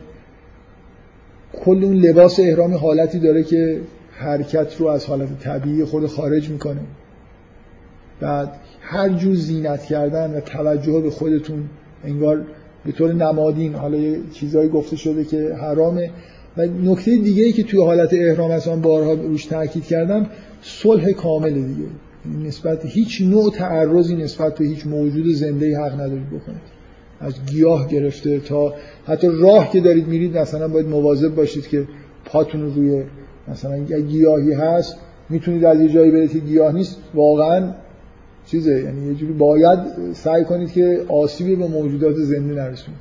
[1.53, 6.81] کل اون لباس احرامی حالتی داره که حرکت رو از حالت طبیعی خود خارج می‌کنه.
[8.19, 8.51] بعد
[8.81, 11.69] هر جور زینت کردن و توجه به خودتون
[12.03, 12.45] انگار
[12.85, 16.09] به طور نمادین حالا یه چیزایی گفته شده که حرامه.
[16.57, 20.25] و نکته دیگه ای که توی حالت احرام اصلا بارها روش تاکید کردم
[20.61, 21.89] صلح کامل دیگه.
[22.45, 26.79] نسبت هیچ نوع تعرضی نسبت به هیچ موجود زنده حق ندارید بکنید.
[27.19, 28.73] از گیاه گرفته تا
[29.05, 31.87] حتی راه که دارید میرید مثلا باید مواظب باشید که
[32.25, 33.03] پاتون روی
[33.47, 33.77] مثلا
[34.07, 34.95] گیاهی هست
[35.29, 36.97] می‌تونید از یه جایی برید که گیاه نیست.
[37.13, 37.73] واقعا
[38.51, 39.79] چیزه یعنی یه جوری باید
[40.13, 42.99] سعی کنید که آسیبی به موجودات زنده نرسونید.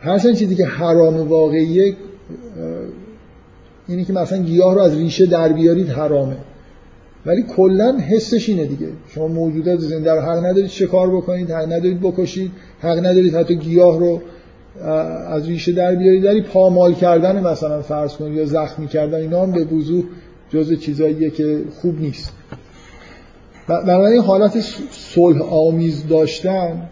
[0.00, 1.96] هرچند چیزی که حرام واقعیه
[3.88, 6.36] اینی که مثلا گیاه رو از ریشه در بیارید حرامه.
[7.26, 8.88] ولی کلا حسش اینه دیگه.
[9.08, 13.56] شما موجودات زنده رو حق ندارید چه کار بکنید حق ندارید بکشید حق ندارید حتی
[13.56, 14.20] گیاه رو
[15.28, 16.24] از ریشه در بیارید.
[16.24, 20.04] ولی پامال کردن مثلا فرض کنید یا زخمی کردن اینا هم به وضوح
[20.48, 22.32] جز چیزاییه که خوب نیست.
[23.70, 24.60] بنابراین حالت
[24.90, 26.88] صلح آمیز داشتن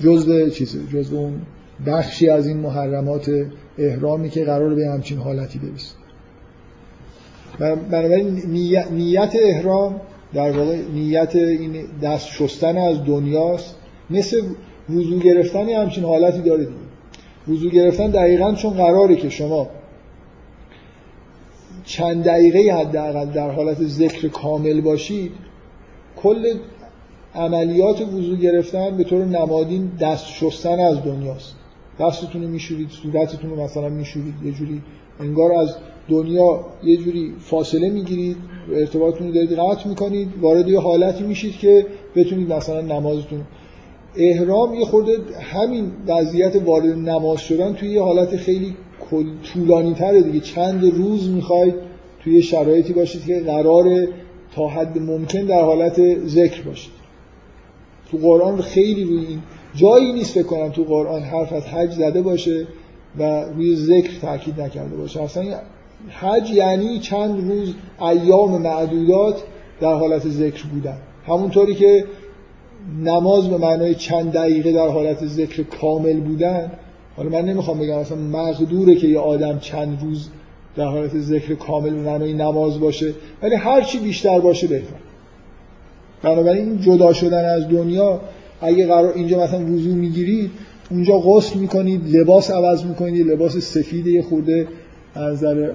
[0.00, 1.40] جزء چیزه جزء اون
[1.86, 3.30] بخشی از این محرمات
[3.78, 5.94] احرامی که قرار به همچین حالتی برسه
[7.90, 8.42] بنابراین
[8.90, 10.00] نیت احرام
[10.34, 13.76] در واقع نیت این دست شستن از دنیاست.
[14.10, 14.42] مثل
[14.90, 16.76] وضو گرفتن همچین حالتی داره دیگه
[17.48, 19.68] وضو گرفتن دقیقا چون قراره که شما
[21.86, 25.32] چند دقیقه حداقل در حالت ذکر کامل باشید
[26.16, 26.54] کل
[27.34, 31.54] عملیات وضو گرفتن به طور نمادین دست شستن از دنیاست.
[32.00, 34.82] دستتون رو میشورید صورتتون رو مثلا میشورید یه جوری
[35.20, 35.76] انگار از
[36.08, 38.36] دنیا یه جوری فاصله می‌گیرید
[38.72, 41.86] ارتباطتون رو دارید قطع می‌کنید وارد یه حالتی میشید که
[42.16, 43.40] بتونید مثلا نمازتون.
[44.16, 48.76] احرام یه خورده همین وضعیت وارد نماز شدن توی یه حالت خیلی
[49.54, 50.40] طولانی تره دیگه.
[50.40, 51.74] چند روز می‌خواید
[52.20, 54.08] توی شرایطی باشید که قرار
[54.54, 56.92] تا حد ممکن در حالت ذکر باشید
[58.10, 59.42] تو قرآن خیلی روی این
[59.74, 62.66] جایی نیست فکر کنم تو قرآن حرف از حج زده باشه
[63.18, 65.22] و روی ذکر تاکید نکرده باشه.
[65.22, 65.44] اصلا
[66.08, 69.42] حج یعنی چند روز ایام معدودات
[69.80, 70.96] در حالت ذکر بودن.
[71.26, 72.04] همونطوری که
[73.04, 76.72] نماز به معنای چند دقیقه در حالت ذکر کامل بودن
[77.16, 80.28] حالا من نمی‌خوام بگم اصلا مقدوره که یه آدم چند روز
[80.76, 84.96] در حالت ذکر کامل معنای نماز باشه ولی هر چی بیشتر باشه بهتر.
[86.22, 88.20] بنابراین این جدا شدن از دنیا
[88.60, 90.50] اگه قرار اینجا مثلا وضو می‌گیرید
[90.90, 94.68] اونجا غسل می‌کنید لباس عوض می‌کنید لباس سفید یه خورده
[95.14, 95.72] از نظر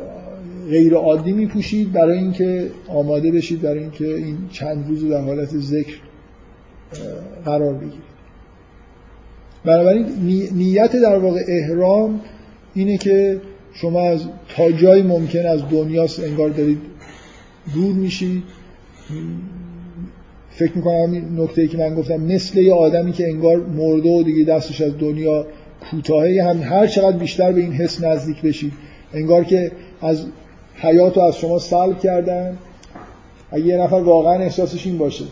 [0.70, 5.96] غیر عادی میپوشید برای اینکه آماده بشید برای اینکه این چند روز در حالت ذکر
[7.46, 8.11] قرار بگیرید.
[9.66, 10.06] بنابراین
[10.52, 12.22] نیت در واقع احرام
[12.74, 13.42] اینه که
[13.74, 14.22] شما از
[14.56, 16.82] تا جای ممکن از دنیاست انگار دارید
[17.74, 18.44] دور میشید
[20.50, 24.44] فکر می‌کنم نکته ای که من گفتم مثل یه آدمی که انگار مرده و دیگه
[24.44, 25.46] دستش از دنیا
[25.92, 28.74] کوتاهه هم هر چقدر بیشتر به این حس نزدیک بشید
[29.14, 29.72] انگار که
[30.02, 30.26] از
[30.76, 32.58] حیات رو از شما سلب کردن.
[33.52, 35.26] اگه یه نفر واقعا احساسش این باشه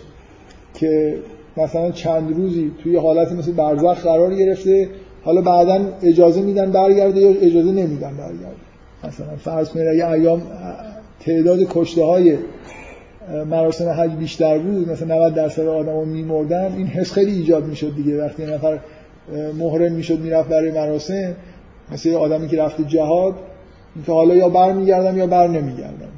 [0.73, 1.15] که
[1.57, 4.89] مثلا چند روزی توی حالت مثل برزخ قرار گرفته
[5.23, 8.55] حالا بعدا اجازه میدن برگرده یا اجازه نمیدن برگرده؟
[9.03, 10.41] مثلا فرض کنید اگه ایام
[11.19, 12.37] تعداد کشته های
[13.49, 18.25] مراسم حج بیشتر بود مثلا 90 درصد آدما میمردن این حس خیلی ایجاد می‌شد دیگه.
[18.25, 18.79] وقتی نفر
[19.59, 21.35] محرم می‌شد می‌رفت برای مراسم
[21.91, 23.35] مثل آدمی که رفته جهاد
[24.05, 26.09] که حالا یا برمیگردم یا بر نمیگردم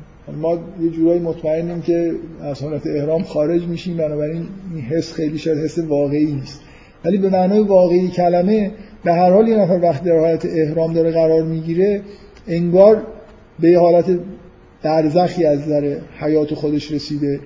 [0.41, 2.11] ما یه جورایی مطمئنیم که
[2.41, 6.61] از حالت احرام خارج میشیم بنابراین این حس خیلی شاید حس واقعی نیست.
[7.05, 8.71] ولی به معنای واقعی کلمه
[9.03, 12.01] به هر حال یه نفر وقتی در حالت احرام داره قرار می‌گیره
[12.47, 13.03] انگار
[13.59, 14.19] به حالت
[14.83, 17.39] برزخی از نظر حیات خودش رسیده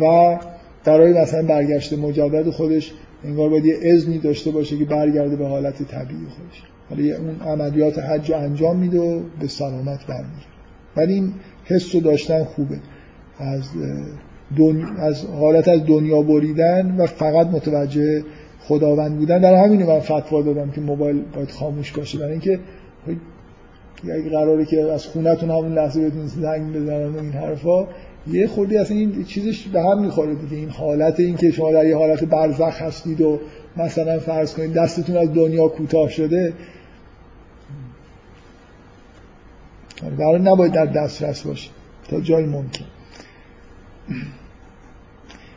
[0.00, 0.38] و
[0.84, 2.92] برای مثلا برگشت مجدد خودش
[3.24, 6.62] انگار باید یه اذنی داشته باشه که برگرده به حالت طبیعی خودش.
[6.90, 10.54] ولی اون عملیات حج رو انجام میده و به سلامت برمیگرده.
[10.96, 11.32] ولی این
[11.64, 12.76] حس رو داشتن خوبه.
[13.38, 13.62] از
[14.98, 18.24] از حالت از دنیا بریدن و فقط متوجه
[18.60, 19.40] خداوند بودن.
[19.40, 22.18] در همین من فتوا دادم که موبایل باید خاموش باشه.
[22.18, 22.58] برای اینکه
[24.04, 27.86] اگه قراره که از خونتون همون لحظه بهتون زنگ بزنن و این حرفا
[28.32, 30.56] یه خوردی اصلا این چیزش به هم می‌خوره دیگه.
[30.56, 33.38] این حالت این که شما در یه حالت برزخ هستید و
[33.76, 36.52] مثلا فرض کنید دستتون از دنیا کوتاه شده
[40.02, 41.70] برای نباید در دسترس باشه
[42.08, 42.84] تا جای ممکن.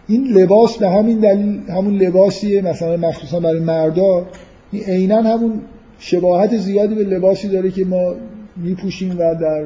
[0.08, 4.28] این لباس به همین دلیل همون لباسیه مثلا مخصوصا برای مردا
[4.72, 5.62] این عینا همون
[6.00, 8.14] شباهت زیادی به لباسی داره که ما
[8.58, 9.66] میپوشیم و در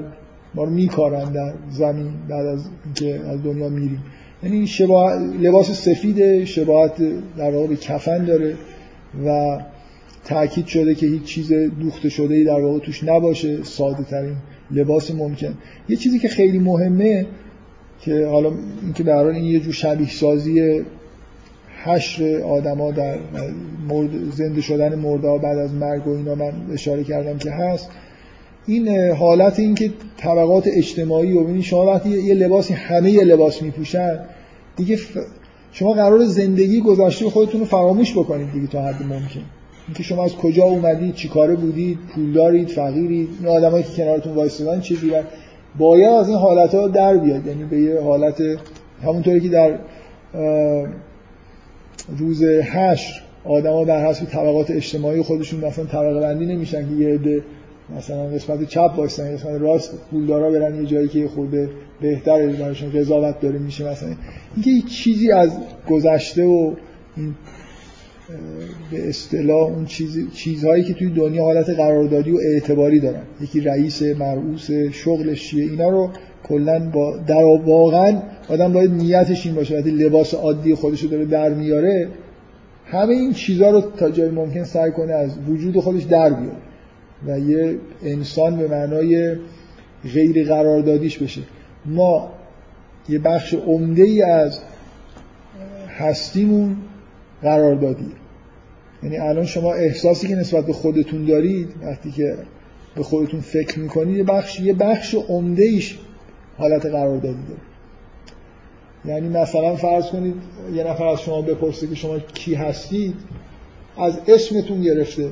[0.55, 4.03] ما رو میکارن در زمین بعد از اینکه از دنیا میریم.
[4.43, 6.93] یعنی شباهت لباس سفید شباهت
[7.37, 8.55] در واقع کفن داره
[9.25, 9.57] و
[10.25, 14.35] تاکید شده که هیچ چیز دوخته شده ای در واقع توش نباشه ساده ترین
[14.73, 15.53] لباس ممکن.
[15.89, 17.25] یه چیزی که خیلی مهمه
[17.99, 18.51] که حالا
[18.83, 20.81] اینکه در این یه جور شبیه سازی
[21.83, 23.17] حشر آدما در
[23.89, 27.89] مرد زنده شدن مرده بعد از مرگ و اینا من اشاره کردم که هست.
[28.65, 33.61] این حالت این که طبقات اجتماعی و ببینید شما وقتی یه لباسی همه یه لباس
[33.61, 34.19] میپوشن
[34.75, 34.99] دیگه
[35.71, 39.41] شما قرار زندگی گذشته خودتون رو فراموش بکنید دیگه تا حد ممکن.
[39.87, 44.95] اینکه شما از کجا اومدید چیکاره بودید پولدارید فقیرید این آدمایی که کنارتون وایسادن چه
[44.95, 45.13] جوری
[45.77, 47.47] باید از این حالت ها در بیاد.
[47.47, 48.43] یعنی به یه حالت
[49.03, 49.79] همونطوری که در
[52.17, 57.43] روز حشر آدما در حسب طبقات اجتماعی خودشون مثلا طبقه بندی نمیشن که یه عده
[57.97, 61.69] مثلا قسمت چپ وایسن قسمت راست پولدارا برن یه جایی که خورده
[62.01, 64.09] بهتر براشون قضاوت داره میشه مثلا.
[64.55, 65.57] اینکه چیزی از
[65.89, 66.73] گذشته و
[67.17, 67.35] این
[68.91, 73.21] به اصطلاح اون چیز چیزهایی که توی دنیا حالت قراردادی و اعتباری دارن.
[73.41, 76.09] یکی رئیس مرعوس شغلش چیه اینا رو
[76.43, 79.77] کلا با در واقعا آدم باید نیتش این باشه.
[79.77, 82.07] وقتی لباس عادی خودش رو داره در میاره
[82.85, 86.57] همه این چیزها رو تا جای ممکن سعی کنه از وجود خودش در بیاره
[87.27, 89.35] و یه انسان به معنای
[90.13, 91.41] غیر قراردادیش بشه.
[91.85, 92.29] ما
[93.09, 94.59] یه بخش عمده ای از
[95.97, 96.75] هستیمون
[97.41, 98.20] قراردادیه.
[99.03, 102.37] یعنی الان شما احساسی که نسبت به خودتون دارید وقتی که
[102.95, 105.97] به خودتون فکر می‌کنید یه بخش یه بخش عمده ایش
[106.57, 107.61] حالت قراردادی داره.
[109.05, 110.35] یعنی مثلا فرض کنید
[110.75, 113.15] یه نفر از شما بپرسه که شما کی هستید
[113.97, 115.29] از اسمتون گرفته.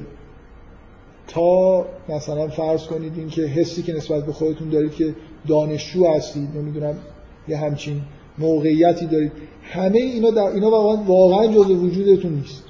[1.27, 5.15] تا مثلا فرض کنید این که حسی که نسبت به خودتون دارید که
[5.47, 6.95] دانشجو هستید نمی‌دونم
[7.47, 8.01] یه همچین
[8.37, 9.31] موقعیتی دارید.
[9.63, 10.69] همه اینا در اینا
[11.07, 12.63] واقعا جزء وجودتون نیست.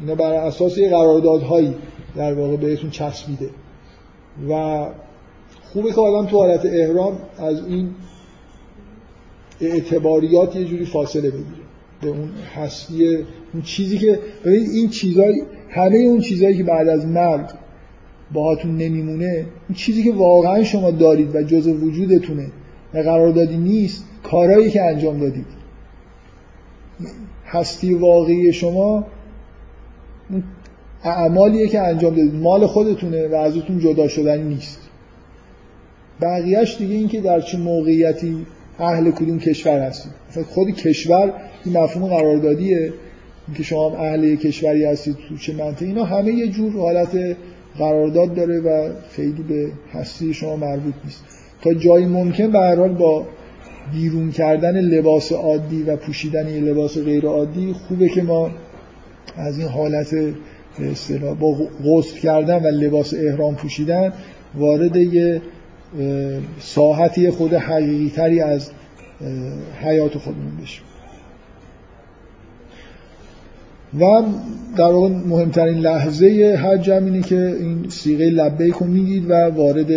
[0.00, 1.74] اینا بر اساس قراردادهایی
[2.16, 3.50] در واقع بهتون چسبیده
[4.48, 4.86] و
[5.72, 7.90] خوبه که آدم تو حالت احرام از این
[9.60, 11.46] اعتباریات یه جوری فاصله بگیره.
[12.02, 13.16] به اون هستی
[13.54, 17.50] اون چیزی که ببینید این چیزای همه اون چیزهایی که بعد از مرگ
[18.32, 22.46] باهاتون نمیمونه اون چیزی که واقعا شما دارید و جز وجودتونه
[22.94, 25.46] و قراردادی نیست کارهایی که انجام دادید.
[27.46, 29.06] هستی واقعی شما
[31.04, 32.34] اعمالیه که انجام دادید.
[32.34, 34.80] مال خودتونه و ازتون جدا شدنی نیست.
[36.20, 38.46] بقیهش دیگه این که در چه موقعیتی
[38.78, 40.12] اهل کدوم کشور هستید.
[40.54, 41.32] خود کشور
[41.64, 42.92] این مفهوم قراردادیه.
[43.48, 45.86] اینکه شما اهل کشوری هستید تو چه منطقه.
[45.86, 47.36] اینا همه یه جور حالت
[47.78, 51.24] قرارداد داره و خیلی به هستی شما مربوط نیست.
[51.62, 53.26] تا جایی ممکن به هر حال با
[53.92, 58.50] بیرون کردن لباس عادی و پوشیدن یه لباس غیر عادی خوبه که ما
[59.36, 60.14] از این حالت
[61.40, 64.12] با غسل کردن و لباس احرام پوشیدن
[64.54, 65.42] وارد یه
[66.60, 68.70] ساحتی خود حقیقی تری از
[69.82, 70.84] حیات خودمون بشیم.
[73.98, 74.22] و
[74.76, 79.88] در واقع مهمترین لحظه حج هم اینه که این سیغه لبیک رو میگید و وارد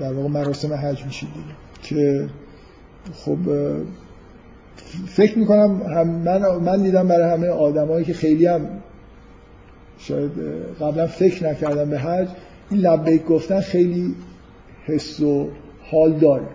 [0.00, 1.28] در واقع مراسم حج میشید.
[1.82, 2.26] که
[3.14, 3.38] خب
[5.06, 8.60] فکر می‌کنم هم من, من دیدم برای همه آدمایی که خیلی هم
[9.98, 10.30] شاید
[10.80, 12.28] قبلا فکر نکردم به حج
[12.70, 14.14] این لبیک گفتن خیلی
[14.84, 15.48] حس و
[15.90, 16.46] حال داره.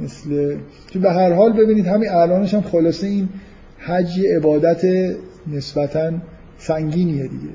[0.00, 0.56] مثل
[0.90, 3.28] چون به هر حال ببینید همین الانش هم خلاصه این
[3.78, 5.14] حج عبادت
[5.46, 6.12] نسبتا
[6.58, 7.52] سنگینیه دیگه.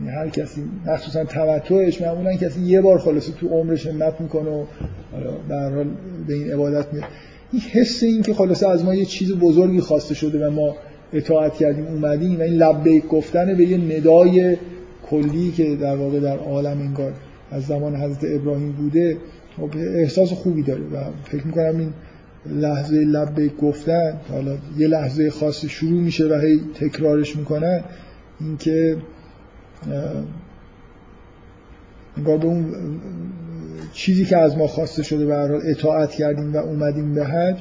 [0.00, 4.64] یعنی هر کسی مخصوصا تمتعش معمولا کسی یه بار خلاصه تو عمرش همت می‌کنه و
[5.48, 5.86] در حال
[6.26, 7.04] به این عبادت میاد
[7.52, 10.76] این حس این که خلاصه از ما یه چیز بزرگی خواسته شده و ما
[11.12, 14.56] اطاعت کردیم اومدیم و این لبیک گفتن به یه ندای
[15.10, 17.12] کلی که در واقع در عالم انگار
[17.50, 19.16] از زمان حضرت ابراهیم بوده
[19.56, 21.92] خب احساس خوبی داره و فکر می‌کنم این
[22.46, 27.84] لحظه لبیک گفتن حالا یه لحظه خاص شروع میشه و هی تکرارش می‌کنن
[28.40, 28.96] اینکه
[32.16, 32.74] انگار به اون
[33.92, 37.56] چیزی که از ما خواسته شده به اطاعت کردیم و اومدیم به حج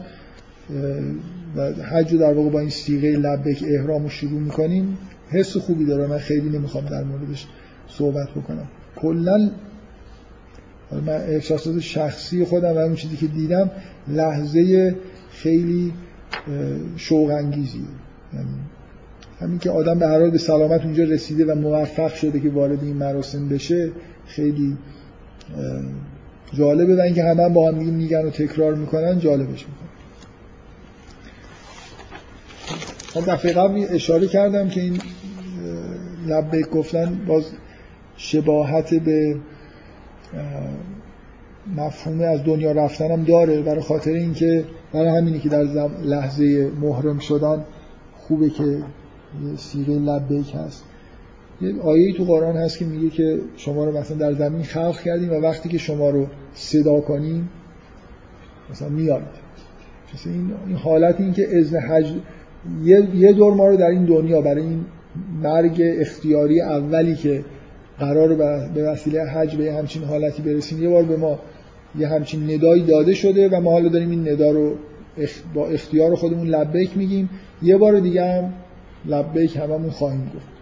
[1.55, 4.97] و حج رو در واقع با این سیغه لبک احرام رو شروع می‌کنیم.
[5.29, 7.47] حس خوبی داره من خیلی نمی‌خوام در موردش
[7.87, 8.67] صحبت بکنم.
[8.95, 9.51] کلا
[11.05, 13.71] من احساسات شخصی خودم و اون چیزی که دیدم
[14.07, 14.95] لحظه
[15.31, 15.93] خیلی
[16.95, 17.85] شوق انگیزی
[18.33, 18.47] یعنی
[19.39, 22.83] همین که آدم به هر حال به سلامت اونجا رسیده و موفق شده که وارد
[22.83, 23.91] این مراسم بشه
[24.25, 24.77] خیلی
[26.57, 29.89] جالبه و اینکه همه با هم میگن و تکرار می‌کنن جالبش می‌کنن
[33.15, 35.01] من دفعه قبل اشاره کردم که این
[36.27, 37.43] لبه گفتن باز
[38.17, 39.35] شباهت به
[41.75, 43.61] مفهوم از دنیا رفتنم داره.
[43.61, 45.63] برای خاطر اینکه برای همینی که در
[46.03, 47.65] لحظه محرم شدن
[48.17, 48.83] خوبه که
[49.57, 50.83] سیره لبیک هست.
[51.61, 55.29] یه آیه تو قرآن هست که میگه که شما رو مثلا در زمین خلق کردیم
[55.29, 57.49] و وقتی که شما رو صدا کنیم
[58.71, 59.21] مثلا میاد.
[60.13, 62.13] مثلا این, حالت این که ازن حج
[63.13, 64.85] یه دور ما رو در این دنیا برای این
[65.43, 67.45] مرگ اختیاری اولی که
[67.99, 68.35] قرار
[68.75, 71.39] به وسیله حج به همچین حالتی برسیم یه بار به ما
[71.99, 74.75] یه همچین ندایی داده شده و ما حالا داریم این ندا رو
[75.53, 77.29] با اختیار خودمون لبیک میگیم.
[77.61, 78.53] یه بار دیگه هم
[79.05, 80.54] لبیک هممون خواهیم گفت.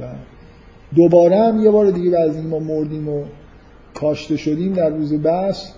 [0.00, 0.04] و
[0.94, 3.24] دوباره هم یه بار دیگه بعد ما مردیم و
[3.94, 5.72] کاشته شدیم در روز بس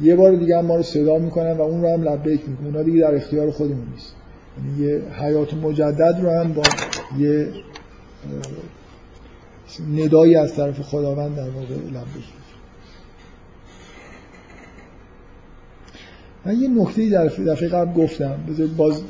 [0.00, 2.66] یه بار دیگه هم ما رو صدا می‌کنن و اون رو هم لبیک می‌کنن.
[2.66, 4.14] اونا دیگه در اختیار خودمون نیست.
[4.58, 6.62] یعنی یه حیات مجدد رو هم با
[7.18, 7.48] یه
[9.96, 12.24] ندایی از طرف خداوند در واقع لبیک
[16.44, 18.38] من یه نکته در دفعه قبل گفتم.
[18.48, 19.02] بذارید باز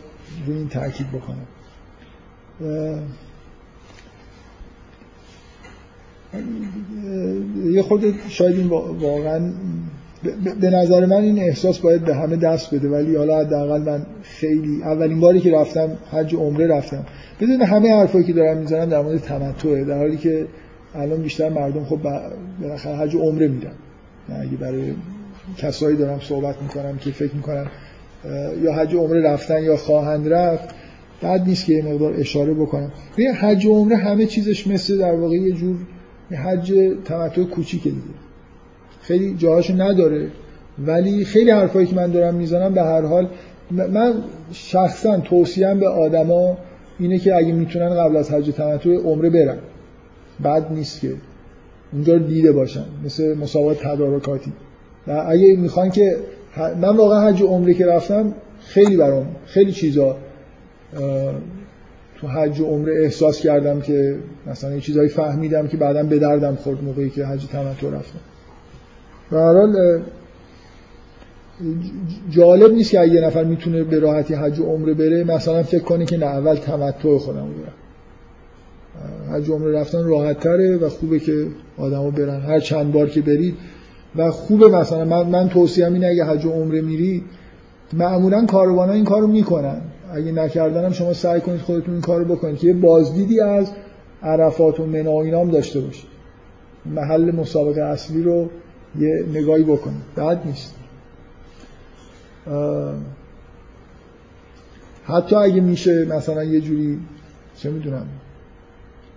[0.46, 1.46] روی این تاکید بکنم.
[7.70, 8.68] یه خود شاید این
[9.00, 9.52] واقعا
[10.60, 14.82] به نظر من این احساس باید به همه دست بده ولی حالا حداقل من خیلی
[14.82, 17.04] اولین باری که رفتم حج عمره رفتم.
[17.40, 20.46] بدون همه حرفایی که دارم می‌زنم در مورد تمتعه در حالی که
[20.94, 21.98] الان بیشتر مردم خب
[22.62, 23.72] بالاخره حج عمره میرن.
[24.28, 24.92] اگه برای
[25.56, 27.66] کسایی دارم صحبت می‌کنم که فکر می‌کنم
[28.62, 30.74] یا حج عمره رفتن یا خواهند رفت
[31.22, 32.92] بعد نیست که یه مقدار اشاره بکنم.
[33.40, 35.76] حج عمره همه چیزش مثل در واقع یه جور
[36.36, 36.74] حج
[37.04, 38.02] تمتع کوچیکه دیگه.
[39.02, 40.30] خیلی جاهاشو نداره.
[40.86, 43.28] ولی خیلی حرفایی که من دارم می‌زنم به هر حال
[43.70, 44.14] من
[44.52, 46.58] شخصا توصیم به آدما
[46.98, 49.58] اینه که اگه می‌تونن قبل از حج تمتع عمره برن.
[50.40, 51.14] بعد نیست که
[51.92, 54.52] اونجا رو دیده باشن مثل مسابقات تدارکاتی.
[55.06, 56.16] و اگه می‌خوان که
[56.80, 60.16] من واقعا حج عمره که رفتم خیلی برام خیلی چیزا
[62.20, 66.54] تو حج و عمره احساس کردم که مثلا یه چیزایی فهمیدم که بعدا به دردم
[66.54, 68.18] خورد موقعی که حج تمتع رفتم.
[69.30, 70.00] به حال
[72.30, 76.04] جالب نیست که یه نفر می‌تونه به راحتی حج و عمره بره مثلا فکر کنه
[76.04, 77.72] که نه اول تمتع خودم برم.
[79.34, 81.46] حج و عمره رفتن راحت تره و خوبه که
[81.78, 82.40] آدما برن.
[82.40, 83.54] هر چند بار که برید
[84.16, 85.04] و خوبه مثلا.
[85.04, 87.24] من, من توصیهم اینه اگه حج و عمره میری
[87.92, 89.80] معمولا کاروان این کارو می‌کنن.
[90.12, 93.70] اگه نکردنم شما سعی کنید خودتون این کارو بکنید که یه بازدیدی از
[94.22, 96.08] عرفات و منا و اینام داشته باشید.
[96.86, 98.48] محل مسابقه اصلی رو
[98.98, 100.02] یه نگاهی بکنید.
[100.16, 100.74] بعد نیست.
[105.04, 106.98] حتی اگه میشه مثلا یه جوری
[107.56, 108.06] چه می‌دونم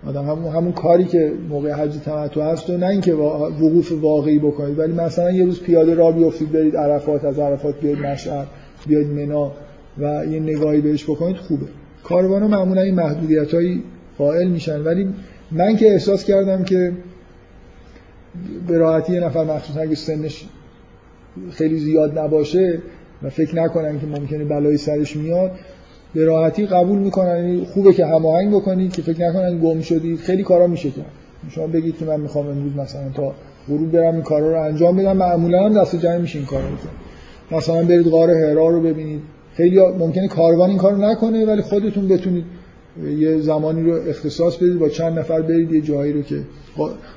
[0.07, 4.79] آدم همون, همون کاری که موقع حج تمتع هست و نه اینکه وقوف واقعی بکنید
[4.79, 8.45] ولی مثلا یه روز پیاده را بیافتید برید عرفات از عرفات بیاید مشعر
[8.87, 9.51] بیاید منا
[9.97, 11.65] و یه نگاهی بهش بکنید خوبه.
[12.03, 13.83] کاروانا معمولا این محدودیت هایی
[14.17, 14.83] قائل میشن.
[14.83, 15.13] ولی
[15.51, 16.91] من که احساس کردم که
[18.67, 20.45] به راحتی یه نفر مخصوصا اگه سنش
[21.51, 22.79] خیلی زیاد نباشه
[23.23, 25.51] و فکر نکنن که ممکنه بلایی سرش میاد
[26.13, 27.37] به راحتی قبول می‌کنن.
[27.37, 31.11] یعنی خوبه که هماهنگ بکنید که فکر نکنن گم شدید خیلی کارا میشه کرد.
[31.49, 33.33] شما بگید که من می‌خوام امروز مثلا تا
[33.67, 35.17] غروب برم این کارا رو انجام بدم.
[35.17, 39.21] معمولا هم دست جمع میشه این کارا رو مثلا برید غار حرا رو ببینید.
[39.61, 42.45] خیلی ممکنه کاروان این کارو نکنه ولی خودتون بتونید
[43.17, 46.41] یه زمانی رو اختصاص بدید با چند نفر برید یه جایی رو که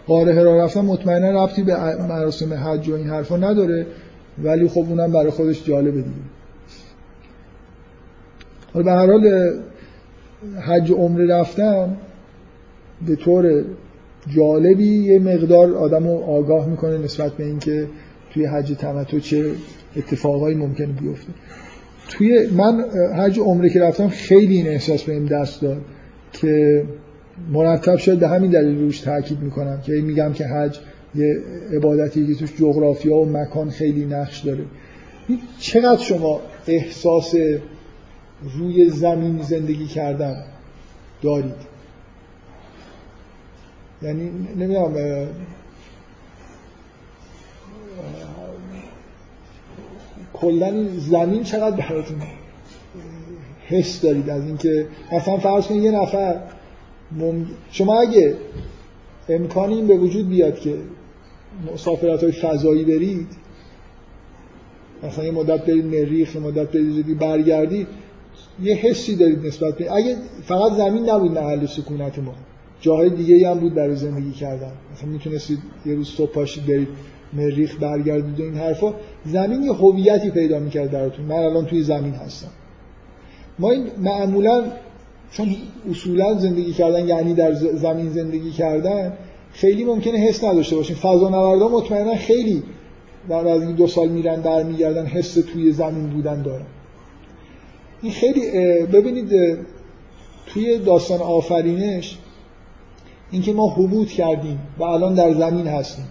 [0.07, 1.77] غار حرا رفتن مطمئنا ربطی به
[2.09, 3.87] مراسم حج و این حرفا نداره
[4.43, 6.11] ولی خب اونم برای خودش جالبه دیگه.
[8.85, 9.55] به هر حال
[10.61, 11.97] حج عمره رفتن
[13.07, 13.65] به طور
[14.37, 17.87] جالبی یه مقدار آدم رو آگاه می‌کنه نسبت به اینکه
[18.31, 19.51] توی حج تمتع چه
[19.97, 21.33] اتفاقایی ممکنه بیفته.
[22.09, 22.85] توی من
[23.17, 25.83] حج عمره که رفتم خیلی این احساس بهم دست داد
[26.33, 26.85] که
[27.53, 30.79] مرتب شد به همین دلیل روش تاکید می‌کنم که میگم که حج
[31.15, 31.39] یه
[31.73, 34.65] عبادتی که توش جغرافیا و مکان خیلی نقش داره.
[35.59, 37.35] چقدر شما احساس
[38.59, 40.45] روی زمین زندگی کردن
[41.23, 41.75] دارید؟
[44.03, 44.95] یعنی نمی‌دونم
[50.35, 52.17] کلا زمین چقدر براتون
[53.67, 56.41] حس دارید از اینکه مثلا فرض کنید یه نفر
[57.71, 58.37] شما اگه
[59.29, 60.75] امکانی این به وجود بیاد که
[61.73, 63.29] مسافرت های فضایی برید
[65.03, 67.87] مثلا یه مدت برید مریخ یه مدت برید برگردید
[68.63, 72.35] یه حسی دارید نسبت به اگه فقط زمین نبود محل سکونت ما
[72.81, 74.73] جاهای دیگه هم بود برای زندگی کردن.
[74.93, 76.89] مثلا می‌تونستید یه روز صبح پاشید برید.
[77.35, 78.95] مریخ برگردید این حرفا
[79.27, 82.51] زمین یه هویتی پیدا می‌کرد درتون من الان توی زمین هستم.
[83.59, 84.63] ما این معمولا
[85.31, 85.57] چون
[85.91, 89.13] اصولا زندگی کردن یعنی در زمین زندگی کردن
[89.53, 90.97] خیلی ممکنه حس نداشته باشیم.
[90.97, 92.63] فضا نوردا مطمئنا خیلی
[93.29, 96.67] بعد از دو سال میرن برمیگردن حس توی زمین بودن دارن.
[98.03, 98.41] این خیلی
[98.87, 99.59] ببینید
[100.47, 102.19] توی داستان آفرینش
[103.31, 106.05] اینکه ما حبوط کردیم و الان در زمین هستیم.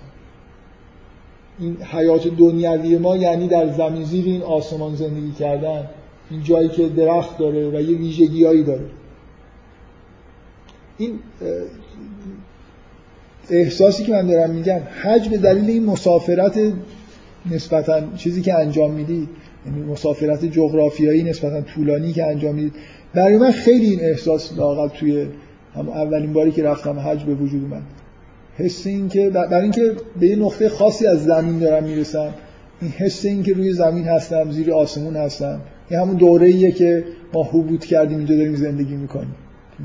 [1.59, 5.89] این حیات دنیوی ما یعنی در زمین زیر این آسمان زندگی کردن.
[6.31, 8.85] این جایی که درخت داره و یه ویژگیهایی داره.
[10.97, 11.19] این
[13.49, 16.59] احساسی که من دارم میگم حج به دلیل این مسافرت
[17.51, 19.29] نسبتا چیزی که انجام میدی
[19.65, 22.73] یعنی مسافرت جغرافیایی نسبتا طولانی که انجام می‌دید
[23.13, 25.27] برای من خیلی این احساس لاقل توی
[25.75, 27.83] هم اولین باری که رفتم حج به وجود اومد.
[28.57, 32.33] حس این که برای اینکه به یه نقطه خاصی از زمین دارم می‌رسم
[32.81, 37.03] این حس این که روی زمین هستم زیر آسمون هستم این همون دوره ایه که
[37.33, 39.35] ما حبوط کردیم اینجا داریم زندگی می‌کنیم.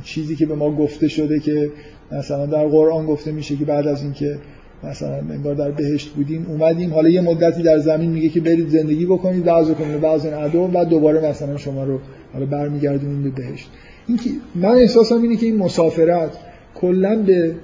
[0.04, 1.70] چیزی که به ما گفته شده که
[2.12, 4.38] مثلا در قرآن گفته میشه که بعد از اینکه
[4.84, 6.94] مثلا انگار در بهشت بودیم اومدیم.
[6.94, 10.00] حالا یه مدتی در زمین میگه که برید زندگی بکنید بعض کنید.
[10.00, 11.98] بعض عدو و دوباره مثلا شما رو
[12.32, 13.70] حالا برمیگردونیم به بهشت.
[14.06, 14.18] این
[14.54, 16.30] من احساسم اینه که این مسافرت
[16.74, 17.54] کلا به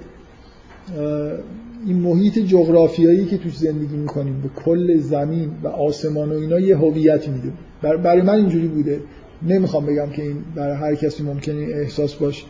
[1.85, 6.77] این محیط جغرافیایی که توش زندگی می‌کنیم به کل زمین و آسمان و اینا یه
[6.77, 7.51] هویت میده.
[7.97, 8.99] برای من اینجوری بوده.
[9.47, 12.45] نمی‌خوام بگم که این برای هر کسی ممکنه احساس باشه.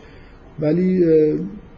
[0.60, 1.04] ولی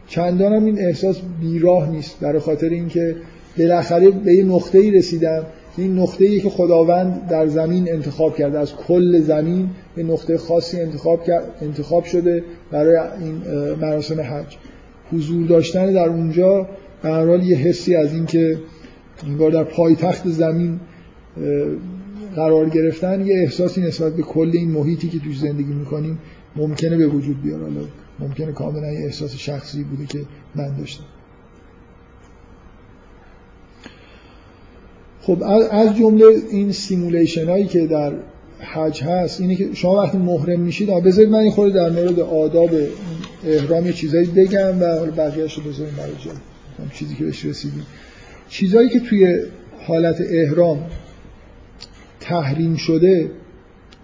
[0.07, 2.19] چندان این احساس بیراه نیست.
[2.19, 3.15] برای خاطر اینکه
[3.57, 5.43] بالاخره به یه نقطه‌ای رسیدم
[5.77, 11.21] این نقطه‌ای که خداوند در زمین انتخاب کرده از کل زمین یه نقطه خاصی انتخاب
[11.61, 13.41] انتخاب شده برای این
[13.81, 14.57] مراسم حج.
[15.11, 16.67] حضور داشتن در اونجا
[17.01, 18.57] به حال یه حسی از اینکه
[19.27, 20.79] انگار در پایتخت زمین
[22.35, 26.19] قرار گرفتن یه احساسی نسبت به کل این محیطی که توش زندگی می‌کنیم
[26.55, 27.63] ممکنه به وجود بیاره.
[27.63, 27.81] حالا
[28.19, 30.19] ممکنه کاملا یه احساس شخصی بوده که
[30.55, 31.03] من داشتم.
[35.21, 38.13] خب از جمله این سیمولیشن هایی که در
[38.59, 42.69] حج هست اینه که شما وقتی محرم میشید بذارید من این خورده در مورد آداب
[43.43, 46.13] احرام یه چیزایی بگم و بقیه‌اش رو بذاریم برای
[46.93, 47.85] چیزی که بهش رسیدیم.
[48.49, 49.43] چیزایی که توی
[49.87, 50.85] حالت احرام
[52.19, 53.31] تحریم شده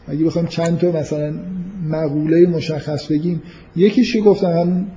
[0.08, 1.34] اگه بخوایم چند تا مثلا
[1.90, 3.42] مقوله مشخص بگیم
[3.76, 4.88] یکیش گفتم هم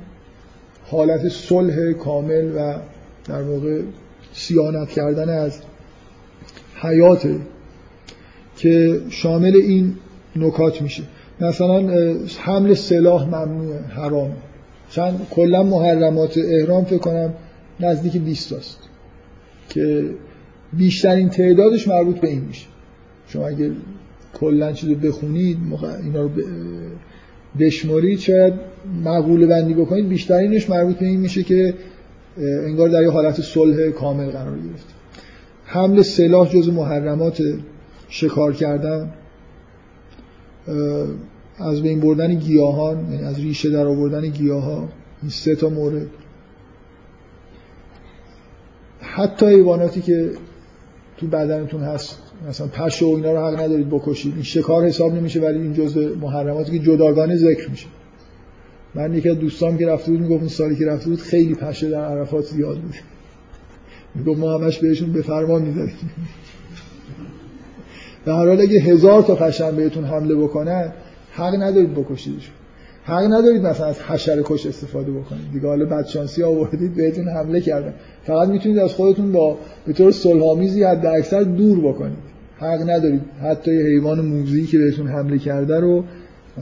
[0.85, 2.74] حالت صلح کامل و
[3.24, 3.81] در واقع
[4.32, 5.59] سیانت کردن از
[6.74, 7.28] حیات
[8.56, 9.97] که شامل این
[10.36, 11.02] نکات میشه.
[11.40, 11.89] مثلا
[12.39, 14.32] حمل سلاح ممنوعه حرام.
[14.90, 17.35] چند کلا محرمات احرام فکر کنم
[17.81, 18.78] نزدیک 20 است
[19.69, 20.10] که
[20.73, 22.66] بیشترین تعدادش مربوط به این میشه.
[23.28, 23.70] شما اگر
[24.40, 25.59] کلا چیزو بخونید
[26.05, 26.31] اینا رو
[27.59, 28.52] بشمارید شاید
[29.05, 31.74] مقوله بندی بکنید بیشترینش مربوط به این میشه که
[32.39, 34.86] انگار در یه حالت صلح کامل قرار گرفت.
[35.65, 37.43] حمل سلاح جز محرمات
[38.09, 39.10] شکار کردن
[41.59, 44.89] از بین بردن گیاهان یعنی از ریشه در آوردن گیاها
[45.23, 46.07] این سه تا مورد.
[49.01, 50.31] حتی حیواناتی که
[51.16, 52.19] تو بدنتون هست
[52.49, 54.35] مثلا پشه و اینا رو حق ندارید بکشید.
[54.35, 57.86] این شکار حساب نمیشه ولی این جزء محرماتی که جداگانه ذکر میشه.
[58.95, 61.90] من یکی از دوستام که رفته بود می‌گفت اون سالی که رفته بود خیلی پشه
[61.90, 62.95] در عرفات زیاد بود.
[64.15, 65.95] می‌گفت ما همش بهشون به فرمان می‌ذاریم
[68.29, 70.93] در حال اگه هزار تا پشن بهتون حمله بکنن
[71.33, 72.55] حق ندارید بکشیدشون
[73.05, 75.53] حق ندارید مثلا از حشره کش استفاده بکنید.
[75.53, 77.95] دیگه حالا بدشانسی آوردید بهتون حمله کردن.
[78.25, 82.19] فقط می‌تونید از خودتون با به طور صلحآمیزی حد اکثر دور بکنید.
[82.59, 83.21] حق ندارید.
[83.43, 86.05] حتی یه حیوان موذی که بهتون حمله کرده رو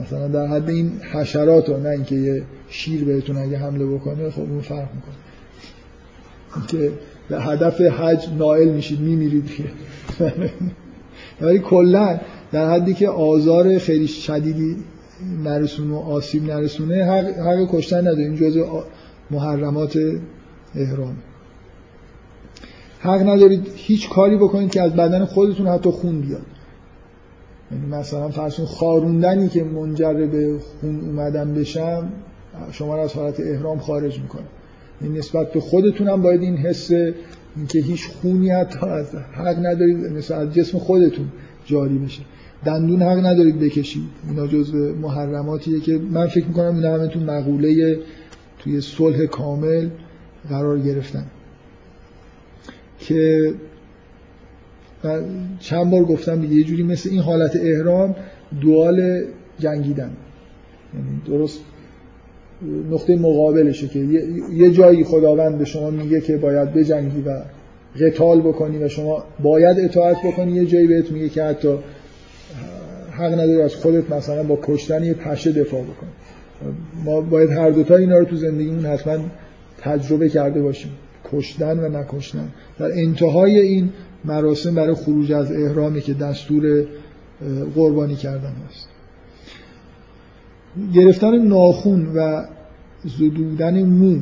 [0.01, 4.41] مثلا در حد این حشرات رو نه اینکه یه شیر بهتون اگه حمله بکنه خب
[4.41, 5.15] اون فرق می‌کنه.
[6.67, 6.91] که
[7.29, 9.49] به هدف حج نائل میشید میمیرید.
[11.41, 12.19] ولی کلا
[12.51, 14.75] در حدی که آزار خیلی شدیدی
[15.43, 18.65] نرسونه و آسیب نرسونه حق, حق کشتن نداره این جزء
[19.31, 19.99] محرمات
[20.75, 21.17] احرام.
[22.99, 26.45] حق ندارید هیچ کاری بکنید که از بدن خودتون حتی خون بیاد.
[27.71, 32.09] یعنی مثلا فرسون خاروندنی که منجر به خون اومدن بشم
[32.71, 34.41] شما را از حالت احرام خارج می‌کنه.
[34.41, 36.91] این یعنی نسبت به خودتون هم باید این حس
[37.57, 41.27] اینکه هیچ خونی حتی از حق ندارید مثلا از جسم خودتون
[41.65, 42.21] جاری بشه
[42.65, 44.09] دندون حق ندارید بکشید.
[44.29, 47.99] اینا جزء محرماتیه که من فکر می‌کنم اینا همه تو مقوله
[48.59, 49.89] توی صلح کامل
[50.49, 51.25] قرار گرفتن.
[52.99, 53.53] که
[55.59, 58.15] چند بار گفتم یه جوری مثل این حالت احرام
[58.61, 59.23] دوال
[59.59, 60.11] جنگیدن.
[60.93, 61.59] یعنی درست
[62.91, 63.99] نقطه مقابلشه که
[64.53, 67.41] یه جایی خداوند به شما میگه که باید بجنگی و
[67.99, 70.51] قتال بکنی و شما باید اطاعت بکنی.
[70.51, 71.77] یه جایی بهت میگه که حتی
[73.11, 76.09] حق نداری از خودت مثلا با کشتن یه پشه دفاع بکنی.
[77.05, 79.17] ما باید هر دوتا اینا رو تو زندگیمون حتما
[79.81, 80.91] تجربه کرده باشیم.
[81.31, 82.47] کشتن و نکشتن.
[82.79, 83.89] در انتهای این
[84.25, 86.85] مراسم برای خروج از احرامی که دستور
[87.75, 88.96] قربانی کردن هست.
[90.95, 92.43] گرفتن ناخون و
[93.05, 94.15] زدودن مو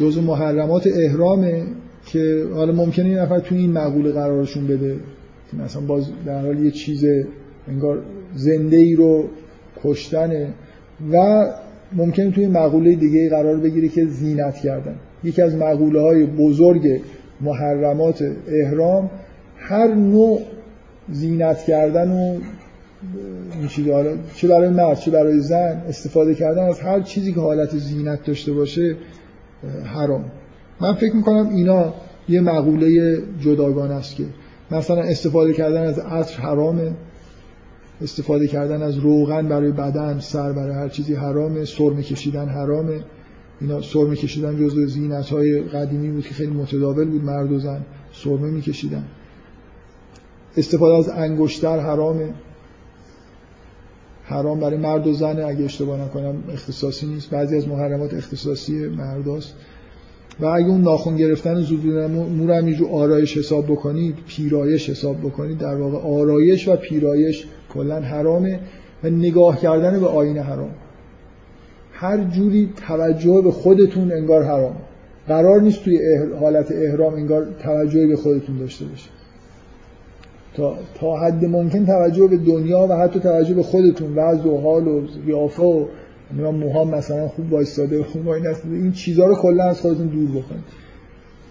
[0.00, 1.62] جز محرمات احرامه
[2.06, 4.96] که حالا ممکنه این نفر تو این مقوله قرارشون بده.
[5.64, 7.04] مثلا باز در حال یه چیز
[7.68, 7.98] انگار
[8.34, 9.24] زنده ای رو
[9.84, 10.48] کشتنه
[11.12, 11.46] و
[11.92, 14.94] ممکنه توی مقوله دیگه قرار بگیره که زینت کردن.
[15.24, 17.00] یکی از مقوله های بزرگ
[17.40, 19.10] محرمات احرام
[19.56, 20.40] هر نوع
[21.12, 22.38] زینت کردن و
[24.36, 28.52] چه برای مرد؟ چه برای زن؟ استفاده کردن از هر چیزی که حالت زینت داشته
[28.52, 28.96] باشه
[29.84, 30.24] حرام.
[30.80, 31.94] من فکر می‌کنم اینا
[32.28, 34.24] یه مقوله جداگان است که
[34.70, 36.92] مثلا استفاده کردن از عطر حرامه
[38.02, 43.00] استفاده کردن از روغن برای بدن سر برای هر چیزی حرامه سرمه کشیدن حرامه.
[43.60, 47.80] اینا سرمه کشیدن جزء زینت های قدیمی بود که خیلی متداول بود مرد و زن
[48.12, 49.04] سرمه میکشیدن.
[50.56, 52.28] استفاده از انگشتر حرامه.
[54.24, 57.30] حرام برای مرد و زن اگه اشتباه نکنم اختصاصی نیست.
[57.30, 59.54] بعضی از محرمات اختصاصی مرداست
[60.40, 65.58] و اگه اون ناخون گرفتن زودونه مو رو همینجور آرایش حساب بکنید پیرایش حساب بکنید.
[65.58, 68.60] در واقع آرایش و پیرایش کلا حرامه
[69.04, 70.70] و نگاه کردن به آینه حرام.
[71.92, 74.76] هر جوری توجه به خودتون انگار حرام.
[75.28, 75.98] قرار نیست توی
[76.40, 79.23] حالت احرام انگار توجه به خودتون داشته باشید.
[80.56, 84.88] تا, تا حد ممکن توجه به دنیا و حتی توجه به خودتون وضع و حال
[84.88, 85.86] و قیافه و
[86.38, 90.64] موها مثلا خوب وایستاده خوب وای این چیزها رو کلا از خودتون دور بکنید.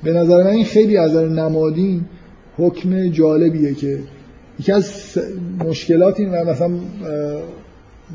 [0.03, 2.01] به نظر من این خیلی از نمادین
[2.57, 3.99] حکم جالبیه که
[4.59, 5.17] یکی از
[5.65, 6.67] مشکلات این مثلا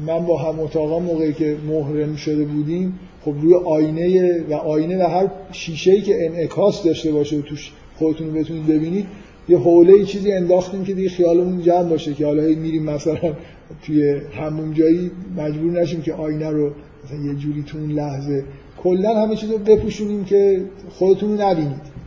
[0.06, 5.08] من با هم اتاقا موقعی که محرم شده بودیم خب روی آینه و آینه و
[5.08, 9.06] هر شیشه‌ای که انعکاس داشته باشه و توش خودتون بتونید ببینید
[9.48, 13.34] یه حوله چیزی انداختیم که دیگه خیالمون جمع باشه که حالا میریم مثلا
[13.82, 16.72] توی همون جایی مجبور نشیم که آینه رو
[17.04, 18.44] مثلا یه جوری تو اون لحظه
[18.82, 21.98] کلا همه چیز رو بپوشونیم که خودتون رو نبینید.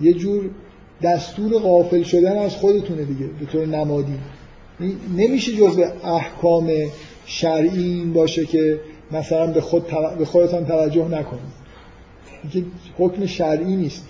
[0.00, 0.50] یه جور
[1.02, 4.14] دستور غافل شدن از خودتونه دیگه به طور نمادی.
[5.16, 6.70] نمیشه جز احکام
[7.26, 8.80] شرعی این باشه که
[9.12, 9.86] مثلا به, خود
[10.18, 11.58] به خودتان توجه نکنید.
[12.52, 12.62] که
[12.98, 14.06] حکم شرعی نیست.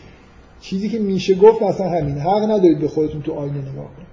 [0.60, 2.18] چیزی که میشه گفت مثلا همین.
[2.18, 4.08] حق ندارید به خودتون تو آینه نگاه کنید.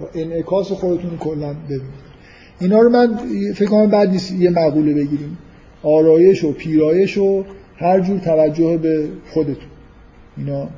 [0.00, 2.10] و انعکاس خودتون کلا ببینید.
[2.60, 3.16] اینا رو من
[3.54, 5.38] فکر کنم بعد نیست یه مقوله بگیریم.
[5.82, 7.44] آرایش و پیرایش و
[7.76, 9.70] هر جور توجه به خودتون.
[10.36, 10.68] اینا.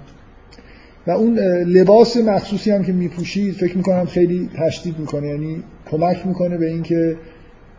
[1.06, 5.28] و اون لباس مخصوصی هم که میپوشید فکر می‌کنم خیلی تشدید می‌کنه.
[5.28, 7.16] یعنی کمک می‌کنه به اینکه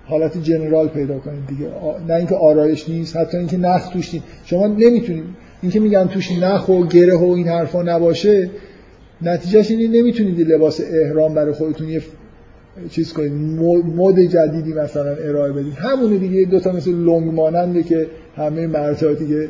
[0.05, 1.67] حالت جنرال پیدا کنید دیگه.
[2.07, 4.15] نه اینکه آرایش نیست حتی اینکه نخ توش
[4.45, 5.23] شما نمی‌تونید
[5.63, 8.49] اینکه میگن توش نخ و گره و این حرفا نباشه
[9.21, 12.01] نتیجهش اینه نمی‌تونید لباس احرام برای خودتون یه
[12.89, 13.31] چیز کنید
[13.95, 15.73] مد جدیدی مثلا ارائه بدید.
[15.73, 18.07] همونه دیگه دو تا مثل لنگ ماننده که
[18.37, 19.49] همه مرتبه دیگه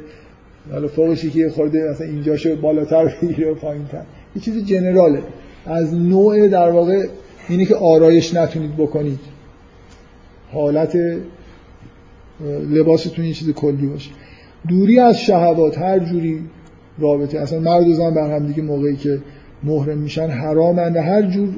[0.72, 4.02] حالا فوقش که خورده مثلا اینجاشو بالاتر بگیره و پایینتر.
[4.36, 5.22] یه چیز جنراله.
[5.66, 7.06] از نوع در واقع
[7.50, 9.20] اینی که آرایش نتونید بکنید.
[10.52, 10.98] حالت
[12.70, 14.12] لباستون یه چیز کلی باشه.
[14.68, 16.42] دوری از شهوات هر جوری
[17.00, 17.40] رابطه.
[17.40, 19.20] اصلا مرد و زن بر هم دیگه موقعی که
[19.64, 20.98] محرم میشن حرامند.
[20.98, 21.50] هر جور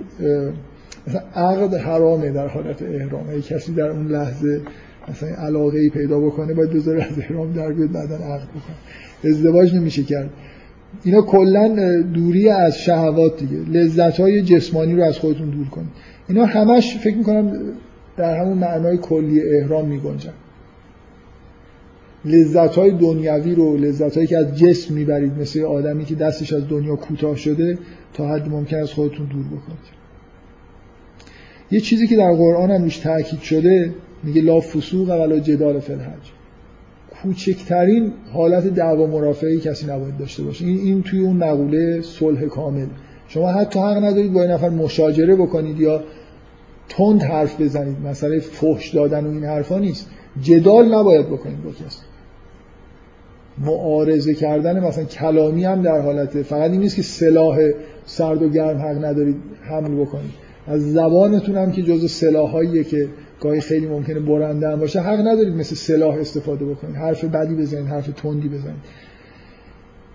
[1.08, 3.30] مثلا عقد حرامه در حالت احرام.
[3.30, 4.62] اگه کسی در اون لحظه
[5.10, 8.76] مثلا علاقه ای پیدا بکنه باید بذاره از احرام در بیاد بعدا عقد بکنه.
[9.32, 10.30] ازدواج نمیشه کرد.
[11.04, 13.58] اینا کلا دوری از شهوات دیگه.
[13.80, 15.90] لذت های جسمانی رو از خودتون دور کنید.
[16.28, 17.60] اینا همش فکر می‌کنم
[18.18, 20.34] در همون معنای کلی احرام میگنجن.
[22.26, 26.68] لذت های دنیوی رو لذت هایی که از جسم می‌برید مثل آدمی که دستش از
[26.70, 27.78] دنیا کوتاه شده
[28.14, 29.96] تا حد ممکن از خودتون دور بکنید.
[31.72, 33.94] یه چیزی که در قرآن هم روش تاکید شده
[34.24, 36.32] میگه لا فسوق ولا جدال فی الحج.
[37.24, 40.66] کوچکترین حالت دعوا مرافعی کسی نباید داشته باشه.
[40.66, 42.86] این, این توی اون مقوله صلح کامل.
[43.28, 46.04] شما حتی حق ندارید با این نفر مشاجره بکنید یا
[46.90, 47.98] تند حرف بزنید.
[48.00, 50.10] مسئله فحش دادن و این حرفا نیست.
[50.42, 52.00] جدال نباید بکنید با کسی.
[53.58, 56.44] معارضه کردن مثلا کلامی هم در حالته.
[56.44, 57.72] فقط این نیست که سلاح
[58.06, 60.32] سرد و گرم حق ندارید حمل بکنید
[60.68, 63.08] از زبانتون هم که جز سلاحاییه که
[63.42, 66.96] گاهی خیلی ممکنه برنده هم باشه حق ندارید مثل سلاح استفاده بکنید.
[66.96, 68.82] حرف بدی بزنید حرف تندی بزنید.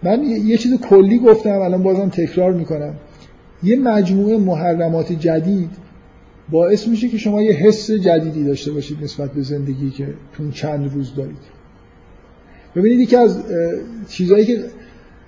[0.02, 2.94] من یه چیز کلی گفتم الان بازم تکرار می‌کنم.
[3.62, 5.70] یه مجموعه محرمات جدید
[6.50, 10.94] باعث میشه که شما یه حس جدیدی داشته باشید نسبت به زندگی که تون چند
[10.94, 11.59] روز دارید.
[12.76, 13.44] ببینید یکی از
[14.08, 14.64] چیزهایی که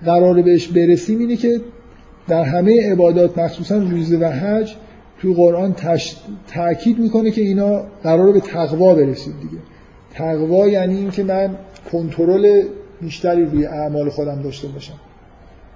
[0.05, 1.61] قراره بهش برسیم اینه که
[2.27, 4.75] در همه عبادات مخصوصا روزه و حج
[5.19, 6.15] توی قرآن تش...
[6.47, 9.63] تاکید می‌کنه که اینا قراره به تقوا برسید دیگه.
[10.13, 11.49] تقوا یعنی اینکه من
[11.91, 12.63] کنترل
[13.01, 14.93] بیشتری روی اعمال خودم داشته باشم.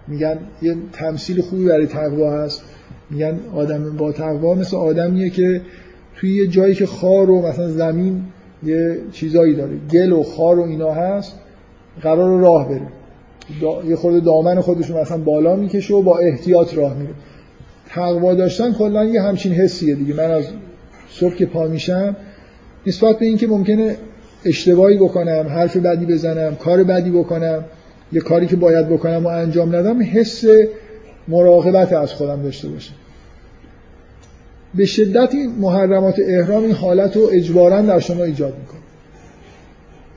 [0.08, 2.62] میگن یه تمثیل خوبی برای تقوا هست.
[3.10, 5.62] میگن آدم با تقوا مثل آدمیه که
[6.16, 8.24] توی یه جایی که خار و مثلا زمین
[8.64, 9.78] یه چیزایی داره.
[9.92, 11.40] گل و خار و اینا هست.
[12.02, 12.88] قرار راه بره
[13.90, 17.14] یه خود دامن خودشون مثلا بالا می‌کشه و با احتیاط راه میره
[17.90, 20.14] تقوا داشتن کلا یه همچین حسیه دیگه.
[20.14, 20.46] من از
[21.10, 22.16] صبح که پا میشم
[22.88, 23.96] نسبت به اینکه ممکنه
[24.46, 27.66] اشتباهی بکنم حرف بدی بزنم کار بدی بکنم
[28.12, 30.44] یه کاری که باید بکنم و انجام ندم حس
[31.28, 32.94] مراقبت از خودم داشته باشم.
[34.76, 38.80] به شدت این محرمات احرام این حالت رو اجبارا در شما ایجاد می‌کنه.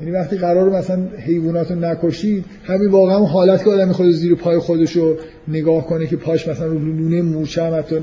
[0.00, 4.58] یعنی وقتی قرار مثلا حیوانات رو نکشید همین واقعا حالت که آدم خود زیر پای
[4.58, 5.16] خودش رو
[5.48, 7.96] نگاه کنه که پاش مثلا رو لونه مورچه هم حتی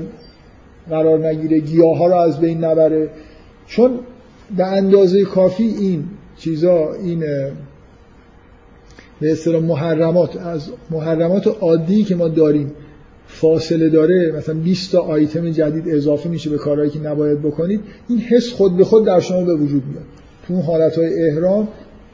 [0.90, 3.08] قرار نگیره گیاه ها رو از بین نبره.
[3.66, 3.90] چون
[4.56, 6.04] به اندازه کافی این
[6.36, 7.20] چیزا این
[9.20, 12.72] به اصطلاح محرمات از محرمات عادی که ما داریم
[13.26, 18.18] فاصله داره مثلا 20 تا آیتم جدید اضافه میشه به کارهایی که نباید بکنید این
[18.18, 20.04] حس خود به خود در شما به وجود میاد.
[20.46, 21.68] تو اون حالتهای احرام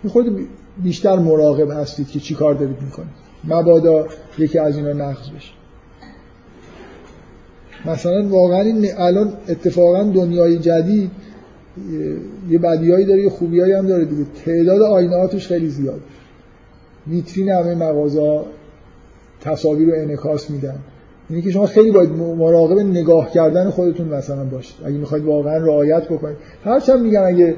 [0.08, 0.48] خود
[0.82, 3.24] بیشتر مراقب هستید که چی کار دارید می‌کنید.
[3.44, 4.06] مبادا
[4.38, 5.52] یکی از اینا نقض بشه.
[7.86, 11.10] مثلا واقعا الان اتفاقا دنیای جدید
[12.50, 14.24] یه بدیایی داره یه خوبیایی هم داره دیگه.
[14.44, 16.00] تعداد آینه خیلی زیاد.
[17.06, 18.40] ویترین همه مغازه
[19.40, 20.78] تصاویر رو انعکاس میدن.
[21.30, 24.76] اینه که شما خیلی باید مراقب نگاه کردن خودتون مثلا باشید.
[24.84, 26.36] اگه می‌خواید واقعا رعایت بکنید.
[26.64, 27.56] هرچند میگن اگه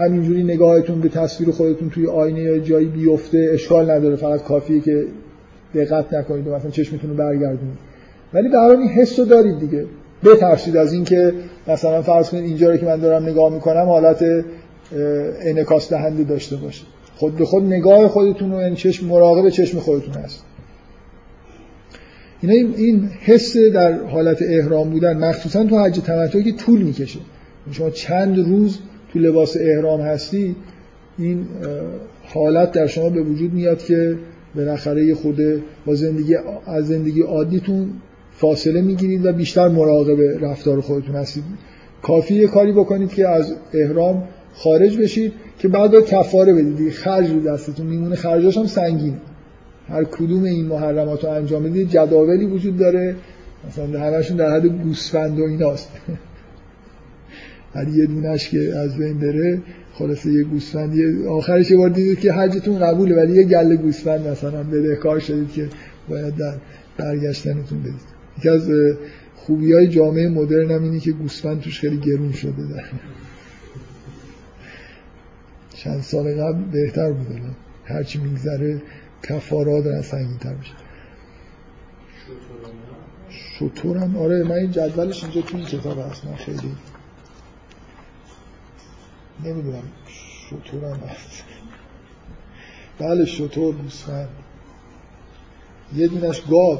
[0.00, 5.04] همینجوری نگاهتون به تصویر خودتون توی آینه یا جایی بیفته اشکال نداره فقط کافیه که
[5.74, 7.78] دقت نکنید و مثلا چشمتون رو برگردونید.
[8.34, 9.86] ولی به این حس رو دارید دیگه.
[10.24, 11.32] بترسید از اینکه
[11.68, 14.24] مثلا فرض کنید اینجا رو که من دارم نگاه می‌کنم حالت
[15.42, 16.84] انعکاس دهنده داشته باشه.
[17.16, 20.44] خود به خود نگاه خودتون رو این چشم مراقب چشم خودتون هست.
[22.40, 27.18] اینا این حس در حالت احرام بودن مخصوصا تو حج تمتعی که طول می‌کشه.
[27.70, 28.78] شما چند روز
[29.18, 30.56] تو لباس احرام هستی
[31.18, 31.46] این
[32.24, 34.16] حالت در شما به وجود میاد که
[34.56, 35.36] بالاخره یه خود
[35.86, 36.36] با زندگی
[36.66, 37.90] از زندگی عادیتون
[38.32, 41.44] فاصله می‌گیرید و بیشتر مراقب رفتار خودتون هستید.
[42.02, 46.92] کافی یه کاری بکنید که از احرام خارج بشید که بعد کفاره بدید.
[46.92, 48.16] خرج رو دستتون میمونه.
[48.16, 49.20] خرجاش هم سنگینه
[49.88, 53.16] هر کدوم این محرمات رو انجام بدید جداولی وجود داره.
[53.68, 55.90] مثلا همشون در حد گوسفند و ایناست.
[57.78, 61.26] هر یه دونش که از بین بره خلاصه یه گوسفند.
[61.26, 64.64] آخرش یه بار دیدید که حجتون قبوله ولی یه گله گوسفند مثلا
[64.94, 65.68] کار شدید که
[66.08, 66.54] باید در
[66.96, 68.18] برگشتنتون بدید.
[68.38, 68.70] یکی از
[69.36, 72.52] خوبی های جامعه مدرن هم اینه که گوسفند توش خیلی گرون شده.
[72.52, 72.84] در
[75.76, 77.40] چند سال قبل بهتر بوده
[77.84, 78.82] هرچی میگذره
[79.22, 80.72] کفارا دارن سنگین تر میشه
[83.58, 84.44] شطورم آره.
[84.44, 86.24] من این جدولش اینجا تو این کتاب هست.
[86.24, 86.70] من خیلی
[89.44, 89.82] نمی‌دونم
[90.50, 91.44] شطورم هست.
[92.98, 94.28] بله شطور گوسفند
[95.96, 96.78] یه دونش گاو.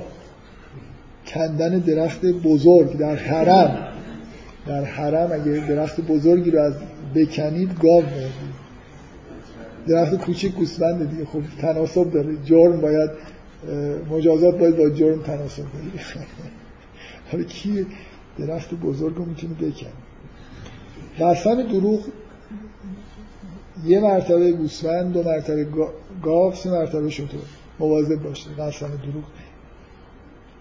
[1.27, 3.89] کندن درخت بزرگ در حرم.
[4.67, 6.75] در حرم اگه درخت بزرگی رو از
[7.15, 8.31] بکنید گاو میاد
[9.87, 11.25] درخت کوچیک گوسفند دیگه.
[11.25, 12.37] خب تناسب داره.
[12.45, 13.11] جرم باید
[14.11, 16.05] مجازات باید با جرم تناسب داره
[17.33, 17.87] حالا کی
[18.39, 19.93] درخت بزرگ رو می‌تونه بکنه؟
[21.21, 22.01] قسم دروغ
[23.87, 25.67] یه مرتبه گوسفند دو مرتبه
[26.23, 27.41] گاو سه مرتبه شطور
[27.79, 29.25] مواظب باشه قسم دروغ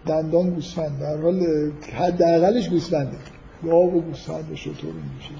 [0.08, 1.00] دندان گوسفند.
[1.00, 1.46] در حال
[1.94, 3.18] حداقلش گوسفنده.
[3.64, 5.32] گاو و گوسفند و شطور میشه.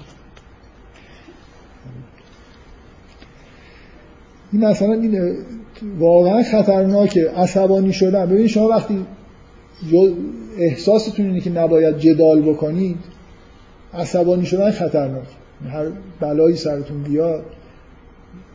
[4.52, 5.36] این مثلا این
[5.98, 7.30] واقعا خطرناکه.
[7.30, 8.26] عصبانی شدن.
[8.26, 9.06] ببین شما وقتی
[10.58, 12.98] احساستون اینه که نباید جدال بکنید
[13.94, 15.26] عصبانی شدن خطرناک
[15.68, 15.86] هر
[16.20, 17.44] بلایی سرتون بیاد.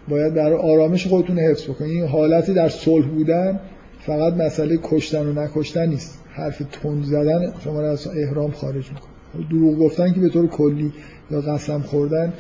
[0.07, 1.91] باید در آرامش خودتون حفظ بکنید.
[1.91, 3.59] این حالتی در صلح بودن
[3.99, 6.19] فقط مسئله کشتن و نکشتن نیست.
[6.29, 9.47] حرف تند زدن شما رو از احرام خارج می‌کنه.
[9.49, 10.93] دروغ گفتن که به طور کلی
[11.31, 12.33] یا قسم خوردن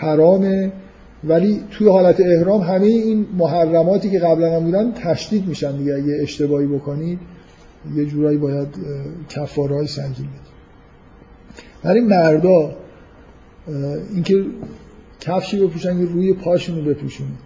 [0.00, 0.72] حرامه.
[1.24, 5.94] ولی توی حالت احرام همه این محرماتی که قبلا هم بودن تشدید میشن دیگه.
[5.94, 7.18] اگه اشتباهی بکنید
[7.96, 8.68] یه جورایی باید
[9.28, 10.56] کفارهای سنگین بدید.
[11.82, 12.76] برای مردا
[14.14, 14.44] اینکه
[15.26, 17.38] کفشی بپوشن که روی پاشونو بپوشونید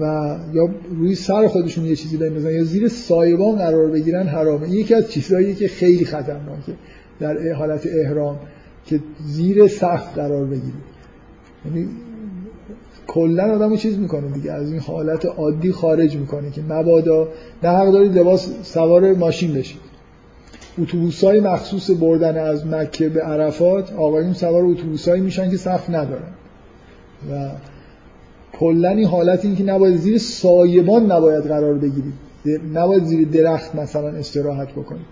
[0.00, 0.68] و یا
[0.98, 4.70] روی سر خودشون یه چیزی بندازن یا زیر سایبان قرار بگیرن حرامه.
[4.70, 6.72] یکی از چیزهایی که خیلی خطرناکه
[7.20, 8.38] در حالت احرام
[8.86, 10.72] که زیر سقف قرار بگیری
[11.66, 11.88] یعنی
[13.06, 17.28] کلا آدمو چیز می‌کنه دیگه از این حالت عادی خارج می‌کنه که مبادا
[17.62, 19.80] نه حق دارید لباس سوار ماشین بشید
[20.78, 26.32] اتوبوس های مخصوص بردن از مکه به عرفات آقایون سوار اتوبوس میشن که صف ندارن.
[27.32, 27.50] و
[28.52, 32.14] کلا این حالت این که نباید زیر سایبان نباید قرار بگیرید.
[32.74, 35.06] نباید زیر درخت مثلا استراحت بکنید.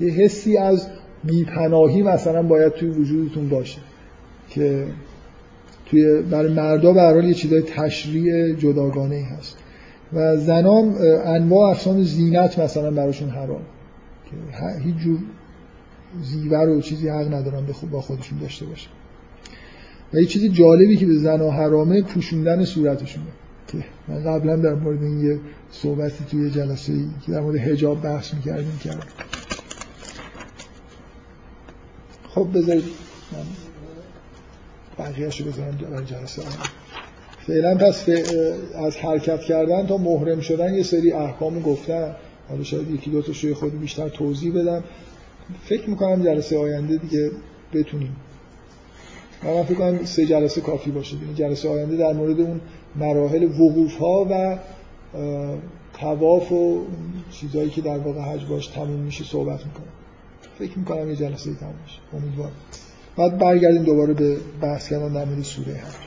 [0.00, 0.86] یه حسی از
[1.24, 3.78] بیپناهی مثلا باید توی وجودتون باشه
[4.48, 4.86] که
[5.86, 9.56] توی برای مردا به حال یه چیزای تشریع جداگانه هست.
[10.12, 13.62] و زنان انواع اقسام زینت مثلا براشون حرام.
[14.30, 15.18] که هیچ جور
[16.22, 18.88] زیور و چیزی حق ندارن با خودشون داشته باشه
[20.14, 23.26] و یه چیز جالبی که به زن و حرامه پوشوندن صورتشونه
[23.68, 28.02] که من قبلا در مورد این یه صحبتی توی جلسه ای که در مورد حجاب
[28.02, 29.06] بحث می‌کردیم کردم.
[32.28, 32.84] خب بذارید
[33.32, 33.44] من
[34.98, 36.42] بقیهش بذارم برای جلسه.
[37.46, 38.08] فعلا پس
[38.74, 42.14] از حرکت کردن تا محرم شدن یه سری احکام گفتن.
[42.48, 44.84] حالا شاید یکی دو تا شوی خودی بیشتر توضیح بدم.
[45.64, 47.30] فکر می‌کنم جلسه آینده دیگه
[47.72, 48.16] بتونیم
[49.44, 51.16] من فکر کنم سه جلسه کافی باشه.
[51.16, 52.60] یعنی جلسه آینده در مورد اون
[52.96, 54.58] مراحل وقوف ها و
[56.00, 56.80] تواف و
[57.30, 59.92] چیزهایی که در واقع حج باش تموم میشه صحبت می‌کنم.
[60.58, 61.98] فکر می‌کنم یه جلسه تموم میشه.
[62.14, 62.52] امیدوارم.
[63.16, 66.03] بعد برگردیم دوباره به بحث کردن در مورد سوره هم